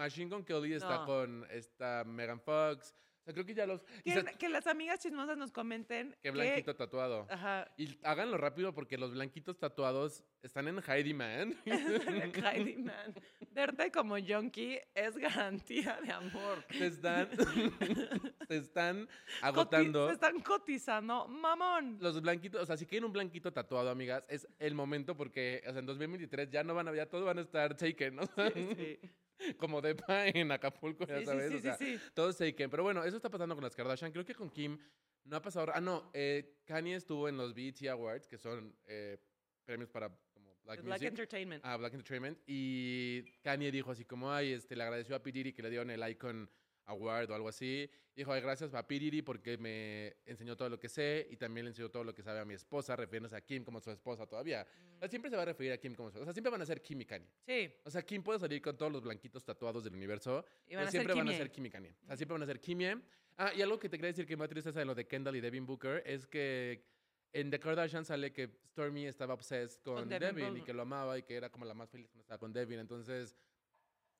Machine 0.00 0.30
Gun 0.30 0.44
Kelly 0.44 0.72
está 0.72 1.00
No. 1.00 1.04
con 1.06 1.46
esta 1.50 2.04
Megan 2.06 2.40
Fox. 2.40 2.94
O 3.20 3.22
sea, 3.22 3.34
creo 3.34 3.44
que 3.44 3.52
ya 3.52 3.66
los... 3.66 3.82
Que, 4.02 4.24
que 4.38 4.48
las 4.48 4.66
amigas 4.66 4.98
chismosas 4.98 5.36
nos 5.36 5.52
comenten 5.52 6.16
¿Qué 6.22 6.30
blanquito 6.30 6.74
tatuado? 6.74 7.26
Ajá. 7.28 7.70
Y 7.76 7.98
háganlo 8.02 8.38
rápido 8.38 8.72
porque 8.72 8.96
los 8.96 9.12
blanquitos 9.12 9.58
tatuados 9.58 10.24
están 10.42 10.68
en 10.68 10.80
Heidi 10.88 11.12
Man. 11.12 11.54
Heidi 11.66 12.76
Man. 12.78 13.14
Verte 13.50 13.92
como 13.92 14.16
junkie 14.18 14.80
es 14.94 15.18
garantía 15.18 16.00
de 16.02 16.12
amor. 16.12 16.64
se 16.70 16.86
están, 16.86 17.28
se 18.48 18.56
están 18.56 19.06
Coti- 19.06 19.10
agotando. 19.42 20.06
Se 20.08 20.14
están 20.14 20.40
cotizando. 20.40 21.28
Mamón. 21.28 21.98
Los 22.00 22.22
blanquitos, 22.22 22.62
o 22.62 22.64
sea, 22.64 22.78
si 22.78 22.86
quieren 22.86 23.04
un 23.04 23.12
blanquito 23.12 23.52
tatuado, 23.52 23.90
amigas, 23.90 24.24
es 24.28 24.48
el 24.58 24.74
momento 24.74 25.14
porque, 25.14 25.62
o 25.66 25.72
sea, 25.72 25.80
en 25.80 25.86
2023 25.86 26.48
ya 26.50 26.64
no 26.64 26.74
van 26.74 26.88
a, 26.88 26.94
ya 26.94 27.04
todos 27.04 27.26
van 27.26 27.36
a 27.36 27.42
estar 27.42 27.76
taken, 27.76 28.16
¿no? 28.16 28.22
Sí. 28.54 28.98
Como 29.58 29.80
Depa 29.80 30.26
en 30.28 30.52
Acapulco, 30.52 31.06
ya 31.06 31.18
Sí, 31.20 31.24
sabes, 31.26 31.48
sí, 31.48 31.54
o 31.54 31.58
sí, 31.58 31.62
sea, 31.62 31.76
sí. 31.76 31.98
todos 32.14 32.36
taken. 32.36 32.70
Pero 32.70 32.82
bueno, 32.82 33.04
eso 33.04 33.16
está 33.16 33.30
pasando 33.30 33.54
con 33.54 33.64
las 33.64 33.74
Kardashian. 33.74 34.12
Creo 34.12 34.24
que 34.24 34.34
con 34.34 34.50
Kim 34.50 34.78
no 35.24 35.36
ha 35.36 35.42
pasado. 35.42 35.70
Ah, 35.74 35.80
no, 35.80 36.10
eh, 36.14 36.58
Kanye 36.64 36.94
estuvo 36.96 37.28
en 37.28 37.36
los 37.36 37.54
BET 37.54 37.82
Awards, 37.88 38.26
que 38.26 38.38
son 38.38 38.76
eh, 38.86 39.18
premios 39.64 39.90
para 39.90 40.08
como 40.32 40.54
Black 40.64 40.82
Black 40.82 41.00
Music. 41.00 41.08
Entertainment. 41.08 41.64
Ah, 41.64 41.76
Black 41.76 41.94
Entertainment. 41.94 42.38
Y 42.46 43.22
Kanye 43.42 43.70
dijo 43.70 43.90
así 43.90 44.04
como, 44.04 44.32
ay, 44.32 44.52
este, 44.52 44.76
le 44.76 44.82
agradeció 44.82 45.14
a 45.16 45.22
P. 45.22 45.32
Diddy 45.32 45.52
que 45.52 45.62
le 45.62 45.70
dieron 45.70 45.90
el 45.90 46.08
Icon 46.10 46.50
Award 46.90 47.30
o 47.30 47.34
algo 47.34 47.48
así. 47.48 47.90
Dijo, 48.14 48.32
ay, 48.32 48.40
gracias 48.40 48.74
a 48.74 48.86
P. 48.86 48.98
Diddy 48.98 49.22
porque 49.22 49.56
me 49.56 50.16
enseñó 50.26 50.56
todo 50.56 50.68
lo 50.68 50.78
que 50.78 50.88
sé 50.88 51.26
y 51.30 51.36
también 51.36 51.64
le 51.64 51.70
enseñó 51.70 51.90
todo 51.90 52.04
lo 52.04 52.14
que 52.14 52.22
sabe 52.22 52.40
a 52.40 52.44
mi 52.44 52.54
esposa, 52.54 52.94
refiriéndose 52.96 53.36
a 53.36 53.40
Kim 53.40 53.64
como 53.64 53.80
su 53.80 53.90
esposa 53.90 54.26
todavía. 54.26 54.66
O 54.96 54.98
sea, 54.98 55.08
siempre 55.08 55.30
se 55.30 55.36
va 55.36 55.42
a 55.42 55.46
referir 55.46 55.72
a 55.72 55.78
Kim 55.78 55.94
como 55.94 56.10
su 56.10 56.18
esposa. 56.18 56.22
O 56.22 56.26
sea, 56.26 56.34
siempre 56.34 56.50
van 56.50 56.62
a 56.62 56.66
ser 56.66 56.82
Kim 56.82 57.00
y 57.00 57.06
Kanye. 57.06 57.28
Sí. 57.46 57.72
O 57.84 57.90
sea, 57.90 58.02
Kim 58.02 58.22
puede 58.22 58.38
salir 58.38 58.60
con 58.60 58.76
todos 58.76 58.92
los 58.92 59.02
blanquitos 59.02 59.44
tatuados 59.44 59.84
del 59.84 59.94
universo. 59.94 60.44
Y 60.66 60.74
van 60.74 60.82
pero 60.82 60.90
siempre 60.90 61.14
van 61.14 61.28
a 61.28 61.32
ser 61.32 61.50
Kim 61.50 61.66
y 61.66 61.70
Kanye. 61.70 61.94
O 62.02 62.06
sea, 62.06 62.16
siempre 62.16 62.34
van 62.34 62.42
a 62.42 62.46
ser 62.46 62.60
Kimie. 62.60 62.96
Ah, 63.38 63.52
y 63.54 63.62
algo 63.62 63.78
que 63.78 63.88
te 63.88 63.96
quería 63.96 64.08
decir 64.08 64.26
que 64.26 64.36
me 64.36 64.46
tristeza 64.48 64.80
de 64.80 64.84
lo 64.84 64.94
de 64.94 65.06
Kendall 65.06 65.36
y 65.36 65.40
Devin 65.40 65.64
Booker 65.64 66.02
es 66.04 66.26
que 66.26 66.84
en 67.32 67.50
The 67.50 67.58
Kardashian 67.58 68.04
sale 68.04 68.32
que 68.32 68.50
Stormy 68.66 69.06
estaba 69.06 69.34
obsessed 69.34 69.80
con, 69.82 69.94
Con 69.94 70.08
Devin 70.08 70.34
Devin, 70.34 70.56
y 70.58 70.62
que 70.62 70.74
lo 70.74 70.82
amaba 70.82 71.16
y 71.16 71.22
que 71.22 71.36
era 71.36 71.48
como 71.48 71.64
la 71.64 71.74
más 71.74 71.88
feliz 71.88 72.08
cuando 72.08 72.22
estaba 72.22 72.38
con 72.38 72.52
Devin. 72.52 72.80
Entonces, 72.80 73.36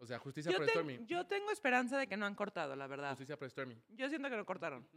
O 0.03 0.07
sea, 0.07 0.19
justicia 0.19 0.51
Yo, 0.51 0.57
para 0.59 0.67
ten- 0.67 0.83
Stormy. 0.83 1.07
yo 1.07 1.27
tengo 1.27 1.51
esperanza 1.51 1.99
de 1.99 2.07
que 2.07 2.17
no 2.17 2.25
han 2.27 2.35
cortado, 2.35 2.75
la 2.75 2.87
verdad. 2.87 3.11
Justicia 3.11 3.37
para 3.39 3.51
Stormy. 3.51 3.77
Yo 3.91 4.09
siento 4.09 4.29
que 4.31 4.37
lo 4.37 4.45
cortaron. 4.47 4.89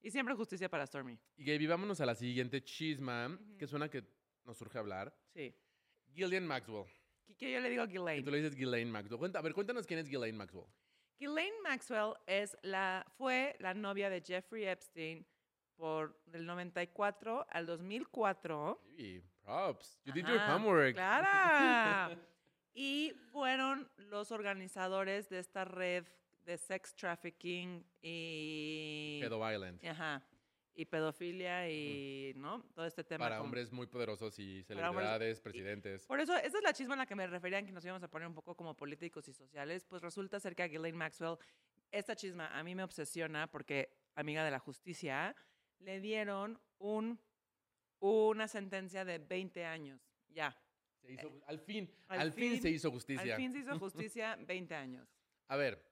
Y 0.00 0.10
siempre 0.10 0.34
justicia 0.34 0.68
para 0.68 0.86
Stormy. 0.86 1.18
Y 1.36 1.44
Gaby, 1.44 1.66
vámonos 1.66 2.00
a 2.00 2.06
la 2.06 2.14
siguiente 2.14 2.62
chisma, 2.64 3.38
que 3.58 3.64
es 3.66 3.72
una 3.72 3.88
que 3.90 4.04
nos 4.44 4.56
surge 4.56 4.78
hablar. 4.78 5.14
Sí. 5.34 5.54
Gillian 6.14 6.46
Maxwell. 6.46 6.86
¿Qué- 7.26 7.36
¿Qué 7.36 7.52
yo 7.52 7.60
le 7.60 7.68
digo 7.68 7.82
a 7.82 7.84
Y 7.84 7.88
tú 7.88 7.92
Ghislaine? 7.94 8.30
le 8.30 8.36
dices 8.38 8.54
Ghislaine 8.56 8.90
Maxwell. 8.90 9.18
Cuenta- 9.18 9.38
a 9.40 9.42
ver, 9.42 9.52
cuéntanos 9.52 9.86
quién 9.86 10.00
es 10.00 10.08
Ghislaine 10.08 10.36
Maxwell. 10.38 10.66
Ghislaine 11.18 11.60
Maxwell 11.62 12.14
es 12.26 12.56
la, 12.62 13.04
fue 13.18 13.56
la 13.58 13.74
novia 13.74 14.08
de 14.08 14.22
Jeffrey 14.22 14.64
Epstein 14.64 15.26
por 15.76 16.18
del 16.26 16.46
94 16.46 17.44
al 17.50 17.66
2004. 17.66 18.80
Gaby, 18.86 19.22
props. 19.42 20.00
You 20.04 20.12
did 20.12 20.26
your 20.26 20.38
Ajá, 20.38 20.56
homework. 20.56 20.94
¡Clara! 20.94 22.10
los 24.18 24.32
organizadores 24.32 25.28
de 25.28 25.38
esta 25.38 25.64
red 25.64 26.04
de 26.44 26.58
sex 26.58 26.94
trafficking 26.94 27.84
y... 28.02 29.18
Pedo. 29.22 29.38
Ajá. 29.44 30.26
Y 30.74 30.84
pedofilia 30.86 31.68
y, 31.70 32.32
¿no? 32.36 32.62
Todo 32.74 32.86
este 32.86 33.02
tema. 33.04 33.24
Para 33.24 33.36
como- 33.36 33.46
hombres 33.46 33.72
muy 33.72 33.86
poderosos 33.86 34.38
y 34.38 34.60
hombres- 34.60 34.66
celebridades, 34.66 35.40
presidentes. 35.40 36.06
Por 36.06 36.20
eso, 36.20 36.36
esa 36.36 36.58
es 36.58 36.62
la 36.64 36.72
chisma 36.72 36.94
en 36.94 36.98
la 36.98 37.06
que 37.06 37.14
me 37.16 37.26
referían, 37.26 37.64
que 37.66 37.72
nos 37.72 37.84
íbamos 37.84 38.02
a 38.02 38.08
poner 38.08 38.26
un 38.28 38.34
poco 38.34 38.56
como 38.56 38.74
políticos 38.76 39.26
y 39.28 39.32
sociales. 39.32 39.84
Pues 39.84 40.02
resulta 40.02 40.38
ser 40.40 40.54
que 40.54 40.62
a 40.62 40.68
Ghislaine 40.68 40.96
Maxwell, 40.96 41.36
esta 41.90 42.14
chisma 42.16 42.46
a 42.56 42.62
mí 42.62 42.74
me 42.74 42.84
obsesiona 42.84 43.48
porque, 43.48 43.92
amiga 44.14 44.44
de 44.44 44.50
la 44.52 44.58
justicia, 44.60 45.34
le 45.80 46.00
dieron 46.00 46.60
un, 46.78 47.20
una 48.00 48.46
sentencia 48.48 49.04
de 49.04 49.18
20 49.18 49.64
años. 49.64 50.00
Ya. 50.28 50.56
Se 51.08 51.14
hizo- 51.14 51.40
al 51.46 51.58
fin, 51.58 51.90
al 52.08 52.20
al, 52.20 52.32
fin, 52.32 52.52
fin- 52.52 52.62
se 52.62 52.70
hizo 52.70 52.90
justicia. 52.90 53.34
Al 53.34 53.40
fin 53.40 53.52
se 53.52 53.60
hizo 53.60 53.78
justicia 53.78 54.36
20 54.46 54.74
años. 54.74 55.08
A 55.48 55.56
ver, 55.56 55.82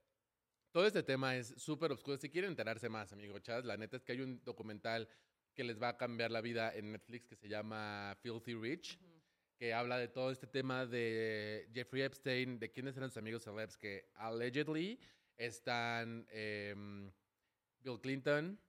todo 0.72 0.86
este 0.86 1.02
tema 1.02 1.36
es 1.36 1.54
súper 1.56 1.90
oscuro. 1.92 2.18
Si 2.18 2.28
quieren 2.28 2.50
enterarse 2.50 2.88
más, 2.90 3.12
amigo 3.12 3.38
Chas, 3.38 3.64
la 3.64 3.76
neta 3.78 3.96
es 3.96 4.04
que 4.04 4.12
hay 4.12 4.20
un 4.20 4.44
documental 4.44 5.08
que 5.54 5.64
les 5.64 5.80
va 5.80 5.88
a 5.88 5.96
cambiar 5.96 6.30
la 6.30 6.42
vida 6.42 6.74
en 6.74 6.92
Netflix 6.92 7.26
que 7.26 7.34
se 7.36 7.48
llama 7.48 8.14
Filthy 8.20 8.54
Rich, 8.54 8.98
que 9.56 9.72
habla 9.72 9.96
de 9.96 10.08
todo 10.08 10.30
este 10.30 10.46
tema 10.46 10.84
de 10.84 11.66
Jeffrey 11.72 12.02
Epstein, 12.02 12.58
de 12.58 12.70
quiénes 12.70 12.94
eran 12.98 13.08
sus 13.08 13.16
amigos 13.16 13.42
celebs 13.42 13.78
que 13.78 14.10
allegedly 14.16 15.00
están 15.38 16.26
em, 16.30 17.10
Bill 17.80 17.98
Clinton, 18.02 18.60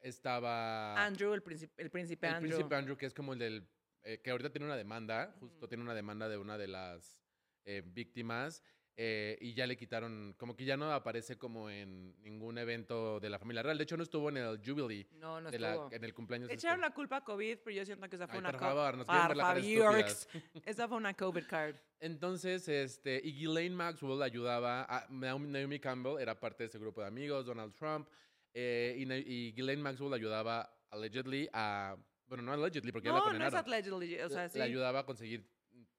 estaba 0.00 1.02
Andrew, 1.02 1.32
el 1.32 1.42
príncipe, 1.42 1.82
el 1.82 1.90
príncipe 1.90 2.26
el 2.28 2.34
Andrew. 2.34 2.50
príncipe 2.50 2.74
Andrew, 2.74 2.96
que 2.98 3.06
es 3.06 3.14
como 3.14 3.32
el 3.32 3.38
del. 3.38 3.66
Eh, 4.06 4.20
que 4.22 4.30
ahorita 4.30 4.50
tiene 4.50 4.66
una 4.66 4.76
demanda, 4.76 5.34
justo 5.40 5.68
tiene 5.68 5.82
una 5.82 5.94
demanda 5.94 6.28
de 6.28 6.38
una 6.38 6.56
de 6.56 6.68
las 6.68 7.20
eh, 7.64 7.82
víctimas. 7.84 8.62
eh, 8.98 9.36
y 9.42 9.52
ya 9.52 9.66
le 9.66 9.76
quitaron, 9.76 10.34
como 10.38 10.56
que 10.56 10.64
ya 10.64 10.78
no 10.78 10.90
aparece 10.90 11.36
como 11.36 11.68
en 11.68 12.14
ningún 12.22 12.56
evento 12.56 13.20
de 13.20 13.28
la 13.28 13.38
familia 13.38 13.62
real. 13.62 13.76
De 13.76 13.84
hecho, 13.84 13.96
no 13.98 14.02
estuvo 14.02 14.30
en 14.30 14.38
el 14.38 14.58
Jubilee, 14.64 15.06
No, 15.20 15.38
no 15.38 15.50
la- 15.50 15.72
estuvo. 15.74 15.92
en 15.92 16.02
el 16.02 16.14
cumpleaños. 16.14 16.48
Le 16.48 16.54
este. 16.54 16.66
echaron 16.66 16.80
la 16.80 16.94
culpa 16.94 17.16
a 17.18 17.20
COVID, 17.24 17.58
pero 17.62 17.76
yo 17.76 17.84
siento 17.84 18.08
que 18.08 18.16
esa 18.16 18.26
fue 18.26 18.36
Ay, 18.36 18.40
una 18.40 18.52
por 18.52 18.60
favor, 18.60 18.96
nos 18.96 19.06
favor. 19.06 19.36
Esa 20.64 20.88
fue 20.88 20.96
una 20.96 21.12
COVID 21.14 21.44
card. 21.46 21.76
Entonces, 22.00 22.68
este, 22.68 23.20
y 23.22 23.32
Ghislaine 23.32 23.74
Maxwell 23.76 24.22
ayudaba 24.22 24.84
a 24.88 25.06
Naomi, 25.10 25.78
Campbell, 25.78 26.18
era 26.18 26.38
parte 26.40 26.62
de 26.64 26.68
ese 26.68 26.78
grupo 26.78 27.02
de 27.02 27.08
amigos, 27.08 27.44
Donald 27.44 27.74
Trump, 27.74 28.08
eh, 28.54 28.94
y, 28.96 29.12
y 29.12 29.52
Ghislaine 29.52 29.82
Maxwell 29.82 30.14
ayudaba 30.14 30.70
allegedly 30.90 31.48
a, 31.52 31.96
bueno, 32.26 32.42
no 32.42 32.52
allegedly 32.52 32.92
porque 32.92 33.06
ya 33.08 33.12
la 33.12 33.18
No, 33.18 33.24
no 33.26 33.30
es 33.30 33.38
condenaron. 33.54 33.72
allegedly, 33.72 34.20
o 34.20 34.28
sea, 34.28 34.44
le 34.44 34.48
sí. 34.50 34.60
ayudaba 34.60 35.00
a 35.00 35.06
conseguir 35.06 35.48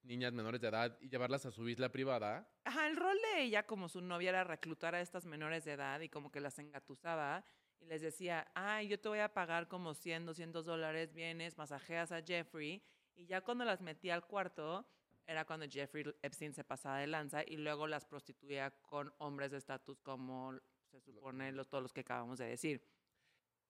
niñas 0.03 0.33
menores 0.33 0.61
de 0.61 0.67
edad 0.69 0.97
y 1.01 1.09
llevarlas 1.09 1.45
a 1.45 1.51
su 1.51 1.67
isla 1.67 1.91
privada. 1.91 2.49
Ajá, 2.63 2.87
el 2.87 2.95
rol 2.97 3.17
de 3.33 3.41
ella 3.43 3.63
como 3.65 3.89
su 3.89 4.01
novia 4.01 4.29
era 4.29 4.43
reclutar 4.43 4.95
a 4.95 5.01
estas 5.01 5.25
menores 5.25 5.65
de 5.65 5.73
edad 5.73 5.99
y 6.01 6.09
como 6.09 6.31
que 6.31 6.39
las 6.39 6.57
engatusaba 6.59 7.43
y 7.79 7.85
les 7.85 8.01
decía, 8.01 8.49
ay, 8.55 8.87
yo 8.87 8.99
te 8.99 9.09
voy 9.09 9.19
a 9.19 9.33
pagar 9.33 9.67
como 9.67 9.93
100, 9.93 10.25
200 10.25 10.65
dólares, 10.65 11.13
vienes, 11.13 11.57
masajeas 11.57 12.11
a 12.11 12.21
Jeffrey 12.23 12.81
y 13.15 13.25
ya 13.25 13.41
cuando 13.41 13.65
las 13.65 13.81
metía 13.81 14.13
al 14.15 14.25
cuarto 14.25 14.87
era 15.25 15.43
cuando 15.45 15.67
Jeffrey 15.69 16.05
Epstein 16.21 16.53
se 16.53 16.63
pasaba 16.63 16.99
de 16.99 17.07
lanza 17.07 17.43
y 17.45 17.57
luego 17.57 17.85
las 17.85 18.05
prostituía 18.05 18.71
con 18.81 19.13
hombres 19.17 19.51
de 19.51 19.57
estatus 19.57 19.99
como 19.99 20.53
se 20.89 21.01
supone 21.01 21.51
los, 21.51 21.67
todos 21.67 21.83
los 21.83 21.91
que 21.91 22.01
acabamos 22.01 22.39
de 22.39 22.45
decir. 22.45 22.81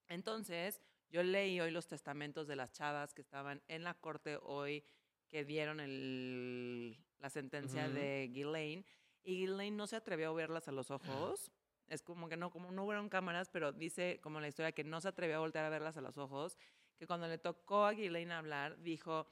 Entonces, 0.06 0.80
yo 1.10 1.22
leí 1.22 1.60
hoy 1.60 1.70
los 1.70 1.86
testamentos 1.86 2.46
de 2.46 2.56
las 2.56 2.72
chavas 2.72 3.14
que 3.14 3.22
estaban 3.22 3.62
en 3.68 3.84
la 3.84 3.94
corte 3.94 4.38
hoy 4.42 4.84
que 5.28 5.44
dieron 5.44 5.80
el, 5.80 6.98
la 7.18 7.30
sentencia 7.30 7.88
de 7.88 8.28
Ghislaine 8.32 8.84
y 9.24 9.36
Ghislaine 9.40 9.76
no 9.76 9.86
se 9.86 9.96
atrevió 9.96 10.30
a 10.30 10.34
verlas 10.34 10.68
a 10.68 10.72
los 10.72 10.90
ojos. 10.90 11.50
Es 11.88 12.02
como 12.02 12.28
que 12.28 12.36
no, 12.36 12.50
como 12.50 12.70
no 12.70 12.84
hubieron 12.84 13.08
cámaras, 13.08 13.48
pero 13.50 13.72
dice 13.72 14.20
como 14.22 14.40
la 14.40 14.48
historia 14.48 14.72
que 14.72 14.84
no 14.84 15.00
se 15.00 15.08
atrevió 15.08 15.36
a 15.36 15.40
voltear 15.40 15.64
a 15.64 15.70
verlas 15.70 15.96
a 15.96 16.00
los 16.00 16.18
ojos, 16.18 16.58
que 16.96 17.06
cuando 17.06 17.28
le 17.28 17.38
tocó 17.38 17.84
a 17.84 17.92
Ghislaine 17.92 18.32
hablar, 18.32 18.78
dijo 18.82 19.26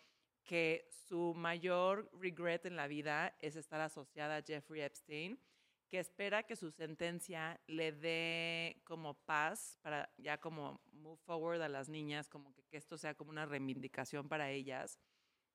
que 0.45 0.89
su 1.09 1.35
mayor 1.35 2.11
regret 2.19 2.65
en 2.67 2.77
la 2.77 2.87
vida 2.87 3.37
es 3.41 3.57
estar 3.57 3.81
asociada 3.81 4.37
a 4.37 4.43
Jeffrey 4.43 4.83
Epstein, 4.83 5.39
que 5.89 5.99
espera 5.99 6.43
que 6.43 6.57
su 6.57 6.71
sentencia 6.71 7.61
le 7.67 7.93
dé 7.93 8.83
como 8.85 9.15
paz 9.15 9.79
para 9.83 10.13
ya 10.19 10.39
como 10.39 10.81
move 10.93 11.19
forward 11.25 11.63
a 11.63 11.69
las 11.69 11.89
niñas, 11.89 12.29
como 12.29 12.53
que, 12.55 12.65
que 12.65 12.77
esto 12.77 12.99
sea 12.99 13.15
como 13.15 13.31
una 13.31 13.47
reivindicación 13.47 14.29
para 14.29 14.51
ellas 14.51 14.99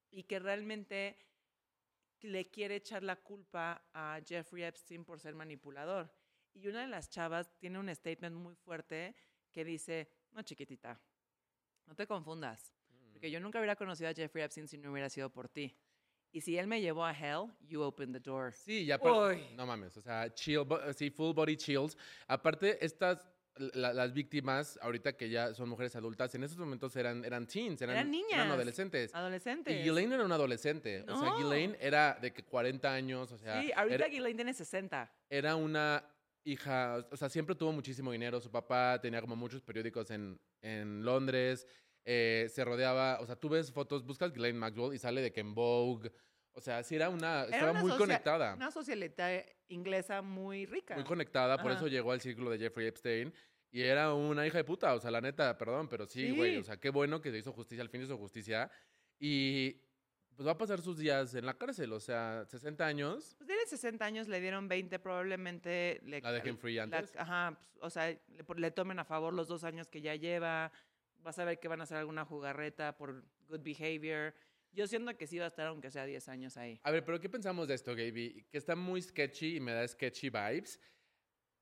y 0.10 0.24
que 0.24 0.40
realmente 0.40 1.18
le 2.22 2.50
quiere 2.50 2.76
echar 2.76 3.04
la 3.04 3.16
culpa 3.16 3.84
a 3.94 4.20
Jeffrey 4.26 4.64
Epstein 4.64 5.04
por 5.04 5.20
ser 5.20 5.36
manipulador. 5.36 6.14
Y 6.54 6.68
una 6.68 6.82
de 6.82 6.88
las 6.88 7.10
chavas 7.10 7.58
tiene 7.58 7.80
un 7.80 7.94
statement 7.94 8.36
muy 8.36 8.56
fuerte 8.56 9.16
que 9.52 9.66
dice, 9.66 10.10
no 10.32 10.42
chiquitita, 10.44 11.02
no 11.86 11.96
te 11.96 12.06
confundas, 12.06 12.74
porque 13.12 13.32
yo 13.32 13.40
nunca 13.40 13.60
hubiera 13.60 13.76
conocido 13.76 14.10
a 14.10 14.14
Jeffrey 14.14 14.44
Epstein 14.44 14.68
si 14.68 14.78
no 14.78 14.92
hubiera 14.92 15.10
sido 15.10 15.30
por 15.30 15.50
ti. 15.50 15.76
Y 16.32 16.42
si 16.42 16.58
él 16.58 16.68
me 16.68 16.80
llevó 16.80 17.06
a 17.06 17.12
hell, 17.12 17.52
you 17.68 17.82
open 17.82 18.14
the 18.14 18.20
door. 18.20 18.54
Sí, 18.54 18.86
ya, 18.86 18.98
no 19.56 19.66
mames, 19.66 19.98
o 19.98 20.02
sea, 20.02 20.34
chill, 20.34 20.62
sí, 20.96 21.10
full 21.10 21.34
body 21.34 21.58
chills. 21.58 21.98
Aparte, 22.28 22.84
estas, 22.84 23.28
la- 23.74 23.92
las 23.94 24.14
víctimas, 24.14 24.80
ahorita 24.82 25.18
que 25.18 25.30
ya 25.30 25.54
son 25.54 25.68
mujeres 25.68 25.94
adultas, 25.98 26.34
en 26.36 26.44
esos 26.46 26.58
momentos 26.58 26.96
eran, 26.96 27.26
eran 27.26 27.46
teens, 27.48 27.82
eran, 27.82 27.98
Eran 27.98 28.12
niñas. 28.12 28.48
adolescentes. 28.50 29.14
Adolescentes. 29.14 29.74
Y 29.74 29.84
Ghislaine 29.84 30.14
era 30.16 30.24
una 30.24 30.36
adolescente. 30.36 31.04
O 31.10 31.20
sea, 31.20 31.30
No. 31.32 31.38
Ghislaine 31.38 31.78
era 31.82 32.18
de 32.22 32.32
que 32.32 32.44
40 32.46 32.94
años, 32.94 33.30
o 33.34 33.38
sea, 33.38 33.62
Sí, 33.62 33.72
ahorita 33.76 33.96
era, 33.96 34.08
Ghislaine 34.08 34.36
tiene 34.38 34.54
60. 34.54 35.12
era 35.30 35.56
una 35.58 36.02
hija, 36.46 37.06
o 37.12 37.18
sea, 37.18 37.28
siempre 37.30 37.56
tuvo 37.56 37.74
muchísimo 37.74 38.12
dinero. 38.14 38.40
Su 38.40 38.50
papá 38.50 39.00
tenía 39.02 39.20
como 39.22 39.36
muchos 39.36 39.62
periódicos 39.62 40.10
en, 40.12 40.40
en 40.62 41.04
Londres. 41.04 41.68
Eh, 42.06 42.48
se 42.50 42.64
rodeaba, 42.66 43.20
o 43.22 43.26
sea, 43.26 43.36
tú 43.36 43.50
ves 43.50 43.72
fotos, 43.72 44.04
buscas 44.06 44.32
Ghislaine 44.32 44.58
Maxwell 44.58 44.94
y 44.94 44.98
sale 45.00 45.22
de 45.22 45.32
que 45.32 45.42
en 45.42 45.54
Vogue. 45.54 46.12
O 46.54 46.60
sea, 46.62 46.84
sí 46.84 46.96
era 46.96 47.10
una, 47.10 47.44
Era 47.44 47.56
estaba 47.56 47.72
una 47.72 47.82
muy 47.82 47.92
conectada. 47.98 48.56
Una 48.56 48.72
socialita 48.72 49.30
inglesa 49.70 50.22
muy 50.22 50.66
rica. 50.66 50.96
Muy 50.96 51.06
conectada, 51.06 51.62
por 51.62 51.72
eso 51.72 51.88
llegó 51.88 52.12
al 52.12 52.20
círculo 52.22 52.50
de 52.50 52.58
Jeffrey 52.60 52.88
Epstein. 52.88 53.34
Y 53.74 53.84
era 53.84 54.14
una 54.14 54.46
hija 54.46 54.58
de 54.58 54.66
puta, 54.66 54.94
o 54.94 55.00
sea, 55.00 55.12
la 55.12 55.22
neta, 55.22 55.58
perdón, 55.58 55.88
pero 55.88 56.06
sí, 56.06 56.32
güey, 56.32 56.56
Sí. 56.56 56.58
o 56.60 56.64
sea, 56.66 56.78
qué 56.78 56.90
bueno 56.90 57.22
que 57.22 57.32
se 57.32 57.38
hizo 57.38 57.54
justicia, 57.54 57.82
al 57.82 57.88
fin 57.90 58.02
hizo 58.02 58.18
justicia. 58.18 58.70
Y 59.18 59.80
pues 60.36 60.46
va 60.48 60.52
a 60.52 60.58
pasar 60.58 60.82
sus 60.82 60.98
días 60.98 61.36
en 61.36 61.46
la 61.46 61.54
cárcel, 61.58 61.94
o 61.94 62.00
sea, 62.02 62.44
60 62.48 62.86
años, 62.86 63.36
Pues 63.38 63.48
tiene 63.48 63.66
60 63.66 64.04
años, 64.04 64.28
le 64.28 64.42
dieron 64.42 64.68
20, 64.68 65.00
probablemente 65.00 66.02
le... 66.04 66.20
la 66.20 66.32
dejen 66.34 66.58
free 66.58 66.76
la- 66.76 66.84
antes. 66.84 67.14
ajá, 67.16 67.58
pues, 67.74 67.84
o 67.84 67.90
sea, 67.90 68.18
le 68.58 68.72
tomen 68.72 69.00
a 69.00 69.06
favor 69.06 69.34
los 69.34 69.48
dos 69.48 69.64
años 69.64 69.88
que 69.88 70.02
ya 70.02 70.16
lleva. 70.16 70.72
Vas 71.24 71.38
a 71.40 71.46
ver 71.46 71.60
que 71.60 71.68
van 71.68 71.80
a 71.82 71.84
hacer 71.84 71.98
alguna 71.98 72.26
jugarreta 72.26 72.98
por 72.98 73.24
good 73.48 73.62
behavior. 73.62 74.34
Yo 74.74 74.88
siento 74.88 75.16
que 75.18 75.28
sí 75.28 75.38
va 75.38 75.46
a 75.46 75.48
estar, 75.50 75.68
aunque 75.68 75.92
sea 75.92 76.06
10 76.06 76.30
años 76.30 76.58
ahí. 76.58 76.80
A 76.84 76.92
ver, 76.92 77.04
pero 77.04 77.20
¿qué 77.20 77.30
pensamos 77.30 77.68
de 77.68 77.76
esto, 77.76 77.92
Gaby? 77.96 78.46
Que 78.50 78.58
está 78.58 78.76
muy 78.76 79.02
sketchy 79.02 79.58
y 79.58 79.60
me 79.60 79.74
da 79.74 79.86
sketchy 79.88 80.30
vibes. 80.30 80.80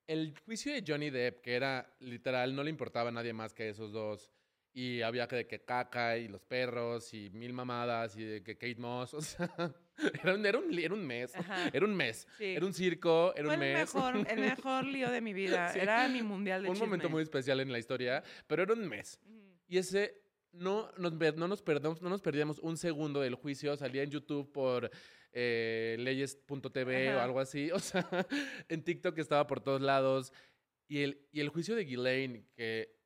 El 0.06 0.34
juicio 0.46 0.74
de 0.74 0.84
Johnny 0.86 1.10
Depp, 1.10 1.42
que 1.42 1.56
era 1.56 1.96
literal, 2.00 2.56
no 2.56 2.64
le 2.64 2.70
importaba 2.70 3.10
a 3.10 3.12
nadie 3.12 3.34
más 3.34 3.54
que 3.54 3.70
esos 3.70 3.92
dos. 3.92 4.32
Y 4.72 5.02
había 5.02 5.28
que 5.28 5.38
de 5.38 5.48
que 5.48 5.64
caca 5.66 6.18
y 6.18 6.28
los 6.28 6.44
perros 6.44 7.14
y 7.14 7.32
mil 7.32 7.54
mamadas 7.54 8.16
y 8.16 8.24
de 8.24 8.44
que 8.44 8.56
Kate 8.56 8.76
Moss, 8.78 9.14
o 9.16 9.22
sea, 9.22 9.50
era 10.24 10.36
un, 10.36 10.46
era 10.46 10.60
un, 10.60 10.78
era 10.80 10.94
un 10.94 11.06
mes. 11.06 11.36
Ajá. 11.36 11.70
Era 11.74 11.86
un 11.86 11.96
mes. 11.96 12.28
Sí. 12.38 12.46
Era 12.56 12.66
un 12.66 12.74
circo, 12.74 13.34
era 13.36 13.48
Fue 13.48 13.58
un 13.58 13.64
el 13.64 13.74
mes. 13.74 13.94
mejor, 13.96 14.16
el 14.16 14.40
mejor 14.40 14.86
lío 14.86 15.10
de 15.10 15.22
mi 15.22 15.34
vida. 15.34 15.70
Sí. 15.74 15.80
Era 15.80 16.08
mi 16.08 16.22
mundial 16.22 16.62
de 16.64 16.70
un 16.70 16.78
momento 16.78 17.04
chisme. 17.06 17.14
muy 17.14 17.24
especial 17.24 17.60
en 17.60 17.72
la 17.72 17.80
historia, 17.80 18.24
pero 18.48 18.64
era 18.64 18.74
un 18.74 18.88
mes. 18.88 19.20
Y 19.70 19.78
ese 19.78 20.20
no 20.52 20.92
nos, 20.98 21.14
no 21.14 21.48
nos, 21.48 21.62
perdamos, 21.62 22.02
no 22.02 22.10
nos 22.10 22.22
perdíamos 22.22 22.58
un 22.60 22.76
segundo 22.76 23.22
del 23.22 23.36
juicio. 23.36 23.78
Salía 23.78 24.02
en 24.02 24.10
YouTube 24.10 24.52
por 24.52 24.90
eh, 25.32 25.96
leyes.tv 26.00 27.16
o 27.16 27.20
algo 27.20 27.40
así. 27.40 27.70
O 27.74 27.80
sea, 27.80 28.08
en 28.68 28.84
TikTok 28.84 29.18
estaba 29.20 29.46
por 29.46 29.62
todos 29.62 29.80
lados. 29.80 30.34
Y 30.88 31.04
el, 31.04 31.28
y 31.32 31.40
el 31.40 31.50
juicio 31.50 31.76
de 31.76 31.86
Ghislaine, 31.86 32.48
que 32.56 32.98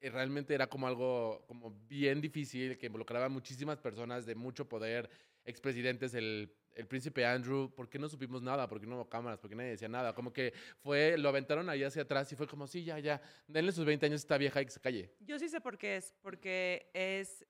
eh, 0.00 0.10
realmente 0.10 0.54
era 0.54 0.66
como 0.68 0.86
algo 0.86 1.46
como 1.48 1.70
bien 1.88 2.20
difícil, 2.20 2.76
que 2.76 2.86
involucraba 2.86 3.24
a 3.24 3.30
muchísimas 3.30 3.80
personas 3.80 4.26
de 4.26 4.34
mucho 4.34 4.68
poder, 4.68 5.08
expresidentes, 5.46 6.12
el, 6.12 6.54
el 6.78 6.86
príncipe 6.86 7.26
Andrew, 7.26 7.74
¿por 7.74 7.88
qué 7.88 7.98
no 7.98 8.08
supimos 8.08 8.40
nada? 8.40 8.68
¿Por 8.68 8.80
qué 8.80 8.86
no 8.86 8.94
hubo 8.94 9.08
cámaras? 9.08 9.40
¿Por 9.40 9.50
qué 9.50 9.56
nadie 9.56 9.70
decía 9.70 9.88
nada? 9.88 10.14
Como 10.14 10.32
que 10.32 10.54
fue, 10.78 11.18
lo 11.18 11.28
aventaron 11.28 11.68
ahí 11.68 11.82
hacia 11.82 12.02
atrás 12.02 12.32
y 12.32 12.36
fue 12.36 12.46
como, 12.46 12.68
sí, 12.68 12.84
ya, 12.84 13.00
ya, 13.00 13.20
denle 13.48 13.72
sus 13.72 13.84
20 13.84 14.06
años 14.06 14.20
a 14.20 14.24
esta 14.24 14.38
vieja 14.38 14.62
y 14.62 14.64
que 14.64 14.70
se 14.70 14.80
calle. 14.80 15.12
Yo 15.18 15.40
sí 15.40 15.48
sé 15.48 15.60
por 15.60 15.76
qué 15.76 15.96
es, 15.96 16.14
porque 16.22 16.88
es... 16.94 17.44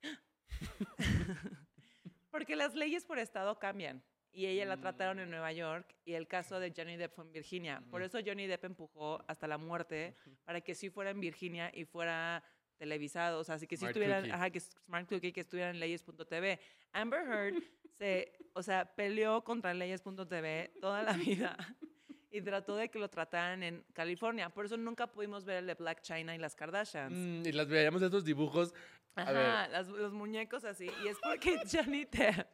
porque 2.30 2.56
las 2.56 2.74
leyes 2.74 3.04
por 3.04 3.18
estado 3.18 3.58
cambian. 3.58 4.02
Y 4.32 4.46
ella 4.46 4.64
la 4.64 4.78
trataron 4.78 5.18
en 5.18 5.30
Nueva 5.30 5.52
York 5.52 5.94
y 6.06 6.14
el 6.14 6.26
caso 6.26 6.58
de 6.58 6.72
Johnny 6.74 6.96
Depp 6.96 7.14
fue 7.14 7.24
en 7.24 7.32
Virginia. 7.32 7.82
Por 7.90 8.02
eso 8.02 8.18
Johnny 8.24 8.46
Depp 8.46 8.64
empujó 8.64 9.22
hasta 9.28 9.46
la 9.46 9.58
muerte 9.58 10.16
para 10.44 10.62
que 10.62 10.74
sí 10.74 10.88
fuera 10.88 11.10
en 11.10 11.20
Virginia 11.20 11.70
y 11.74 11.84
fuera 11.84 12.42
televisado, 12.78 13.40
o 13.40 13.44
sea, 13.44 13.56
así 13.56 13.66
que 13.66 13.76
sí 13.76 13.80
Smart 13.80 13.96
estuvieran, 13.96 14.30
ajá, 14.30 14.50
que 14.50 14.60
Smart 14.60 15.08
Cookie, 15.08 15.32
que 15.32 15.40
estuvieran 15.40 15.74
en 15.74 15.80
leyes.tv. 15.80 16.60
Amber 16.92 17.20
Heard 17.26 17.54
se, 17.98 18.32
o 18.54 18.62
sea, 18.62 18.84
peleó 18.94 19.42
contra 19.44 19.74
leyes.tv 19.74 20.72
toda 20.80 21.02
la 21.02 21.12
vida 21.14 21.56
y 22.30 22.40
trató 22.40 22.76
de 22.76 22.88
que 22.90 22.98
lo 22.98 23.08
trataran 23.08 23.62
en 23.62 23.84
California. 23.92 24.50
Por 24.50 24.64
eso 24.66 24.76
nunca 24.76 25.06
pudimos 25.08 25.44
ver 25.44 25.58
el 25.58 25.66
de 25.66 25.74
Black 25.74 26.00
China 26.02 26.34
y 26.34 26.38
las 26.38 26.54
Kardashians. 26.54 27.12
Mm, 27.16 27.46
y 27.46 27.52
las 27.52 27.68
veíamos 27.68 28.02
estos 28.02 28.24
dibujos. 28.24 28.72
A 29.16 29.32
ver, 29.32 29.46
Ajá, 29.46 29.68
las- 29.68 29.88
los 29.88 30.12
muñecos 30.12 30.64
así. 30.64 30.88
Y 31.04 31.08
es 31.08 31.16
porque 31.22 31.58
Johnny 31.72 32.04
Depp 32.04 32.46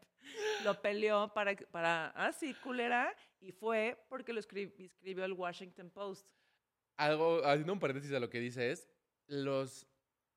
lo 0.65 0.81
peleó 0.81 1.33
para, 1.35 1.55
para 1.71 2.07
así, 2.11 2.55
culera, 2.55 3.15
y 3.41 3.53
fue 3.53 4.03
porque 4.09 4.33
lo 4.33 4.41
escri- 4.41 4.73
escribió 4.79 5.25
el 5.27 5.33
Washington 5.35 5.91
Post. 5.91 6.31
algo, 6.97 7.45
haciendo 7.45 7.75
un 7.75 7.81
paréntesis 7.81 8.13
a 8.15 8.21
lo 8.21 8.31
que 8.31 8.41
dice 8.41 8.71
es, 8.71 8.89
los 9.27 9.87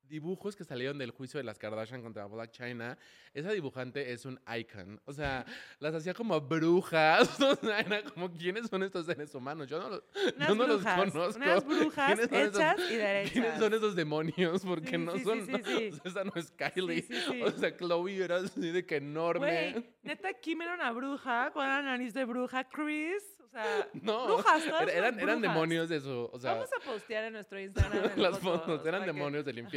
dibujos 0.08 0.56
que 0.56 0.64
salieron 0.64 0.98
del 0.98 1.10
juicio 1.10 1.38
de 1.38 1.44
las 1.44 1.58
Kardashian 1.58 2.02
contra 2.02 2.26
Black 2.26 2.50
China, 2.50 2.96
esa 3.34 3.50
dibujante 3.52 4.12
es 4.12 4.24
un 4.24 4.40
icon. 4.58 5.00
O 5.04 5.12
sea, 5.12 5.44
las 5.80 5.94
hacía 5.94 6.14
como 6.14 6.40
brujas. 6.40 7.28
O 7.40 7.54
sea, 7.56 7.80
era 7.80 8.02
como, 8.02 8.30
¿quiénes 8.32 8.68
son 8.68 8.82
estos 8.82 9.06
seres 9.06 9.34
humanos? 9.34 9.66
Yo 9.68 9.78
no, 9.80 9.88
los- 9.90 10.02
Unas 10.36 10.48
yo 10.48 10.54
no 10.54 10.66
los 10.66 10.76
brujas, 10.82 10.98
conozco. 11.12 11.36
unas 11.40 11.64
brujas 11.64 12.06
¿Quiénes 12.06 12.28
son 12.28 12.38
esos- 12.38 12.56
hechas 12.60 12.90
y 12.90 12.96
derechas. 12.96 13.32
¿Quiénes 13.32 13.58
son 13.58 13.74
esos 13.74 13.96
demonios? 13.96 14.62
Porque 14.64 14.90
Sí, 14.90 14.98
no 14.98 15.12
sí, 15.16 15.24
son. 15.24 15.46
sí, 15.46 15.52
sí. 15.64 15.90
o 15.92 15.92
sea, 16.02 16.02
esa 16.04 16.24
no 16.24 16.32
es 16.36 16.50
Kylie. 16.52 17.06
O 17.44 17.50
sea, 17.50 17.76
Chloe 17.76 18.16
era 18.24 18.36
así 18.36 18.70
de 18.70 18.84
que 18.86 18.96
enorme. 18.96 19.72
Güey, 19.72 19.86
neta, 20.02 20.32
Kim 20.34 20.62
era 20.62 20.74
una 20.74 20.90
bruja 20.92 21.50
con 21.52 21.66
la 21.66 21.82
nariz 21.82 22.14
de 22.14 22.24
bruja. 22.24 22.64
Chris, 22.68 23.22
o 23.44 23.48
sea, 23.48 23.88
No, 24.02 24.26
brujas, 24.26 24.66
eran, 24.66 24.88
eran 24.90 25.16
brujas. 25.16 25.40
demonios 25.42 25.88
de 25.88 26.00
su. 26.00 26.28
O 26.32 26.38
sea, 26.38 26.54
Vamos 26.54 26.70
a 26.72 26.84
postear 26.84 27.24
en 27.24 27.32
nuestro 27.34 27.58
Instagram 27.60 28.10
las 28.16 28.38
foto, 28.38 28.60
fotos 28.60 28.86
eran 28.86 29.00
para 29.00 29.12
que- 29.12 29.18
demonios 29.18 29.44
del 29.44 29.58
Ajá. 29.58 29.68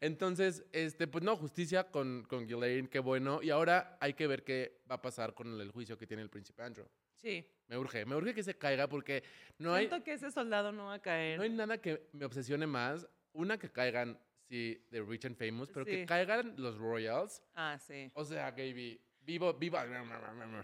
Entonces, 0.00 0.64
este, 0.72 1.06
pues 1.06 1.24
no, 1.24 1.36
justicia 1.36 1.84
con, 1.90 2.24
con 2.28 2.46
Ghislaine, 2.46 2.88
qué 2.88 2.98
bueno. 2.98 3.40
Y 3.42 3.50
ahora 3.50 3.96
hay 4.00 4.14
que 4.14 4.26
ver 4.26 4.44
qué 4.44 4.80
va 4.90 4.96
a 4.96 5.02
pasar 5.02 5.34
con 5.34 5.60
el 5.60 5.70
juicio 5.70 5.96
que 5.98 6.06
tiene 6.06 6.22
el 6.22 6.30
príncipe 6.30 6.62
Andrew. 6.62 6.86
Sí. 7.14 7.44
Me 7.66 7.76
urge, 7.76 8.04
me 8.06 8.14
urge 8.14 8.32
que 8.34 8.42
se 8.42 8.56
caiga 8.56 8.88
porque 8.88 9.22
no 9.58 9.74
hay, 9.74 9.88
Siento 9.88 10.04
que 10.04 10.12
ese 10.12 10.30
soldado 10.30 10.72
no 10.72 10.86
va 10.86 10.94
a 10.94 11.02
caer. 11.02 11.36
no 11.36 11.42
hay 11.42 11.50
nada 11.50 11.78
que 11.80 12.08
me 12.12 12.24
obsesione 12.24 12.66
más. 12.66 13.06
Una, 13.32 13.58
que 13.58 13.70
caigan, 13.70 14.18
sí, 14.48 14.82
de 14.90 15.02
Rich 15.02 15.26
and 15.26 15.36
Famous, 15.36 15.68
pero 15.72 15.84
que 15.84 16.00
Sí. 16.00 16.06
caigan 16.06 16.54
los 16.56 16.78
Royals. 16.78 17.42
Ah, 17.54 17.78
sí. 17.78 18.10
O 18.14 18.24
sea, 18.24 18.50
Gaby, 18.52 19.00
vivo, 19.20 19.52
viva. 19.54 19.84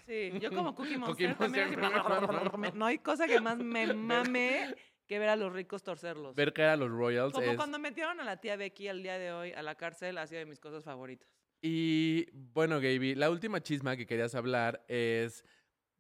Sí, 0.07 0.33
yo 0.41 0.51
como 0.51 0.75
Cookie 0.75 0.95
Cookie 1.01 1.27
Monster 1.27 1.37
también. 1.37 1.79
Monster. 1.79 1.79
no 2.75 2.87
hay 2.87 2.99
cosa 2.99 3.27
que 3.27 3.41
más 3.41 3.59
me 3.59 3.93
mame 3.93 4.75
que 5.07 5.19
ver 5.19 5.29
a 5.29 5.37
los 5.37 5.53
ricos 5.53 5.83
torcerlos. 5.83 6.35
Ver 6.35 6.53
caer 6.53 6.71
a 6.71 6.77
los 6.77 6.91
Royals 6.91 7.33
Como 7.33 7.51
es... 7.51 7.57
cuando 7.57 7.79
metieron 7.79 8.21
a 8.21 8.25
la 8.25 8.41
tía 8.41 8.57
Becky 8.57 8.89
al 8.89 9.03
día 9.03 9.19
de 9.19 9.33
hoy 9.33 9.53
a 9.53 9.63
la 9.63 9.75
cárcel, 9.75 10.19
ha 10.19 10.27
sido 10.27 10.41
de 10.41 10.47
mis 10.47 10.61
cosas 10.61 10.85
favoritas. 10.85 11.29
Y 11.67 12.29
bueno, 12.33 12.77
Gaby, 12.77 13.15
la 13.15 13.31
última 13.31 13.63
chisma 13.63 13.97
que 13.97 14.07
querías 14.07 14.35
hablar 14.35 14.85
es. 14.87 15.45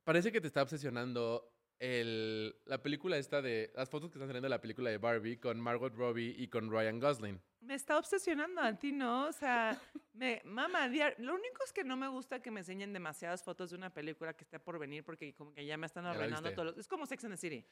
Parece 0.04 0.30
que 0.30 0.42
te 0.42 0.46
está 0.46 0.62
obsesionando 0.62 1.50
el, 1.78 2.54
la 2.66 2.82
película 2.82 3.16
esta 3.16 3.40
de. 3.40 3.72
Las 3.74 3.88
fotos 3.88 4.10
que 4.10 4.18
están 4.18 4.28
saliendo 4.28 4.46
de 4.46 4.50
la 4.50 4.60
película 4.60 4.90
de 4.90 4.98
Barbie 4.98 5.38
con 5.38 5.58
Margot 5.58 5.94
Robbie 5.94 6.34
y 6.36 6.48
con 6.48 6.70
Ryan 6.70 7.00
Gosling. 7.00 7.40
Me 7.60 7.74
está 7.74 7.98
obsesionando 7.98 8.60
a 8.60 8.74
ti, 8.78 8.92
¿no? 8.92 9.26
O 9.26 9.32
sea, 9.32 9.80
me, 10.12 10.42
mamá, 10.44 10.86
lo 11.18 11.34
único 11.34 11.64
es 11.64 11.72
que 11.72 11.82
no 11.82 11.96
me 11.96 12.08
gusta 12.08 12.42
que 12.42 12.50
me 12.50 12.60
enseñen 12.60 12.92
demasiadas 12.92 13.42
fotos 13.42 13.70
de 13.70 13.76
una 13.76 13.88
película 13.88 14.34
que 14.34 14.44
esté 14.44 14.60
por 14.60 14.78
venir 14.78 15.02
porque 15.02 15.34
como 15.34 15.52
que 15.54 15.64
ya 15.64 15.78
me 15.78 15.86
están 15.86 16.04
viste. 16.04 16.50
todos 16.50 16.66
los... 16.66 16.78
Es 16.78 16.86
como 16.86 17.06
Sex 17.06 17.24
and 17.24 17.34
the 17.34 17.38
City. 17.38 17.66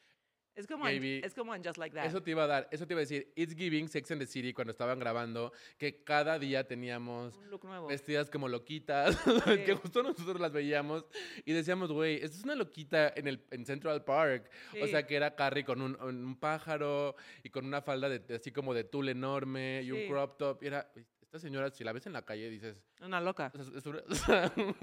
Es 0.54 0.66
como, 0.66 0.86
en, 0.86 1.02
es 1.24 1.32
como 1.34 1.54
en 1.54 1.64
Just 1.64 1.78
Like 1.78 1.94
That. 1.96 2.04
Eso 2.04 2.22
te 2.22 2.30
iba 2.32 2.44
a 2.44 2.46
dar, 2.46 2.68
eso 2.70 2.86
te 2.86 2.92
iba 2.92 2.98
a 2.98 3.04
decir. 3.04 3.32
It's 3.36 3.54
Giving 3.54 3.88
Sex 3.88 4.10
and 4.10 4.20
the 4.20 4.26
City 4.26 4.52
cuando 4.52 4.70
estaban 4.72 4.98
grabando, 4.98 5.50
que 5.78 6.04
cada 6.04 6.38
día 6.38 6.66
teníamos 6.66 7.36
Un 7.38 7.50
look 7.50 7.64
nuevo. 7.64 7.86
vestidas 7.88 8.28
como 8.28 8.48
loquitas, 8.48 9.16
que 9.66 9.74
justo 9.74 10.02
nosotros 10.02 10.38
las 10.40 10.52
veíamos 10.52 11.06
y 11.46 11.52
decíamos, 11.52 11.90
güey, 11.90 12.16
esta 12.16 12.36
es 12.36 12.44
una 12.44 12.54
loquita 12.54 13.12
en, 13.16 13.28
el, 13.28 13.42
en 13.50 13.64
Central 13.64 14.04
Park. 14.04 14.50
O 14.72 14.84
Sí. 14.84 14.88
sea, 14.90 15.06
que 15.06 15.16
era 15.16 15.34
Carrie 15.34 15.64
con 15.64 15.80
un, 15.80 15.96
un 16.02 16.36
pájaro 16.38 17.16
y 17.42 17.48
con 17.48 17.64
una 17.64 17.80
falda 17.80 18.08
de, 18.10 18.34
así 18.34 18.52
como 18.52 18.74
de 18.74 18.84
tul 18.84 19.08
enorme 19.08 19.80
y 19.82 19.90
un 19.90 20.00
Sí. 20.00 20.06
crop 20.08 20.36
top. 20.36 20.62
Y 20.62 20.66
era, 20.66 20.90
"Uy, 20.94 21.06
esta 21.22 21.38
señora, 21.38 21.70
si 21.70 21.82
la 21.82 21.92
ves 21.92 22.04
en 22.06 22.12
la 22.12 22.26
calle, 22.26 22.50
dices, 22.50 22.84
Una 23.00 23.22
loca. 23.22 23.50
o 23.54 23.62
sea, 23.64 23.78
es 23.78 23.86
una- 23.86 24.02
o 24.10 24.14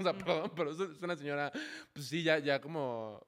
sea, 0.02 0.12
o 0.12 0.14
perdón, 0.18 0.52
pero 0.56 0.72
es 0.72 0.80
es 0.80 1.00
una 1.00 1.14
señora, 1.16 1.52
pues 1.92 2.06
sí, 2.06 2.24
ya, 2.24 2.38
ya 2.40 2.60
como, 2.60 3.24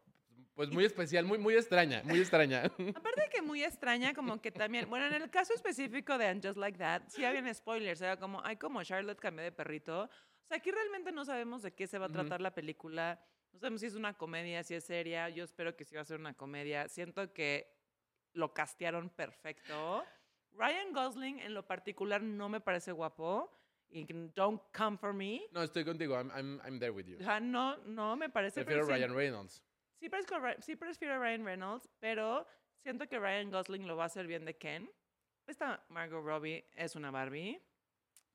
pues 0.54 0.70
muy 0.70 0.84
especial, 0.84 1.24
muy, 1.24 1.38
muy 1.38 1.54
extraña, 1.54 2.02
muy 2.04 2.18
extraña. 2.20 2.64
Aparte 2.96 3.20
de 3.22 3.28
que 3.30 3.42
muy 3.42 3.62
extraña, 3.62 4.12
como 4.14 4.40
que 4.40 4.50
también, 4.50 4.88
bueno, 4.88 5.06
en 5.06 5.14
el 5.14 5.30
caso 5.30 5.54
específico 5.54 6.18
de 6.18 6.26
And 6.26 6.44
Just 6.44 6.58
Like 6.58 6.78
That, 6.78 7.02
sí 7.08 7.24
habían 7.24 7.52
spoilers, 7.54 8.00
era 8.00 8.18
como, 8.18 8.42
ay, 8.44 8.56
como 8.56 8.82
Charlotte 8.82 9.18
cambió 9.18 9.44
de 9.44 9.52
perrito. 9.52 10.02
O 10.04 10.46
sea, 10.48 10.58
aquí 10.58 10.70
realmente 10.70 11.12
no 11.12 11.24
sabemos 11.24 11.62
de 11.62 11.72
qué 11.72 11.86
se 11.86 11.98
va 11.98 12.06
a 12.06 12.10
tratar 12.10 12.40
la 12.40 12.54
película, 12.54 13.18
no 13.52 13.58
sabemos 13.58 13.80
si 13.80 13.86
es 13.86 13.94
una 13.94 14.14
comedia, 14.14 14.62
si 14.62 14.74
es 14.74 14.84
seria, 14.84 15.28
yo 15.28 15.44
espero 15.44 15.76
que 15.76 15.84
sí 15.84 15.94
va 15.94 16.02
a 16.02 16.04
ser 16.04 16.18
una 16.18 16.34
comedia. 16.34 16.88
Siento 16.88 17.32
que 17.32 17.72
lo 18.32 18.52
castearon 18.52 19.10
perfecto. 19.10 20.04
Ryan 20.52 20.92
Gosling 20.92 21.38
en 21.40 21.54
lo 21.54 21.66
particular 21.66 22.22
no 22.22 22.48
me 22.48 22.60
parece 22.60 22.92
guapo. 22.92 23.58
Don't 24.34 24.62
come 24.72 24.96
for 24.96 25.12
me. 25.12 25.42
No, 25.52 25.62
estoy 25.62 25.84
contigo, 25.84 26.14
I'm, 26.14 26.30
I'm, 26.30 26.60
I'm 26.64 26.78
there 26.78 26.92
with 26.92 27.04
you. 27.04 27.18
O 27.20 27.22
sea, 27.22 27.40
no, 27.40 27.76
no 27.84 28.16
me 28.16 28.30
parece. 28.30 28.64
Prefiero 28.64 28.86
Ryan 28.86 29.14
Reynolds. 29.14 29.62
Sí, 30.60 30.76
prefiero 30.76 31.14
a 31.14 31.18
Ryan 31.18 31.44
Reynolds, 31.44 31.88
pero 32.00 32.46
siento 32.82 33.06
que 33.08 33.18
Ryan 33.18 33.50
Gosling 33.50 33.86
lo 33.86 33.96
va 33.96 34.04
a 34.04 34.06
hacer 34.06 34.26
bien 34.26 34.44
de 34.44 34.56
Ken. 34.56 34.90
Esta 35.46 35.84
Margot 35.88 36.24
Robbie 36.24 36.64
es 36.74 36.96
una 36.96 37.10
Barbie. 37.12 37.60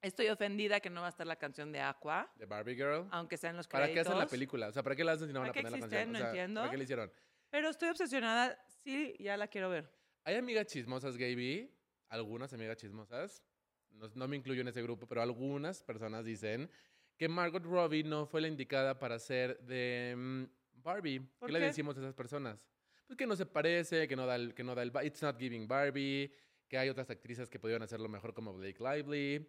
Estoy 0.01 0.29
ofendida 0.29 0.79
que 0.79 0.89
no 0.89 1.01
va 1.01 1.07
a 1.07 1.09
estar 1.09 1.27
la 1.27 1.35
canción 1.35 1.71
de 1.71 1.81
Aqua, 1.81 2.31
The 2.37 2.45
Barbie 2.45 2.75
Girl. 2.75 3.07
aunque 3.11 3.35
sea 3.35 3.49
en 3.49 3.57
los 3.57 3.67
¿Para 3.67 3.87
qué 3.87 3.93
créditos. 3.93 4.11
hacen 4.13 4.19
la 4.19 4.27
película? 4.27 4.67
O 4.67 4.71
sea, 4.71 4.83
¿para 4.83 4.95
qué 4.95 5.03
la 5.03 5.13
hacen 5.13 5.27
si 5.27 5.33
no 5.33 5.39
van 5.41 5.49
a 5.49 5.53
¿Para 5.53 5.61
qué 5.61 5.67
poner 5.67 5.79
la 5.79 5.85
existen? 5.85 6.13
canción? 6.13 6.13
No 6.13 6.19
O 6.19 6.21
sea, 6.21 6.29
entiendo. 6.29 6.61
¿Para 6.61 6.71
qué 6.71 6.77
la 6.77 6.83
hicieron? 6.83 7.11
Pero 7.49 7.69
estoy 7.69 7.89
obsesionada. 7.89 8.63
Sí, 8.83 9.15
ya 9.19 9.35
la 9.35 9.47
quiero 9.47 9.69
ver. 9.69 9.91
Hay 10.23 10.35
amigas 10.35 10.67
chismosas, 10.67 11.17
Gaby, 11.17 11.69
algunas 12.09 12.53
amigas 12.53 12.77
chismosas, 12.77 13.43
no, 13.89 14.07
no 14.13 14.27
me 14.27 14.35
incluyo 14.37 14.61
en 14.61 14.67
ese 14.67 14.81
grupo, 14.83 15.07
pero 15.07 15.21
algunas 15.21 15.83
personas 15.83 16.23
dicen 16.23 16.69
que 17.17 17.27
Margot 17.27 17.63
Robbie 17.63 18.03
no 18.03 18.25
fue 18.27 18.41
la 18.41 18.47
indicada 18.47 18.99
para 18.99 19.17
ser 19.19 19.57
de 19.61 20.13
mm, 20.15 20.43
Barbie. 20.87 21.19
¿Por 21.19 21.47
¿Qué 21.47 21.53
le 21.53 21.59
qué? 21.59 21.65
decimos 21.65 21.97
a 21.97 21.99
esas 21.99 22.13
personas? 22.13 22.57
Pues 23.05 23.17
que 23.17 23.27
no 23.27 23.35
se 23.35 23.45
parece, 23.45 24.07
que 24.07 24.15
no 24.15 24.25
da 24.25 24.35
el, 24.35 24.53
que 24.53 24.63
no 24.63 24.73
da 24.73 24.83
el 24.83 24.91
It's 25.03 25.21
not 25.21 25.37
giving 25.37 25.67
Barbie, 25.67 26.31
que 26.67 26.77
hay 26.77 26.89
otras 26.89 27.09
actrices 27.09 27.49
que 27.49 27.59
podrían 27.59 27.81
hacerlo 27.83 28.07
mejor 28.09 28.33
como 28.33 28.53
Blake 28.53 28.79
Lively, 28.81 29.47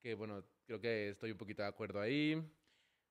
que 0.00 0.14
bueno, 0.14 0.44
creo 0.64 0.80
que 0.80 1.10
estoy 1.10 1.32
un 1.32 1.38
poquito 1.38 1.62
de 1.62 1.68
acuerdo 1.68 2.00
ahí. 2.00 2.40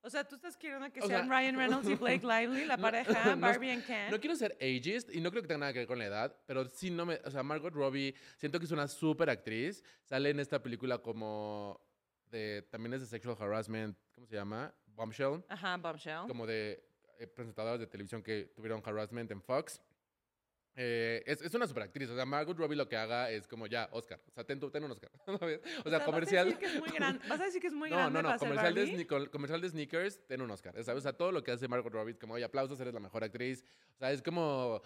O 0.02 0.10
sea, 0.10 0.24
tú 0.24 0.36
estás 0.36 0.56
queriendo 0.56 0.92
que 0.94 1.00
O 1.02 1.08
sean 1.08 1.28
sea- 1.28 1.40
Ryan 1.40 1.58
Reynolds 1.58 1.90
y 1.90 1.96
Blake 1.96 2.26
Lively, 2.26 2.66
la 2.66 2.78
No, 2.78 2.82
pareja, 2.84 3.12
no, 3.36 3.42
Barbie 3.42 3.72
and 3.72 3.86
Ken. 3.86 4.12
No 4.12 4.20
quiero 4.20 4.36
ser 4.36 4.56
ageist 4.62 5.14
y 5.14 5.20
no 5.20 5.32
creo 5.32 5.42
que 5.42 5.48
tenga 5.48 5.60
nada 5.60 5.74
que 5.74 5.80
ver 5.80 5.88
con 5.88 5.98
la 6.00 6.06
edad, 6.06 6.38
pero 6.46 6.66
sí 6.70 6.92
no 6.92 7.06
me. 7.06 7.16
O 7.26 7.32
sea, 7.32 7.42
Margot 7.44 7.74
Robbie, 7.74 8.14
siento 8.38 8.60
que 8.60 8.66
es 8.66 8.72
una 8.72 8.88
súper 8.88 9.30
actriz. 9.30 9.84
Sale 10.04 10.30
en 10.30 10.40
esta 10.40 10.62
película 10.62 11.00
como. 11.00 11.82
de 12.30 12.62
También 12.70 12.94
es 12.94 13.02
de 13.02 13.08
sexual 13.08 13.36
harassment. 13.40 13.98
¿Cómo 14.14 14.28
se 14.28 14.36
llama? 14.36 14.74
Bombshell. 14.86 15.44
Ajá, 15.50 15.76
Bombshell. 15.78 16.28
Como 16.28 16.46
de 16.46 16.84
presentadoras 17.36 17.80
de 17.80 17.88
televisión 17.88 18.22
que 18.22 18.52
tuvieron 18.56 18.82
harassment 18.86 19.32
en 19.32 19.42
Fox. 19.42 19.82
Eh, 20.78 21.24
es, 21.26 21.42
es 21.42 21.54
una 21.54 21.68
super 21.68 21.84
actriz. 21.84 22.10
O 22.10 22.16
sea, 22.16 22.26
Margot 22.26 22.58
Robbie 22.58 22.76
lo 22.76 22.90
que 22.90 22.98
haga 22.98 23.32
es 23.32 23.48
como 23.48 23.66
ya, 23.66 23.88
Oscar. 23.92 24.20
O 24.28 24.32
sea, 24.32 24.44
ten, 24.44 24.60
ten 24.60 24.84
un 24.84 24.92
Oscar. 24.92 25.10
¿sabes? 25.40 25.62
O 25.86 25.90
sea, 25.90 26.04
comercial. 26.04 26.48
Vas 26.48 26.56
a 26.56 26.58
decir 26.58 26.60
que 26.60 26.76
es 26.76 26.80
muy 26.82 26.90
grande. 26.92 27.22
Vas 27.30 27.40
a 27.40 27.46
decir 27.46 27.62
que 27.62 27.68
es 27.68 27.74
muy 27.74 27.90
no, 27.90 27.96
grande 27.96 28.22
no, 28.22 28.30
no, 28.30 28.30
ser 28.32 28.40
comercial 28.40 28.76
de, 28.76 28.82
Barbie? 28.82 29.06
sne- 29.06 29.30
comercial 29.30 29.62
de 29.62 29.70
sneakers, 29.70 30.28
ten 30.28 30.42
un 30.42 30.52
Oscar. 30.52 30.74
¿sabes? 30.84 31.00
O 31.00 31.02
sea, 31.02 31.14
todo 31.14 31.32
lo 31.32 31.44
que 31.44 31.52
hace 31.52 31.68
Margot 31.68 31.92
Robbie, 31.94 32.16
como, 32.18 32.34
oye, 32.34 32.44
aplausos, 32.44 32.80
eres 32.80 32.94
la 32.94 33.00
mejor 33.00 33.24
actriz. 33.24 33.64
O 33.96 33.98
sea, 34.00 34.12
es 34.12 34.22
como 34.22 34.82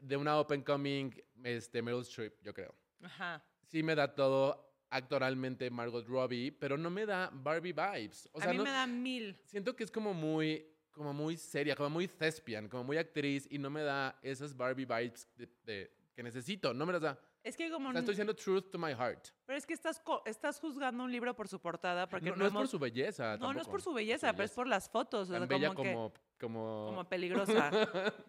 de 0.00 0.16
una 0.16 0.38
open 0.38 0.62
coming 0.62 1.10
este, 1.42 1.80
Meryl 1.80 2.02
Streep, 2.02 2.34
yo 2.42 2.52
creo. 2.52 2.74
Ajá. 3.02 3.42
Sí 3.66 3.82
me 3.82 3.94
da 3.94 4.14
todo 4.14 4.66
actoralmente 4.90 5.70
Margot 5.70 6.06
Robbie, 6.06 6.52
pero 6.52 6.76
no 6.76 6.90
me 6.90 7.06
da 7.06 7.30
Barbie 7.32 7.72
vibes. 7.72 8.28
O 8.32 8.40
sea, 8.40 8.50
a 8.50 8.52
mí 8.52 8.58
no- 8.58 8.64
me 8.64 8.70
da 8.70 8.86
mil. 8.86 9.38
siento 9.46 9.74
que 9.74 9.84
es 9.84 9.90
como 9.90 10.12
muy, 10.12 10.66
como 10.92 11.12
muy 11.12 11.36
seria, 11.36 11.74
como 11.76 11.90
muy 11.90 12.08
thespian, 12.08 12.68
como 12.68 12.84
muy 12.84 12.96
actriz 12.98 13.46
y 13.50 13.58
no 13.58 13.70
me 13.70 13.82
da 13.82 14.18
esas 14.22 14.56
Barbie 14.56 14.84
vibes 14.84 15.28
de- 15.36 15.48
de- 15.64 15.90
que 16.14 16.22
necesito. 16.22 16.74
No 16.74 16.84
me 16.86 16.92
las 16.92 17.02
da. 17.02 17.18
Es 17.42 17.56
que 17.56 17.70
como... 17.70 17.88
O 17.88 17.92
sea, 17.92 18.00
estoy 18.00 18.12
diciendo 18.12 18.34
truth 18.34 18.70
to 18.70 18.78
my 18.78 18.90
heart. 18.92 19.28
Pero 19.46 19.56
es 19.56 19.64
que 19.66 19.72
estás, 19.72 20.02
estás 20.26 20.60
juzgando 20.60 21.04
un 21.04 21.10
libro 21.10 21.34
por 21.34 21.48
su 21.48 21.58
portada. 21.58 22.06
Porque 22.08 22.28
No, 22.30 22.36
no 22.36 22.46
es 22.46 22.52
por 22.52 22.68
su 22.68 22.78
belleza. 22.78 23.38
No, 23.38 23.54
no 23.54 23.60
es 23.62 23.68
por 23.68 23.80
su 23.80 23.94
belleza, 23.94 24.32
pero 24.32 24.44
es 24.44 24.50
por 24.52 24.66
las 24.66 24.90
fotos. 24.90 25.30
o 25.30 25.32
Tan 25.32 25.48
sea, 25.48 25.56
bella 25.56 25.68
como 25.68 25.82
que- 25.82 25.92
como, 25.94 26.12
como... 26.38 26.86
Como 26.88 27.08
peligrosa. 27.08 27.70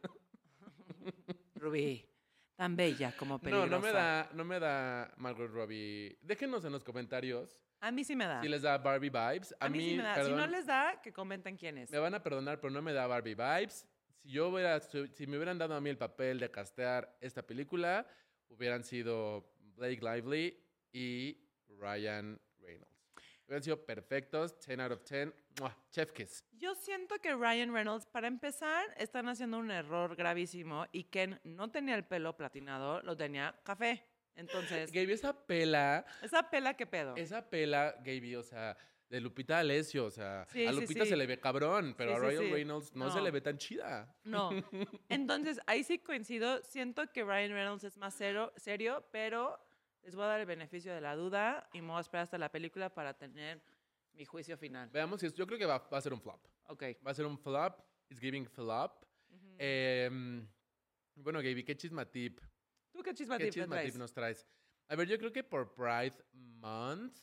Rubí, 1.55 2.05
tan 2.55 2.75
bella 2.75 3.15
como 3.17 3.39
peligrosa. 3.39 3.67
No, 3.69 3.75
no 3.77 3.81
me 3.81 3.91
da, 3.91 4.29
no 4.33 4.45
me 4.45 4.59
da 4.59 5.13
Margot 5.17 5.51
Robbie. 5.51 6.17
Déjenos 6.21 6.63
en 6.65 6.71
los 6.71 6.83
comentarios 6.83 7.59
A 7.81 7.91
mí 7.91 8.03
sí 8.03 8.15
me 8.15 8.25
da. 8.25 8.41
si 8.41 8.47
les 8.47 8.61
da 8.61 8.77
Barbie 8.77 9.09
vibes. 9.09 9.53
A, 9.59 9.65
a 9.65 9.69
mí, 9.69 9.89
sí 9.89 9.97
me 9.97 10.03
da. 10.03 10.13
Si 10.15 10.21
no 10.21 10.35
perdón, 10.35 10.51
les 10.51 10.65
da, 10.67 11.01
que 11.01 11.11
comenten 11.11 11.57
quién 11.57 11.79
es. 11.79 11.89
me 11.89 11.97
van 11.99 12.13
a 12.13 12.21
perdonar, 12.21 12.59
pero 12.61 12.71
no 12.71 12.81
me 12.81 12.93
da 12.93 13.07
Barbie 13.07 13.35
vibes. 13.35 13.87
Si 14.21 14.29
yo 14.29 14.49
hubiera, 14.49 14.79
si 14.79 15.27
me 15.27 15.37
hubieran 15.37 15.57
dado 15.57 15.73
a 15.73 15.81
mí 15.81 15.89
el 15.89 15.97
papel 15.97 16.39
de 16.39 16.51
castear 16.51 17.17
esta 17.19 17.41
película, 17.41 18.05
hubieran 18.49 18.83
sido 18.83 19.51
Blake 19.75 19.99
Lively 20.01 20.63
y 20.93 21.37
Ryan 21.79 22.39
Reynolds. 22.59 22.91
Hubieran 23.47 23.63
sido 23.63 23.83
perfectos, 23.85 24.59
10 24.59 24.79
out 24.79 24.91
of 24.91 25.03
10. 25.03 25.33
¡Mua! 25.59 25.75
Chef 25.89 26.11
kiss. 26.11 26.45
Yo 26.51 26.75
siento 26.75 27.19
que 27.19 27.33
Ryan 27.35 27.73
Reynolds, 27.73 28.05
para 28.05 28.27
empezar, 28.27 28.85
están 28.97 29.27
haciendo 29.27 29.57
un 29.57 29.71
error 29.71 30.15
gravísimo 30.15 30.85
y 30.91 31.05
Ken 31.05 31.39
no 31.43 31.71
tenía 31.71 31.95
el 31.95 32.05
pelo 32.05 32.37
platinado, 32.37 33.01
lo 33.01 33.17
tenía 33.17 33.59
café. 33.63 34.05
Entonces, 34.35 34.91
Gaby, 34.91 35.11
esa 35.13 35.33
pela, 35.45 36.05
esa 36.21 36.49
pela, 36.49 36.75
¿qué 36.75 36.85
pedo? 36.87 37.15
esa 37.15 37.49
pela, 37.49 37.95
Gaby, 38.03 38.35
o 38.35 38.43
sea, 38.43 38.77
de 39.09 39.19
Lupita 39.19 39.59
Alessio, 39.59 40.05
o 40.05 40.11
sea, 40.11 40.45
Sí, 40.49 40.65
a 40.65 40.71
Lupita 40.71 41.03
sí. 41.03 41.09
se 41.09 41.17
le 41.17 41.25
ve 41.27 41.37
cabrón, 41.39 41.93
pero 41.97 42.15
a 42.15 42.31
sí. 42.31 42.37
Reynolds 42.49 42.95
no, 42.95 43.11
se 43.11 43.19
le 43.21 43.29
ve 43.29 43.41
tan 43.41 43.57
chida. 43.57 44.15
No. 44.23 44.49
Entonces, 45.09 45.59
ahí 45.67 45.83
sí 45.83 45.99
coincido. 45.99 46.63
Siento 46.63 47.11
que 47.11 47.23
Ryan 47.23 47.51
Reynolds 47.51 47.83
es 47.83 47.97
más 47.97 48.15
cero- 48.17 48.53
serio, 48.55 49.05
pero 49.11 49.59
les 50.03 50.15
voy 50.15 50.23
a 50.23 50.27
dar 50.27 50.39
el 50.39 50.45
beneficio 50.45 50.93
de 50.93 51.01
la 51.01 51.15
duda 51.15 51.69
y 51.73 51.81
me 51.81 51.89
voy 51.89 51.97
a 51.97 52.01
esperar 52.01 52.23
hasta 52.23 52.37
la 52.37 52.49
película 52.49 52.93
para 52.93 53.13
tener 53.17 53.61
mi 54.13 54.23
juicio 54.25 54.57
final. 54.57 54.89
Veamos 54.91 55.19
si 55.19 55.25
es, 55.27 55.33
yo 55.33 55.45
creo 55.45 55.59
que 55.59 55.65
va, 55.65 55.77
va 55.79 55.97
a 55.97 56.01
ser 56.01 56.13
un 56.13 56.21
flop. 56.21 56.45
Ok. 56.67 56.83
Va 57.05 57.11
a 57.11 57.13
ser 57.13 57.25
un 57.25 57.37
flop. 57.37 57.79
It's 58.09 58.19
giving 58.19 58.45
flop. 58.47 59.05
Em, 59.57 60.47
bueno, 61.15 61.39
Gaby, 61.39 61.63
¿qué 61.63 61.75
chisma 61.75 62.05
tip? 62.09 62.39
¿Tú 63.01 63.05
qué 63.05 63.15
chisma 63.15 63.35
¿Qué 63.39 63.45
tip 63.45 63.55
me 63.55 63.61
chisma 63.63 63.75
traes? 63.77 63.95
nos 63.97 64.13
traes? 64.13 64.47
A 64.87 64.95
ver, 64.95 65.07
yo 65.07 65.17
creo 65.17 65.31
que 65.31 65.43
por 65.43 65.73
Pride 65.73 66.13
Month 66.33 67.17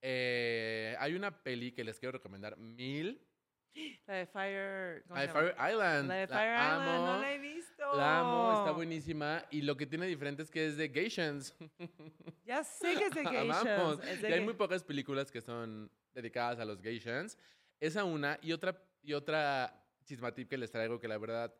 eh, 0.00 0.96
hay 0.98 1.14
una 1.14 1.42
peli 1.42 1.70
que 1.70 1.84
les 1.84 1.98
quiero 1.98 2.12
recomendar 2.12 2.56
mil. 2.56 3.20
La 4.06 4.14
de 4.14 4.26
Fire... 4.26 5.02
¿cómo 5.02 5.16
La 5.16 5.20
de? 5.20 5.28
Fire 5.28 5.54
Island. 5.70 6.08
La 6.08 6.14
de 6.14 6.26
Fire 6.26 6.54
Island, 6.54 6.88
amo. 6.88 7.06
no 7.06 7.20
la 7.20 7.34
he 7.34 7.38
visto. 7.38 7.94
La 7.94 8.20
amo, 8.20 8.58
está 8.58 8.70
buenísima. 8.70 9.44
Y 9.50 9.60
lo 9.60 9.76
que 9.76 9.84
tiene 9.84 10.06
diferente 10.06 10.44
es 10.44 10.50
que 10.50 10.66
es 10.66 10.78
de 10.78 10.88
Gayshans. 10.88 11.54
Ya 12.46 12.64
sé 12.64 12.96
que 12.96 13.04
es 13.04 13.14
de 13.14 13.22
de 14.22 14.30
Y 14.30 14.32
hay 14.32 14.40
muy 14.40 14.54
pocas 14.54 14.82
películas 14.82 15.30
que 15.30 15.42
son 15.42 15.90
dedicadas 16.14 16.58
a 16.58 16.64
los 16.64 16.80
Gayshans. 16.80 17.36
Esa 17.80 18.04
una. 18.04 18.38
Y 18.40 18.52
otra, 18.52 18.82
y 19.02 19.12
otra 19.12 19.78
chisma 20.04 20.32
tip 20.32 20.48
que 20.48 20.56
les 20.56 20.70
traigo 20.70 20.98
que 20.98 21.06
la 21.06 21.18
verdad 21.18 21.54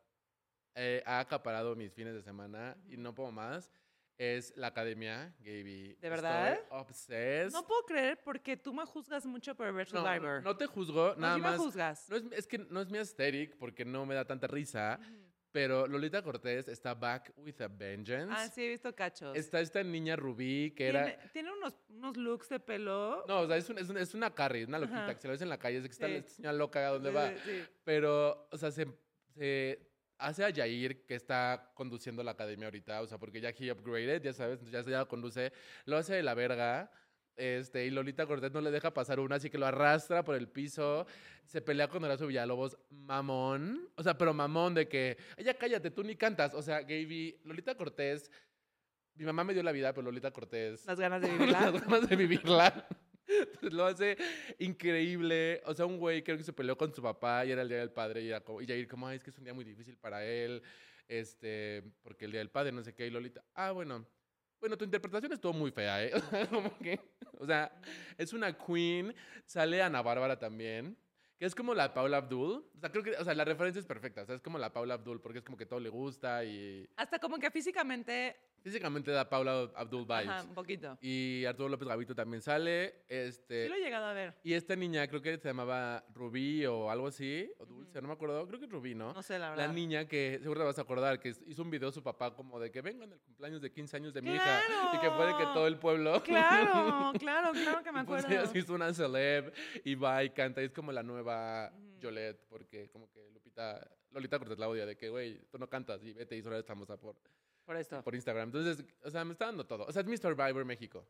eh, 0.75 1.03
ha 1.07 1.21
acaparado 1.21 1.75
mis 1.77 1.93
fines 1.93 2.15
de 2.15 2.23
semana 2.23 2.77
y 2.89 2.97
no 2.97 3.15
puedo 3.15 3.31
más. 3.33 3.71
Es 4.19 4.53
la 4.57 4.69
academia, 4.69 5.35
Gaby. 5.41 5.97
¿De 6.01 6.09
verdad? 6.09 6.53
Estoy 6.53 6.67
obsessed. 6.79 7.53
No 7.53 7.67
puedo 7.67 7.83
creer 7.87 8.21
porque 8.23 8.57
tú 8.57 8.73
me 8.73 8.85
juzgas 8.85 9.27
mucho 9.27 9.55
por 9.57 9.73
ver 9.73 9.93
No, 9.93 10.01
Survivor. 10.03 10.43
no 10.45 10.57
te 10.57 10.67
juzgo, 10.67 11.15
No, 11.15 11.21
nada 11.21 11.39
más. 11.39 11.53
me 11.53 11.59
juzgas. 11.59 12.09
No 12.09 12.17
es, 12.17 12.23
es 12.33 12.47
que 12.47 12.59
no 12.59 12.81
es 12.81 12.89
mi 12.91 12.99
aesthetic 12.99 13.57
porque 13.57 13.85
no 13.85 14.07
me 14.07 14.15
da 14.15 14.25
tanta 14.25 14.47
risa, 14.47 14.99
Ujú. 15.01 15.11
pero 15.51 15.87
Lolita 15.89 16.23
Cortés 16.23 16.69
está 16.69 16.95
back 16.95 17.33
with 17.39 17.61
a 17.63 17.69
vengeance. 17.69 18.33
Ah, 18.37 18.49
sí, 18.49 18.63
he 18.65 18.69
visto 18.69 18.95
cachos. 18.95 19.37
Está 19.37 19.61
esta 19.61 19.83
niña 19.83 20.15
Rubí 20.15 20.73
que 20.77 20.89
era... 20.89 21.05
Tiene, 21.07 21.29
tiene 21.33 21.53
unos, 21.53 21.75
unos 21.89 22.17
looks 22.17 22.49
de 22.51 22.61
pelo. 22.61 23.25
No, 23.27 23.41
o 23.41 23.47
sea, 23.49 23.57
es, 23.57 23.69
un- 23.71 23.79
es, 23.79 23.89
un- 23.89 23.99
es 23.99 24.15
una 24.15 24.33
carry, 24.33 24.65
una 24.65 24.79
loquita, 24.79 25.05
Ajá. 25.05 25.15
que 25.15 25.21
se 25.21 25.27
lo 25.27 25.33
ves 25.33 25.43
en 25.43 25.49
la 25.49 25.59
calle, 25.59 25.79
es 25.79 25.85
que 25.85 25.91
está 25.93 26.07
Sí. 26.07 26.15
esta 26.17 26.31
señora 26.31 26.53
loca, 26.53 26.87
¿a 26.87 26.91
dónde 26.91 27.09
Sí, 27.09 27.15
va? 27.17 27.29
sí, 27.31 27.37
sí. 27.45 27.65
Pero, 27.83 28.47
o 28.53 28.57
sea, 28.59 28.71
se, 28.71 28.87
se 29.35 29.91
hace 30.27 30.45
a 30.45 30.51
Yair, 30.51 31.05
que 31.07 31.15
está 31.15 31.71
conduciendo 31.75 32.23
la 32.23 32.33
academia 32.33 32.67
ahorita, 32.67 33.03
o 33.03 33.07
sea, 33.07 33.19
porque 33.19 33.41
ya 33.41 33.51
he 33.51 33.71
upgraded, 33.73 34.23
ya 34.23 34.33
sabes, 34.33 34.61
ya, 34.71 34.83
ya 34.83 35.05
conduce, 35.05 35.53
lo 35.85 35.97
hace 35.97 36.15
de 36.15 36.23
la 36.23 36.35
verga, 36.35 36.91
este, 37.37 37.87
y 37.87 37.91
Lolita 37.91 38.27
Cortés 38.27 38.53
no 38.53 38.61
le 38.61 38.71
deja 38.71 38.93
pasar 38.93 39.19
una, 39.21 39.37
así 39.37 39.49
que 39.51 39.59
lo 39.59 39.67
arrastra 39.67 40.23
por 40.25 40.35
el 40.37 40.49
piso, 40.49 41.07
se 41.45 41.61
pelea 41.61 41.89
con 41.89 42.05
Horacio 42.05 42.27
Villalobos, 42.27 42.77
mamón, 42.91 43.89
o 43.97 44.03
sea, 44.03 44.17
pero 44.17 44.33
mamón 44.35 44.75
de 44.75 44.89
que, 44.89 45.17
"Ay, 45.37 45.45
ya 45.45 45.55
cállate, 45.55 45.91
tú 45.91 46.03
ni 46.05 46.17
cantas, 46.17 46.55
o 46.55 46.63
sea, 46.63 46.81
Gaby, 46.83 47.41
Lolita 47.45 47.75
Cortés, 47.75 48.31
mi 49.15 49.25
mamá 49.25 49.45
me 49.45 49.53
dio 49.55 49.63
la 49.63 49.73
vida, 49.73 49.93
pero 49.93 50.05
Lolita 50.07 50.31
Cortés 50.31 50.87
Las 50.87 50.99
ganas 50.99 51.21
de 51.21 51.29
las 51.39 51.39
vivirla. 51.39 51.71
ganas 51.71 52.09
de 52.09 52.17
vivirla. 52.17 52.87
Entonces, 53.41 53.73
lo 53.73 53.85
hace 53.87 54.17
increíble. 54.59 55.63
O 55.67 55.75
sea, 55.75 55.87
un 55.87 55.99
güey 55.99 56.23
creo 56.23 56.37
que 56.37 56.45
se 56.45 56.53
peleó 56.53 56.77
con 56.77 56.95
su 56.95 57.03
papá 57.03 57.45
y 57.45 57.51
era 57.53 57.63
el 57.63 57.69
día 57.69 57.79
del 57.79 57.91
padre 57.91 58.23
y, 58.23 58.29
era 58.29 58.41
como, 58.41 58.61
y 58.61 58.67
Jair 58.67 58.89
como, 58.89 59.07
"Ay, 59.07 59.17
es 59.17 59.25
que 59.25 59.31
es 59.31 59.39
un 59.39 59.45
día 59.45 59.55
muy 59.55 59.65
difícil 59.65 59.97
para 59.97 60.25
él, 60.25 60.63
este, 61.09 61.83
porque 62.03 62.25
el 62.25 62.33
día 62.33 62.41
del 62.41 62.51
padre, 62.51 62.73
no 62.73 62.83
sé 62.83 62.95
qué, 62.95 63.07
y 63.07 63.11
Lolita, 63.11 63.45
ah, 63.55 63.73
bueno. 63.73 64.07
Bueno, 64.61 64.79
tu 64.79 64.85
interpretación 64.85 65.33
estuvo 65.33 65.53
muy 65.53 65.73
fea, 65.73 66.05
¿eh? 66.05 66.13
Como 66.51 66.79
que, 66.79 67.01
o 67.39 67.45
sea, 67.45 67.73
es 68.17 68.33
una 68.33 68.57
queen. 68.57 69.13
Sale 69.45 69.83
Ana 69.83 70.03
Bárbara 70.03 70.39
también, 70.39 70.97
que 71.37 71.47
es 71.47 71.55
como 71.57 71.75
la 71.75 71.93
Paula 71.93 72.19
Abdul. 72.19 72.65
O 72.77 72.81
sea, 72.81 72.93
creo 72.93 73.03
que, 73.03 73.11
o 73.17 73.25
sea, 73.25 73.35
la 73.35 73.45
referencia 73.45 73.81
es 73.81 73.87
perfecta. 73.87 74.23
O 74.23 74.27
sea, 74.27 74.37
es 74.37 74.41
como 74.41 74.59
la 74.59 74.73
Paula 74.73 74.95
Abdul, 74.95 75.21
porque 75.21 75.39
es 75.39 75.45
como 75.45 75.59
que 75.59 75.67
todo 75.67 75.81
le 75.81 75.89
gusta 75.89 76.45
y 76.45 76.89
Hasta 76.97 77.19
como 77.19 77.41
que 77.41 77.51
físicamente. 77.51 78.37
Físicamente 78.63 79.11
da 79.11 79.29
Paula 79.29 79.71
Abdul 79.75 80.03
vibes. 80.05 80.29
Ajá, 80.29 80.43
un 80.45 80.55
poquito. 80.55 80.97
Y 81.01 81.45
Arturo 81.45 81.69
López 81.69 81.89
Gavito 81.89 82.15
también 82.15 82.41
sale. 82.43 83.03
Este, 83.09 83.65
Sí 83.65 83.69
lo 83.69 83.75
he 83.75 83.81
llegado 83.81 84.07
a 84.07 84.13
ver. 84.13 84.35
y 84.43 84.55
esta 84.55 84.77
niña, 84.77 85.07
creo 85.09 85.21
que 85.23 85.37
se 85.39 85.49
llamaba 85.49 86.05
Rubí 86.15 86.65
o 86.67 86.91
algo 86.91 87.09
así, 87.09 87.51
o 87.59 87.67
Dulce, 87.67 88.01
no 88.01 88.09
me 88.09 88.15
acuerdo. 88.15 88.47
Creo 88.47 88.59
que 88.59 88.67
es 88.67 88.71
Rubí, 88.73 88.95
¿no? 88.95 89.13
No 89.13 89.23
sé, 89.23 89.39
la 89.39 89.51
La 89.51 89.57
verdad. 89.57 89.75
niña 89.75 90.07
que 90.07 90.39
seguro 90.41 90.61
te 90.61 90.67
vas 90.67 90.79
a 90.79 90.83
acordar, 90.83 91.19
que 91.21 91.31
hizo 91.47 91.63
un 91.63 91.71
video 91.71 91.91
su 91.93 92.03
papá 92.03 92.35
como 92.35 92.59
de 92.61 92.71
que 92.71 92.81
vengan 92.83 93.13
el 93.13 93.21
cumpleaños 93.21 93.61
de 93.61 93.71
15 93.73 93.97
años 93.97 94.15
de 94.15 94.23
mi 94.23 94.35
hija. 94.35 94.61
Y 94.95 94.99
que 95.01 95.11
fue 95.11 95.27
de 95.27 95.33
que 95.33 95.39
¡Claro! 95.39 95.55
todo 95.55 95.67
el 95.67 95.79
pueblo. 95.79 96.23
Claro, 96.25 97.13
claro, 97.19 97.53
claro 97.53 97.83
que 97.83 97.93
me 97.93 98.01
Y 98.03 98.05
pues 98.05 98.25
acuerdo. 98.25 98.43
ella 98.43 98.47
se 98.53 98.59
hizo 98.59 98.75
una 98.75 98.93
celeb 98.95 99.53
y 99.85 99.95
va 99.95 100.23
y 100.25 100.31
canta. 100.31 100.63
Y 100.63 100.67
es 100.67 100.73
como 100.73 100.93
la 100.93 101.03
nueva 101.03 101.73
Ujú. 101.75 102.01
Yolette, 102.01 102.41
porque 102.49 102.89
como 102.91 103.11
que 103.11 103.31
Lupita, 103.33 103.81
Lolita 104.11 104.39
Cortés 104.39 104.59
la 104.59 104.69
odia 104.69 104.87
de 104.87 104.97
que, 104.97 105.09
güey, 105.09 105.39
tú 105.51 105.59
no 105.59 105.69
cantas 105.69 106.03
y 106.05 106.13
vete 106.13 106.37
y 106.37 106.43
solo 106.43 106.57
eres 106.57 106.67
famosa 106.67 106.97
por, 106.97 107.17
Por 107.65 107.77
esto. 107.77 108.03
por 108.03 108.15
Instagram. 108.15 108.49
Entonces, 108.49 108.85
o 109.03 109.11
sea, 109.11 109.25
me 109.25 109.33
está 109.33 109.47
dando 109.47 109.65
todo. 109.67 109.85
O 109.87 109.93
sea, 109.93 110.03
es 110.03 110.09
mi 110.09 110.17
Survivor 110.17 110.65
México. 110.65 111.07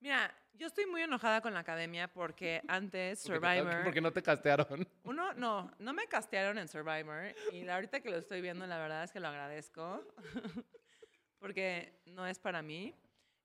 Mira, 0.00 0.34
yo 0.54 0.66
estoy 0.66 0.86
muy 0.86 1.02
enojada 1.02 1.42
con 1.42 1.52
la 1.52 1.60
academia 1.60 2.08
porque 2.08 2.62
antes 2.68 3.22
Porque 3.26 3.38
te- 3.40 3.46
Survivor. 3.58 3.84
Porque 3.84 4.00
no 4.00 4.12
te 4.12 4.22
castearon. 4.22 4.88
Uno, 5.04 5.34
no, 5.34 5.70
no 5.78 5.92
me 5.92 6.06
castearon 6.06 6.56
en 6.58 6.68
Survivor 6.68 7.34
y 7.52 7.68
ahorita 7.68 8.00
que 8.00 8.10
lo 8.10 8.16
estoy 8.16 8.40
viendo, 8.40 8.66
la 8.66 8.78
verdad 8.78 9.04
es 9.04 9.12
que 9.12 9.20
lo 9.20 9.28
agradezco 9.28 10.02
porque 11.38 12.00
no 12.06 12.26
es 12.26 12.38
para 12.38 12.62
mí. 12.62 12.94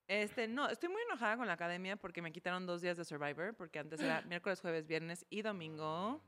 Este, 0.08 0.48
no, 0.48 0.70
estoy 0.70 0.90
muy 0.90 1.02
enojada 1.02 1.36
con 1.36 1.48
la 1.48 1.54
academia 1.54 1.96
porque 1.98 2.22
me 2.22 2.32
quitaron 2.32 2.66
dos 2.66 2.82
días 2.82 2.96
de 2.96 3.04
Survivor 3.06 3.56
porque 3.56 3.80
antes 3.80 4.00
era 4.00 4.22
miércoles, 4.22 4.62
jueves, 4.62 4.86
viernes 4.86 5.26
y 5.30 5.42
domingo 5.42 6.22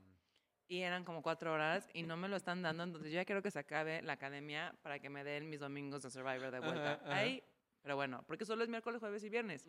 y 0.68 0.82
eran 0.82 1.04
como 1.04 1.22
cuatro 1.22 1.52
horas 1.52 1.88
y 1.94 2.02
no 2.02 2.16
me 2.16 2.28
lo 2.28 2.36
están 2.36 2.62
dando, 2.62 2.84
entonces 2.84 3.10
yo 3.10 3.16
ya 3.16 3.24
quiero 3.24 3.42
que 3.42 3.50
se 3.50 3.58
acabe 3.58 4.02
la 4.02 4.12
academia 4.12 4.76
para 4.82 4.98
que 4.98 5.08
me 5.08 5.24
den 5.24 5.48
mis 5.48 5.60
domingos 5.60 6.02
de 6.02 6.10
Survivor 6.10 6.50
de 6.50 6.60
vuelta. 6.60 6.92
Ajá, 6.92 7.00
ajá. 7.04 7.16
Ahí, 7.16 7.42
pero 7.80 7.96
bueno, 7.96 8.22
porque 8.26 8.44
solo 8.44 8.62
es 8.62 8.68
miércoles, 8.68 9.00
jueves 9.00 9.24
y 9.24 9.30
viernes. 9.30 9.66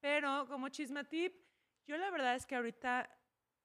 Pero 0.00 0.46
como 0.46 0.68
chisme 0.68 1.02
tip, 1.04 1.34
yo 1.86 1.96
la 1.96 2.10
verdad 2.10 2.34
es 2.34 2.46
que 2.46 2.54
ahorita 2.54 3.17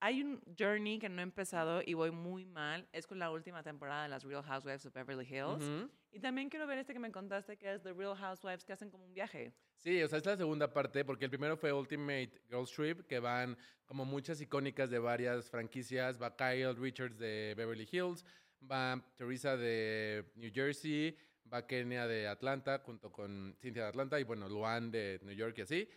hay 0.03 0.21
un 0.21 0.41
journey 0.59 0.99
que 0.99 1.07
no 1.07 1.21
he 1.21 1.23
empezado 1.23 1.81
y 1.85 1.93
voy 1.93 2.11
muy 2.11 2.43
mal. 2.43 2.85
Es 2.91 3.07
con 3.07 3.19
la 3.19 3.31
última 3.31 3.63
temporada 3.63 4.03
de 4.03 4.09
las 4.09 4.25
Real 4.25 4.43
Housewives 4.43 4.85
of 4.85 4.93
Beverly 4.93 5.23
Hills. 5.23 5.63
Ujú. 5.63 5.89
Y 6.11 6.19
también 6.19 6.49
quiero 6.49 6.67
ver 6.67 6.77
este 6.77 6.91
que 6.91 6.99
me 6.99 7.09
contaste 7.09 7.55
que 7.55 7.73
es 7.73 7.81
The 7.83 7.93
Real 7.93 8.13
Housewives 8.13 8.65
que 8.65 8.73
hacen 8.73 8.91
como 8.91 9.05
un 9.05 9.13
viaje. 9.13 9.53
Sí, 9.77 10.03
o 10.03 10.07
sea, 10.09 10.17
es 10.17 10.25
la 10.25 10.35
segunda 10.35 10.73
parte, 10.73 11.05
porque 11.05 11.23
el 11.23 11.31
primero 11.31 11.55
fue 11.55 11.71
Ultimate 11.71 12.33
Girls 12.49 12.69
Trip, 12.71 13.07
que 13.07 13.19
van 13.19 13.57
como 13.85 14.03
muchas 14.03 14.41
icónicas 14.41 14.89
de 14.89 14.99
varias 14.99 15.49
franquicias. 15.49 16.21
Va 16.21 16.35
Kyle 16.35 16.75
Richards 16.75 17.17
de 17.17 17.53
Beverly 17.55 17.87
Hills, 17.89 18.25
va 18.69 19.01
Teresa 19.15 19.55
de 19.55 20.25
New 20.35 20.51
Jersey, 20.53 21.17
va 21.51 21.65
Kenia 21.65 22.07
de 22.07 22.27
Atlanta, 22.27 22.79
junto 22.79 23.09
con 23.09 23.55
Cynthia 23.61 23.83
de 23.83 23.89
Atlanta, 23.89 24.19
y 24.19 24.25
bueno, 24.25 24.49
Luan 24.49 24.91
de 24.91 25.21
New 25.23 25.33
York 25.33 25.59
y 25.59 25.61
así. 25.61 25.89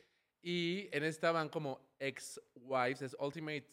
Y 0.42 0.88
en 0.92 1.02
esta 1.02 1.32
van 1.32 1.48
como 1.48 1.80
ex-wives, 1.98 3.02
es 3.02 3.16
Ultimate 3.18 3.66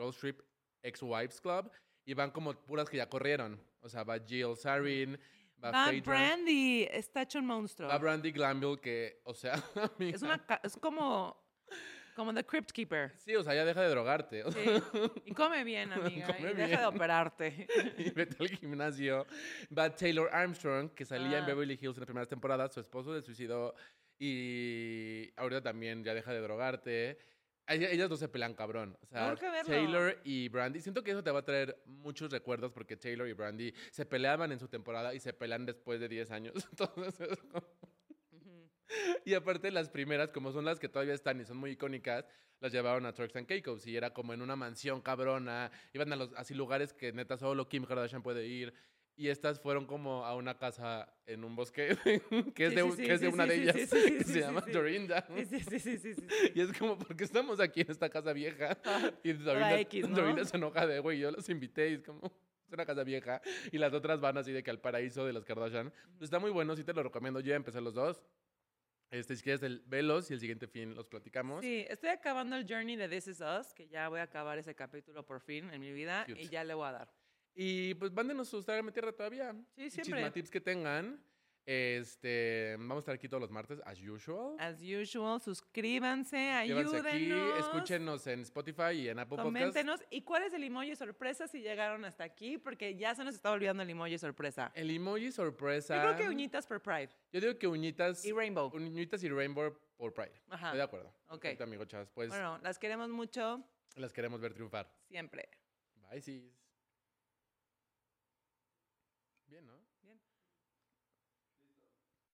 Girls 0.00 0.16
Trip 0.16 0.40
Ex-Wives 0.82 1.40
Club, 1.40 1.70
y 2.04 2.14
van 2.14 2.30
como 2.30 2.54
puras 2.54 2.88
que 2.88 2.96
ya 2.96 3.08
corrieron. 3.08 3.60
O 3.80 3.88
sea, 3.88 4.02
va 4.02 4.18
Jill 4.18 4.56
Sarin, 4.56 5.18
va 5.62 5.70
Va 5.70 5.84
Phaedra, 5.86 6.02
Brandy, 6.12 6.88
está 6.90 7.22
hecho 7.22 7.38
un 7.38 7.46
monstruo. 7.46 7.88
va 7.88 7.98
Brandy 7.98 8.30
Glanville, 8.32 8.78
que, 8.80 9.20
o 9.24 9.34
sea, 9.34 9.54
amiga, 9.98 10.16
es, 10.16 10.22
una, 10.22 10.44
ca- 10.44 10.60
es 10.64 10.76
como, 10.76 11.36
como 12.16 12.32
The 12.34 12.44
Crypt 12.44 12.70
Keeper. 12.72 13.12
Sí, 13.16 13.34
o 13.36 13.42
sea, 13.42 13.54
ya 13.54 13.64
deja 13.64 13.82
de 13.82 13.88
drogarte. 13.88 14.42
Sí. 14.52 15.10
Y 15.26 15.32
come 15.32 15.62
bien, 15.64 15.92
amiga. 15.94 16.26
Come 16.26 16.50
y 16.52 16.54
deja 16.54 16.66
bien. 16.66 16.80
de 16.80 16.86
operarte. 16.86 17.66
y 17.98 18.10
vete 18.10 18.36
al 18.40 18.48
gimnasio. 18.48 19.26
Va 19.76 19.94
Taylor 19.94 20.28
Armstrong, 20.32 20.90
que 20.94 21.04
salía 21.04 21.38
en 21.38 21.44
Ah. 21.44 21.46
Beverly 21.46 21.74
Hills 21.80 21.96
en 21.96 22.00
las 22.00 22.06
primeras 22.06 22.28
temporadas. 22.28 22.72
Su 22.72 22.80
esposo 22.80 23.14
se 23.14 23.22
suicidó 23.24 23.74
y 24.18 25.30
ahorita 25.36 25.62
también 25.62 26.04
ya 26.04 26.14
deja 26.14 26.32
de 26.32 26.40
drogarte. 26.40 27.18
Ella- 27.70 27.90
Ellas 27.90 28.08
dos 28.08 28.18
se 28.18 28.28
pelean 28.28 28.54
cabrón. 28.54 28.96
O 29.00 29.06
sea. 29.06 29.28
Taylor 29.70 30.20
y 30.24 30.48
Brandy. 30.48 30.80
Siento 30.80 31.02
que 31.02 31.12
eso 31.12 31.22
te 31.22 31.30
va 31.30 31.40
a 31.40 31.44
traer 31.44 31.80
muchos 31.86 32.30
recuerdos 32.30 32.72
porque 32.72 32.96
Taylor 32.96 33.28
y 33.28 33.32
Brandy 33.32 33.72
se 33.90 34.04
peleaban 34.06 34.52
en 34.52 34.58
su 34.58 34.68
temporada 34.68 35.14
y 35.14 35.20
se 35.20 35.32
pelean 35.32 35.66
después 35.66 36.00
de 36.00 36.08
10 36.08 36.30
años. 36.30 36.54
Entonces, 36.72 37.20
es 37.30 37.38
como-. 37.50 37.66
Y 39.24 39.34
aparte 39.34 39.70
las 39.70 39.88
primeras, 39.88 40.30
como 40.30 40.52
son 40.52 40.64
las 40.64 40.80
que 40.80 40.88
todavía 40.88 41.14
están 41.14 41.40
y 41.40 41.44
son 41.44 41.56
muy 41.58 41.70
icónicas, 41.72 42.24
las 42.58 42.72
llevaron 42.72 43.06
a 43.06 43.14
Turks 43.14 43.36
and 43.36 43.46
Caicos 43.46 43.86
y 43.86 43.96
era 43.96 44.12
como 44.12 44.34
en 44.34 44.42
una 44.42 44.56
mansión 44.56 45.00
cabrona, 45.00 45.70
iban 45.94 46.12
a 46.12 46.16
los 46.16 46.32
así 46.34 46.54
lugares 46.54 46.92
que 46.92 47.12
neta 47.12 47.36
solo 47.38 47.68
Kim 47.68 47.84
Kardashian 47.84 48.22
puede 48.22 48.46
ir. 48.46 48.74
Y 49.16 49.28
estas 49.28 49.60
fueron 49.60 49.86
como 49.86 50.24
a 50.24 50.34
una 50.34 50.56
casa 50.56 51.12
en 51.26 51.44
un 51.44 51.54
bosque, 51.54 51.88
que 52.54 52.66
es 52.66 52.70
Sí, 52.70 52.76
de, 52.76 52.92
sí, 52.92 53.04
que 53.04 53.12
es 53.12 53.20
de 53.20 53.28
una 53.28 53.46
de 53.46 53.54
ellas, 53.62 53.76
que 53.90 54.24
se 54.24 54.40
llama. 54.40 54.62
Dorinda. 54.72 55.26
Sí, 55.44 55.60
sí, 55.78 55.98
sí. 55.98 56.14
Y 56.54 56.60
es 56.60 56.72
como, 56.78 56.96
porque 56.96 57.24
estamos 57.24 57.60
aquí 57.60 57.82
en 57.82 57.90
esta 57.90 58.08
casa 58.08 58.32
vieja? 58.32 58.78
Y 59.22 59.32
Dorinda, 59.34 59.78
X, 59.80 60.08
¿no? 60.08 60.16
Dorinda 60.16 60.44
se 60.44 60.56
enoja 60.56 60.86
de, 60.86 61.00
güey, 61.00 61.18
yo 61.18 61.30
los 61.30 61.48
invité 61.50 61.90
y 61.90 61.94
es 61.94 62.02
como, 62.02 62.26
es 62.26 62.72
una 62.72 62.86
casa 62.86 63.04
vieja. 63.04 63.42
Y 63.72 63.78
las 63.78 63.92
otras 63.92 64.20
van 64.20 64.38
así 64.38 64.52
de 64.52 64.62
que 64.62 64.70
al 64.70 64.80
paraíso 64.80 65.26
de 65.26 65.32
las 65.32 65.44
Kardashian. 65.44 65.92
Pues 66.16 66.22
está 66.22 66.38
muy 66.38 66.50
bueno, 66.50 66.74
sí 66.76 66.84
te 66.84 66.94
lo 66.94 67.02
recomiendo. 67.02 67.40
Yo 67.40 67.50
ya 67.50 67.56
empecé 67.56 67.80
los 67.80 67.94
dos. 67.94 68.22
Este, 69.10 69.34
si 69.34 69.42
quieres, 69.42 69.62
el, 69.64 69.82
velos 69.86 70.30
y 70.30 70.34
el 70.34 70.40
siguiente 70.40 70.68
fin 70.68 70.94
los 70.94 71.06
platicamos. 71.08 71.62
Sí, 71.62 71.84
estoy 71.88 72.10
acabando 72.10 72.54
el 72.56 72.64
journey 72.66 72.94
de 72.94 73.08
This 73.08 73.26
Is 73.26 73.40
Us, 73.40 73.74
que 73.74 73.88
ya 73.88 74.08
voy 74.08 74.20
a 74.20 74.24
acabar 74.24 74.58
ese 74.58 74.74
capítulo 74.74 75.26
por 75.26 75.40
fin 75.40 75.68
en 75.70 75.80
mi 75.80 75.92
vida 75.92 76.24
Cute. 76.26 76.40
y 76.40 76.48
ya 76.48 76.62
le 76.62 76.74
voy 76.74 76.86
a 76.86 76.92
dar. 76.92 77.19
Y 77.54 77.94
pues 77.94 78.12
mándenos 78.12 78.48
sus 78.48 78.64
Trágame 78.64 78.92
Tierra 78.92 79.12
todavía. 79.12 79.52
Sí, 79.76 79.90
siempre. 79.90 80.14
Chismatips 80.14 80.50
que 80.50 80.60
tengan. 80.60 81.22
Este, 81.66 82.74
vamos 82.78 82.96
a 82.96 82.98
estar 83.00 83.14
aquí 83.14 83.28
todos 83.28 83.40
los 83.40 83.50
martes, 83.50 83.80
as 83.84 84.00
usual. 84.00 84.56
As 84.58 84.80
usual, 84.80 85.40
suscríbanse, 85.40 86.36
Llévanse 86.66 86.96
ayúdenos. 86.96 87.06
aquí, 87.06 87.60
escúchenos 87.60 88.26
en 88.26 88.40
Spotify 88.40 88.92
y 88.94 89.08
en 89.08 89.18
Apple 89.18 89.36
Podcasts. 89.36 89.44
Coméntenos. 89.44 90.00
¿Y 90.10 90.22
cuál 90.22 90.44
es 90.44 90.52
el 90.52 90.64
emoji 90.64 90.96
sorpresa 90.96 91.46
si 91.46 91.60
llegaron 91.60 92.04
hasta 92.04 92.24
aquí? 92.24 92.58
Porque 92.58 92.96
ya 92.96 93.14
se 93.14 93.22
nos 93.24 93.34
está 93.34 93.52
olvidando 93.52 93.82
el 93.82 93.90
emoji 93.90 94.18
sorpresa. 94.18 94.72
El 94.74 94.90
emoji 94.90 95.30
sorpresa. 95.30 95.96
Yo 95.96 96.02
creo 96.02 96.16
que 96.16 96.34
uñitas 96.34 96.66
por 96.66 96.80
Pride. 96.82 97.10
Yo 97.32 97.40
digo 97.40 97.56
que 97.58 97.68
uñitas. 97.68 98.24
Y 98.24 98.32
Rainbow. 98.32 98.70
Uñitas 98.74 99.22
y 99.22 99.28
Rainbow 99.28 99.78
por 99.96 100.12
Pride. 100.12 100.32
Ajá. 100.48 100.66
Estoy 100.68 100.78
de 100.78 100.84
acuerdo. 100.84 101.14
Ok. 101.28 101.42
Perfecto, 101.42 101.64
amigo 101.64 101.84
Chas. 101.84 102.10
Pues 102.10 102.30
Bueno, 102.30 102.58
las 102.62 102.78
queremos 102.78 103.10
mucho 103.10 103.62
las 103.96 104.12
queremos 104.12 104.40
ver 104.40 104.54
triunfar. 104.54 104.90
siempre. 105.06 105.48
Bye, 106.10 106.20
sis. 106.20 106.59